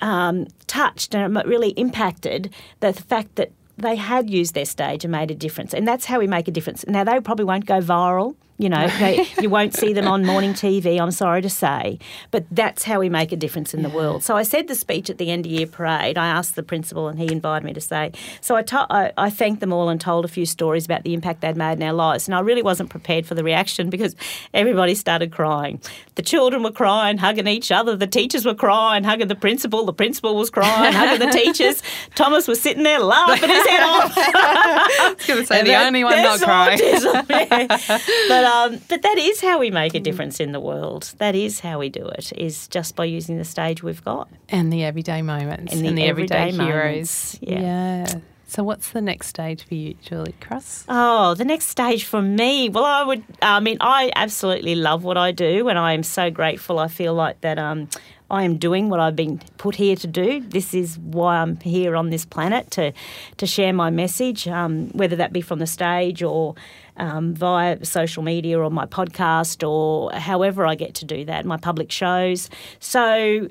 um, 0.00 0.46
touched 0.66 1.14
and 1.14 1.34
really 1.44 1.70
impacted 1.70 2.52
the 2.80 2.92
fact 2.92 3.34
that 3.36 3.50
they 3.76 3.96
had 3.96 4.30
used 4.30 4.54
their 4.54 4.64
stage 4.64 5.04
and 5.04 5.12
made 5.12 5.30
a 5.30 5.34
difference. 5.34 5.74
And 5.74 5.86
that's 5.86 6.04
how 6.04 6.18
we 6.18 6.26
make 6.26 6.46
a 6.48 6.52
difference. 6.52 6.84
Now, 6.86 7.04
they 7.04 7.20
probably 7.20 7.44
won't 7.44 7.66
go 7.66 7.80
viral. 7.80 8.36
You 8.56 8.68
know, 8.68 8.86
they, 9.00 9.26
you 9.40 9.50
won't 9.50 9.74
see 9.74 9.92
them 9.92 10.06
on 10.06 10.24
morning 10.24 10.52
TV, 10.52 11.00
I'm 11.00 11.10
sorry 11.10 11.42
to 11.42 11.50
say, 11.50 11.98
but 12.30 12.44
that's 12.52 12.84
how 12.84 13.00
we 13.00 13.08
make 13.08 13.32
a 13.32 13.36
difference 13.36 13.74
in 13.74 13.82
the 13.82 13.88
world. 13.88 14.22
So 14.22 14.36
I 14.36 14.44
said 14.44 14.68
the 14.68 14.76
speech 14.76 15.10
at 15.10 15.18
the 15.18 15.30
end 15.32 15.44
of 15.44 15.50
year 15.50 15.66
parade. 15.66 16.16
I 16.16 16.28
asked 16.28 16.54
the 16.54 16.62
principal, 16.62 17.08
and 17.08 17.18
he 17.18 17.30
invited 17.32 17.64
me 17.64 17.72
to 17.72 17.80
say. 17.80 18.12
So 18.40 18.54
I, 18.54 18.62
to- 18.62 18.86
I, 18.90 19.12
I 19.18 19.28
thanked 19.30 19.60
them 19.60 19.72
all 19.72 19.88
and 19.88 20.00
told 20.00 20.24
a 20.24 20.28
few 20.28 20.46
stories 20.46 20.84
about 20.84 21.02
the 21.02 21.14
impact 21.14 21.40
they'd 21.40 21.56
made 21.56 21.72
in 21.78 21.82
our 21.82 21.92
lives. 21.92 22.28
And 22.28 22.34
I 22.36 22.40
really 22.40 22.62
wasn't 22.62 22.90
prepared 22.90 23.26
for 23.26 23.34
the 23.34 23.42
reaction 23.42 23.90
because 23.90 24.14
everybody 24.52 24.94
started 24.94 25.32
crying. 25.32 25.80
The 26.14 26.22
children 26.22 26.62
were 26.62 26.70
crying, 26.70 27.18
hugging 27.18 27.48
each 27.48 27.72
other. 27.72 27.96
The 27.96 28.06
teachers 28.06 28.46
were 28.46 28.54
crying, 28.54 29.02
hugging 29.02 29.26
the 29.26 29.34
principal. 29.34 29.84
The 29.84 29.92
principal 29.92 30.36
was 30.36 30.48
crying, 30.50 30.92
hugging 30.92 31.26
the 31.26 31.32
teachers. 31.32 31.82
Thomas 32.14 32.46
was 32.46 32.60
sitting 32.60 32.84
there 32.84 33.00
laughing 33.00 33.50
his 33.50 33.66
head 33.66 33.82
off. 33.82 34.12
I 34.16 35.14
was 35.18 35.26
going 35.26 35.40
to 35.40 35.46
say 35.46 35.58
And 35.58 35.66
the 35.66 35.72
that- 35.72 35.86
only 35.88 36.04
one 36.04 36.22
not 36.22 36.40
crying. 36.40 36.78
autism, 36.78 37.28
yeah. 37.28 37.98
But 38.28 38.43
um, 38.44 38.80
but 38.88 39.02
that 39.02 39.18
is 39.18 39.40
how 39.40 39.58
we 39.58 39.70
make 39.70 39.94
a 39.94 40.00
difference 40.00 40.40
in 40.40 40.52
the 40.52 40.60
world. 40.60 41.14
That 41.18 41.34
is 41.34 41.60
how 41.60 41.78
we 41.78 41.88
do 41.88 42.06
it. 42.06 42.32
Is 42.36 42.68
just 42.68 42.96
by 42.96 43.04
using 43.04 43.38
the 43.38 43.44
stage 43.44 43.82
we've 43.82 44.04
got. 44.04 44.28
And 44.48 44.72
the 44.72 44.84
everyday 44.84 45.22
moments. 45.22 45.72
And 45.72 45.82
the 45.82 46.04
everyday, 46.04 46.36
everyday 46.36 46.52
heroes. 46.52 47.38
moments, 47.38 47.38
yeah. 47.40 48.06
So 48.46 48.62
what's 48.62 48.90
the 48.90 49.00
next 49.00 49.26
stage 49.26 49.64
for 49.64 49.74
you, 49.74 49.94
Julie 49.94 50.34
Cross? 50.40 50.84
Oh, 50.88 51.34
the 51.34 51.44
next 51.44 51.66
stage 51.66 52.04
for 52.04 52.22
me. 52.22 52.68
Well, 52.68 52.84
I 52.84 53.02
would. 53.02 53.24
I 53.42 53.58
mean, 53.58 53.78
I 53.80 54.12
absolutely 54.14 54.76
love 54.76 55.02
what 55.02 55.16
I 55.16 55.32
do, 55.32 55.68
and 55.68 55.76
I 55.76 55.92
am 55.92 56.04
so 56.04 56.30
grateful. 56.30 56.78
I 56.78 56.86
feel 56.86 57.14
like 57.14 57.40
that. 57.40 57.58
Um, 57.58 57.88
I 58.34 58.42
am 58.42 58.58
doing 58.58 58.88
what 58.88 58.98
I've 58.98 59.14
been 59.14 59.38
put 59.58 59.76
here 59.76 59.94
to 59.96 60.06
do. 60.06 60.40
This 60.40 60.74
is 60.74 60.98
why 60.98 61.36
I'm 61.36 61.56
here 61.60 61.94
on 61.94 62.10
this 62.10 62.24
planet 62.24 62.70
to 62.72 62.92
to 63.36 63.46
share 63.46 63.72
my 63.72 63.90
message, 63.90 64.48
um, 64.48 64.88
whether 64.88 65.16
that 65.16 65.32
be 65.32 65.40
from 65.40 65.60
the 65.60 65.66
stage 65.66 66.22
or 66.22 66.56
um, 66.96 67.34
via 67.34 67.84
social 67.84 68.22
media 68.22 68.58
or 68.58 68.70
my 68.70 68.86
podcast 68.86 69.66
or 69.68 70.12
however 70.12 70.66
I 70.66 70.74
get 70.74 70.94
to 70.96 71.04
do 71.04 71.24
that, 71.26 71.44
my 71.44 71.56
public 71.56 71.92
shows. 71.92 72.50
So 72.80 73.48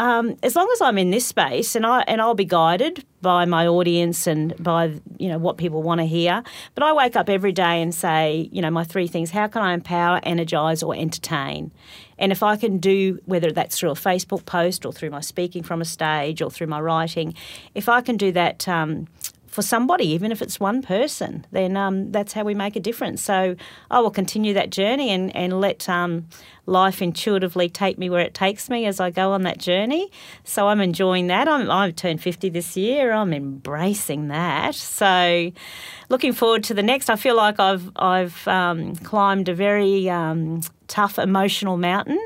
um, 0.00 0.38
as 0.42 0.56
long 0.56 0.66
as 0.72 0.80
I'm 0.80 0.96
in 0.96 1.10
this 1.10 1.26
space, 1.26 1.76
and 1.76 1.84
I 1.84 2.00
and 2.08 2.22
I'll 2.22 2.34
be 2.34 2.46
guided 2.46 3.04
by 3.20 3.44
my 3.44 3.66
audience 3.66 4.26
and 4.26 4.54
by 4.58 4.94
you 5.18 5.28
know 5.28 5.36
what 5.36 5.58
people 5.58 5.82
want 5.82 6.00
to 6.00 6.06
hear. 6.06 6.42
But 6.74 6.84
I 6.84 6.94
wake 6.94 7.16
up 7.16 7.28
every 7.28 7.52
day 7.52 7.82
and 7.82 7.94
say, 7.94 8.48
you 8.50 8.62
know, 8.62 8.70
my 8.70 8.82
three 8.82 9.06
things: 9.06 9.30
how 9.30 9.46
can 9.46 9.60
I 9.60 9.74
empower, 9.74 10.20
energize, 10.22 10.82
or 10.82 10.96
entertain? 10.96 11.70
And 12.20 12.30
if 12.30 12.42
I 12.42 12.56
can 12.56 12.78
do 12.78 13.18
whether 13.24 13.50
that's 13.50 13.78
through 13.78 13.90
a 13.90 13.94
Facebook 13.94 14.44
post 14.44 14.86
or 14.86 14.92
through 14.92 15.10
my 15.10 15.20
speaking 15.20 15.64
from 15.64 15.80
a 15.80 15.84
stage 15.84 16.40
or 16.42 16.50
through 16.50 16.68
my 16.68 16.80
writing, 16.80 17.34
if 17.74 17.88
I 17.88 18.00
can 18.00 18.16
do 18.16 18.30
that. 18.32 18.68
Um, 18.68 19.08
for 19.60 19.66
somebody, 19.66 20.06
even 20.06 20.32
if 20.32 20.40
it's 20.40 20.58
one 20.58 20.80
person, 20.80 21.44
then 21.52 21.76
um, 21.76 22.10
that's 22.12 22.32
how 22.32 22.44
we 22.44 22.54
make 22.54 22.76
a 22.76 22.80
difference. 22.80 23.22
So 23.22 23.56
I 23.90 24.00
will 24.00 24.10
continue 24.10 24.54
that 24.54 24.70
journey 24.70 25.10
and, 25.10 25.36
and 25.36 25.60
let 25.60 25.86
um, 25.86 26.28
life 26.64 27.02
intuitively 27.02 27.68
take 27.68 27.98
me 27.98 28.08
where 28.08 28.22
it 28.22 28.32
takes 28.32 28.70
me 28.70 28.86
as 28.86 29.00
I 29.00 29.10
go 29.10 29.32
on 29.32 29.42
that 29.42 29.58
journey. 29.58 30.10
So 30.44 30.68
I'm 30.68 30.80
enjoying 30.80 31.26
that. 31.26 31.46
I'm, 31.46 31.70
I've 31.70 31.94
turned 31.94 32.22
50 32.22 32.48
this 32.48 32.74
year. 32.74 33.12
I'm 33.12 33.34
embracing 33.34 34.28
that. 34.28 34.74
So 34.74 35.52
looking 36.08 36.32
forward 36.32 36.64
to 36.64 36.72
the 36.72 36.82
next. 36.82 37.10
I 37.10 37.16
feel 37.16 37.36
like 37.36 37.60
I've, 37.60 37.90
I've 37.96 38.48
um, 38.48 38.96
climbed 38.96 39.50
a 39.50 39.54
very 39.54 40.08
um, 40.08 40.62
tough 40.88 41.18
emotional 41.18 41.76
mountain. 41.76 42.18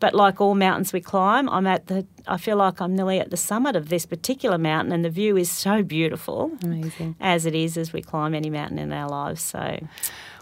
But 0.00 0.14
like 0.14 0.40
all 0.40 0.54
mountains 0.54 0.92
we 0.92 1.00
climb, 1.00 1.48
I'm 1.48 1.66
at 1.66 1.86
the. 1.86 2.06
I 2.26 2.36
feel 2.36 2.56
like 2.56 2.80
I'm 2.80 2.96
nearly 2.96 3.20
at 3.20 3.30
the 3.30 3.36
summit 3.36 3.76
of 3.76 3.88
this 3.88 4.06
particular 4.06 4.58
mountain, 4.58 4.92
and 4.92 5.04
the 5.04 5.10
view 5.10 5.36
is 5.36 5.50
so 5.50 5.82
beautiful, 5.82 6.52
Amazing. 6.62 7.16
as 7.20 7.44
it 7.46 7.54
is 7.54 7.76
as 7.76 7.92
we 7.92 8.00
climb 8.02 8.34
any 8.34 8.50
mountain 8.50 8.78
in 8.78 8.92
our 8.92 9.08
lives. 9.08 9.42
So, 9.42 9.78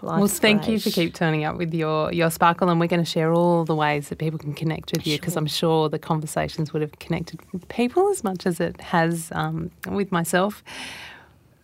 Well, 0.01 0.27
thank 0.27 0.67
you 0.67 0.79
for 0.79 0.89
keep 0.89 1.13
turning 1.13 1.43
up 1.43 1.57
with 1.57 1.73
your, 1.73 2.11
your 2.13 2.29
sparkle, 2.29 2.69
and 2.69 2.79
we're 2.79 2.87
going 2.87 3.03
to 3.03 3.09
share 3.09 3.33
all 3.33 3.65
the 3.65 3.75
ways 3.75 4.09
that 4.09 4.17
people 4.17 4.39
can 4.39 4.53
connect 4.53 4.91
with 4.91 5.05
you 5.05 5.17
because 5.17 5.35
I'm 5.35 5.47
sure 5.47 5.89
the 5.89 5.99
conversations 5.99 6.71
would 6.73 6.81
have 6.81 6.97
connected 6.99 7.41
with 7.51 7.67
people 7.67 8.09
as 8.09 8.23
much 8.23 8.45
as 8.45 8.59
it 8.59 8.79
has 8.81 9.29
um, 9.33 9.71
with 9.89 10.11
myself. 10.11 10.63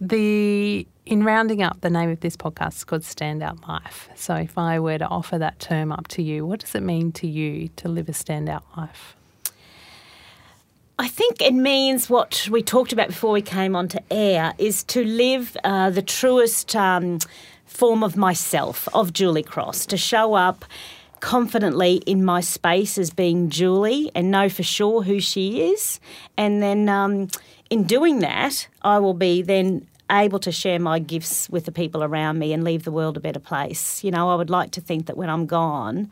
The 0.01 0.87
in 1.05 1.23
rounding 1.23 1.61
up, 1.61 1.81
the 1.81 1.89
name 1.89 2.09
of 2.09 2.21
this 2.21 2.37
podcast 2.37 2.77
is 2.77 2.83
called 2.85 3.01
Standout 3.01 3.67
Life. 3.67 4.09
So, 4.15 4.35
if 4.35 4.57
I 4.57 4.79
were 4.79 4.97
to 4.97 5.07
offer 5.07 5.37
that 5.37 5.59
term 5.59 5.91
up 5.91 6.07
to 6.09 6.21
you, 6.21 6.45
what 6.45 6.61
does 6.61 6.73
it 6.75 6.83
mean 6.83 7.11
to 7.13 7.27
you 7.27 7.69
to 7.77 7.89
live 7.89 8.07
a 8.07 8.13
standout 8.13 8.61
life? 8.77 9.15
I 10.97 11.07
think 11.07 11.41
it 11.41 11.53
means 11.53 12.09
what 12.09 12.47
we 12.51 12.61
talked 12.61 12.93
about 12.93 13.07
before 13.07 13.31
we 13.31 13.41
came 13.41 13.75
onto 13.75 13.99
air 14.11 14.53
is 14.57 14.83
to 14.85 15.03
live 15.03 15.57
uh, 15.63 15.89
the 15.89 16.01
truest 16.01 16.75
um, 16.75 17.19
form 17.65 18.03
of 18.03 18.15
myself, 18.15 18.87
of 18.93 19.11
Julie 19.11 19.43
Cross, 19.43 19.87
to 19.87 19.97
show 19.97 20.33
up 20.33 20.63
confidently 21.19 21.95
in 22.05 22.23
my 22.23 22.41
space 22.41 22.97
as 22.97 23.09
being 23.09 23.49
Julie 23.49 24.11
and 24.15 24.31
know 24.31 24.47
for 24.47 24.63
sure 24.63 25.03
who 25.03 25.19
she 25.19 25.71
is. 25.71 25.99
And 26.37 26.61
then 26.61 26.87
um, 26.87 27.27
in 27.69 27.83
doing 27.83 28.19
that, 28.19 28.67
I 28.81 28.99
will 28.99 29.13
be 29.13 29.41
then 29.41 29.87
able 30.11 30.39
to 30.39 30.51
share 30.51 30.79
my 30.79 30.99
gifts 30.99 31.49
with 31.49 31.65
the 31.65 31.71
people 31.71 32.03
around 32.03 32.39
me 32.39 32.53
and 32.53 32.63
leave 32.63 32.83
the 32.83 32.91
world 32.91 33.17
a 33.17 33.19
better 33.19 33.39
place. 33.39 34.03
You 34.03 34.11
know, 34.11 34.29
I 34.29 34.35
would 34.35 34.49
like 34.49 34.71
to 34.71 34.81
think 34.81 35.05
that 35.07 35.17
when 35.17 35.29
I'm 35.29 35.45
gone, 35.45 36.09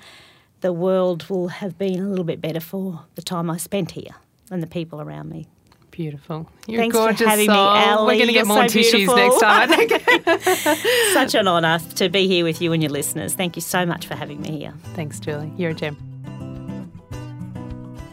the 0.62 0.74
world 0.74 1.30
will 1.30 1.50
have 1.50 1.78
been 1.78 2.00
a 2.00 2.08
little 2.08 2.26
bit 2.26 2.42
better 2.42 2.60
for 2.60 3.04
the 3.16 3.22
time 3.22 3.50
I 3.50 3.58
spent 3.58 3.92
here 3.92 4.16
and 4.50 4.62
the 4.64 4.68
people 4.68 5.02
around 5.02 5.30
me. 5.30 5.48
Beautiful. 5.92 6.48
You're 6.68 6.82
Thanks 6.82 6.96
for 6.96 7.06
gorgeous 7.06 7.28
having 7.28 7.48
me, 7.48 7.54
soul. 7.54 7.58
Ali. 7.58 8.06
We're 8.06 8.20
going 8.20 8.28
to 8.28 8.34
get 8.34 8.46
You're 8.46 8.46
more 8.46 8.68
so 8.68 8.74
tissues 8.74 9.10
beautiful. 9.10 9.16
next 9.16 9.40
time, 9.40 10.74
Such 11.14 11.34
an 11.34 11.48
honour 11.48 11.80
to 11.96 12.10
be 12.10 12.28
here 12.28 12.44
with 12.44 12.62
you 12.62 12.72
and 12.72 12.84
your 12.84 12.92
listeners. 12.92 13.34
Thank 13.34 13.56
you 13.56 13.62
so 13.64 13.84
much 13.86 14.06
for 14.06 14.14
having 14.16 14.42
me 14.42 14.60
here. 14.60 14.74
Thanks, 14.94 15.20
Julie. 15.20 15.52
You're 15.58 15.72
a 15.72 15.74
gem. 15.74 16.17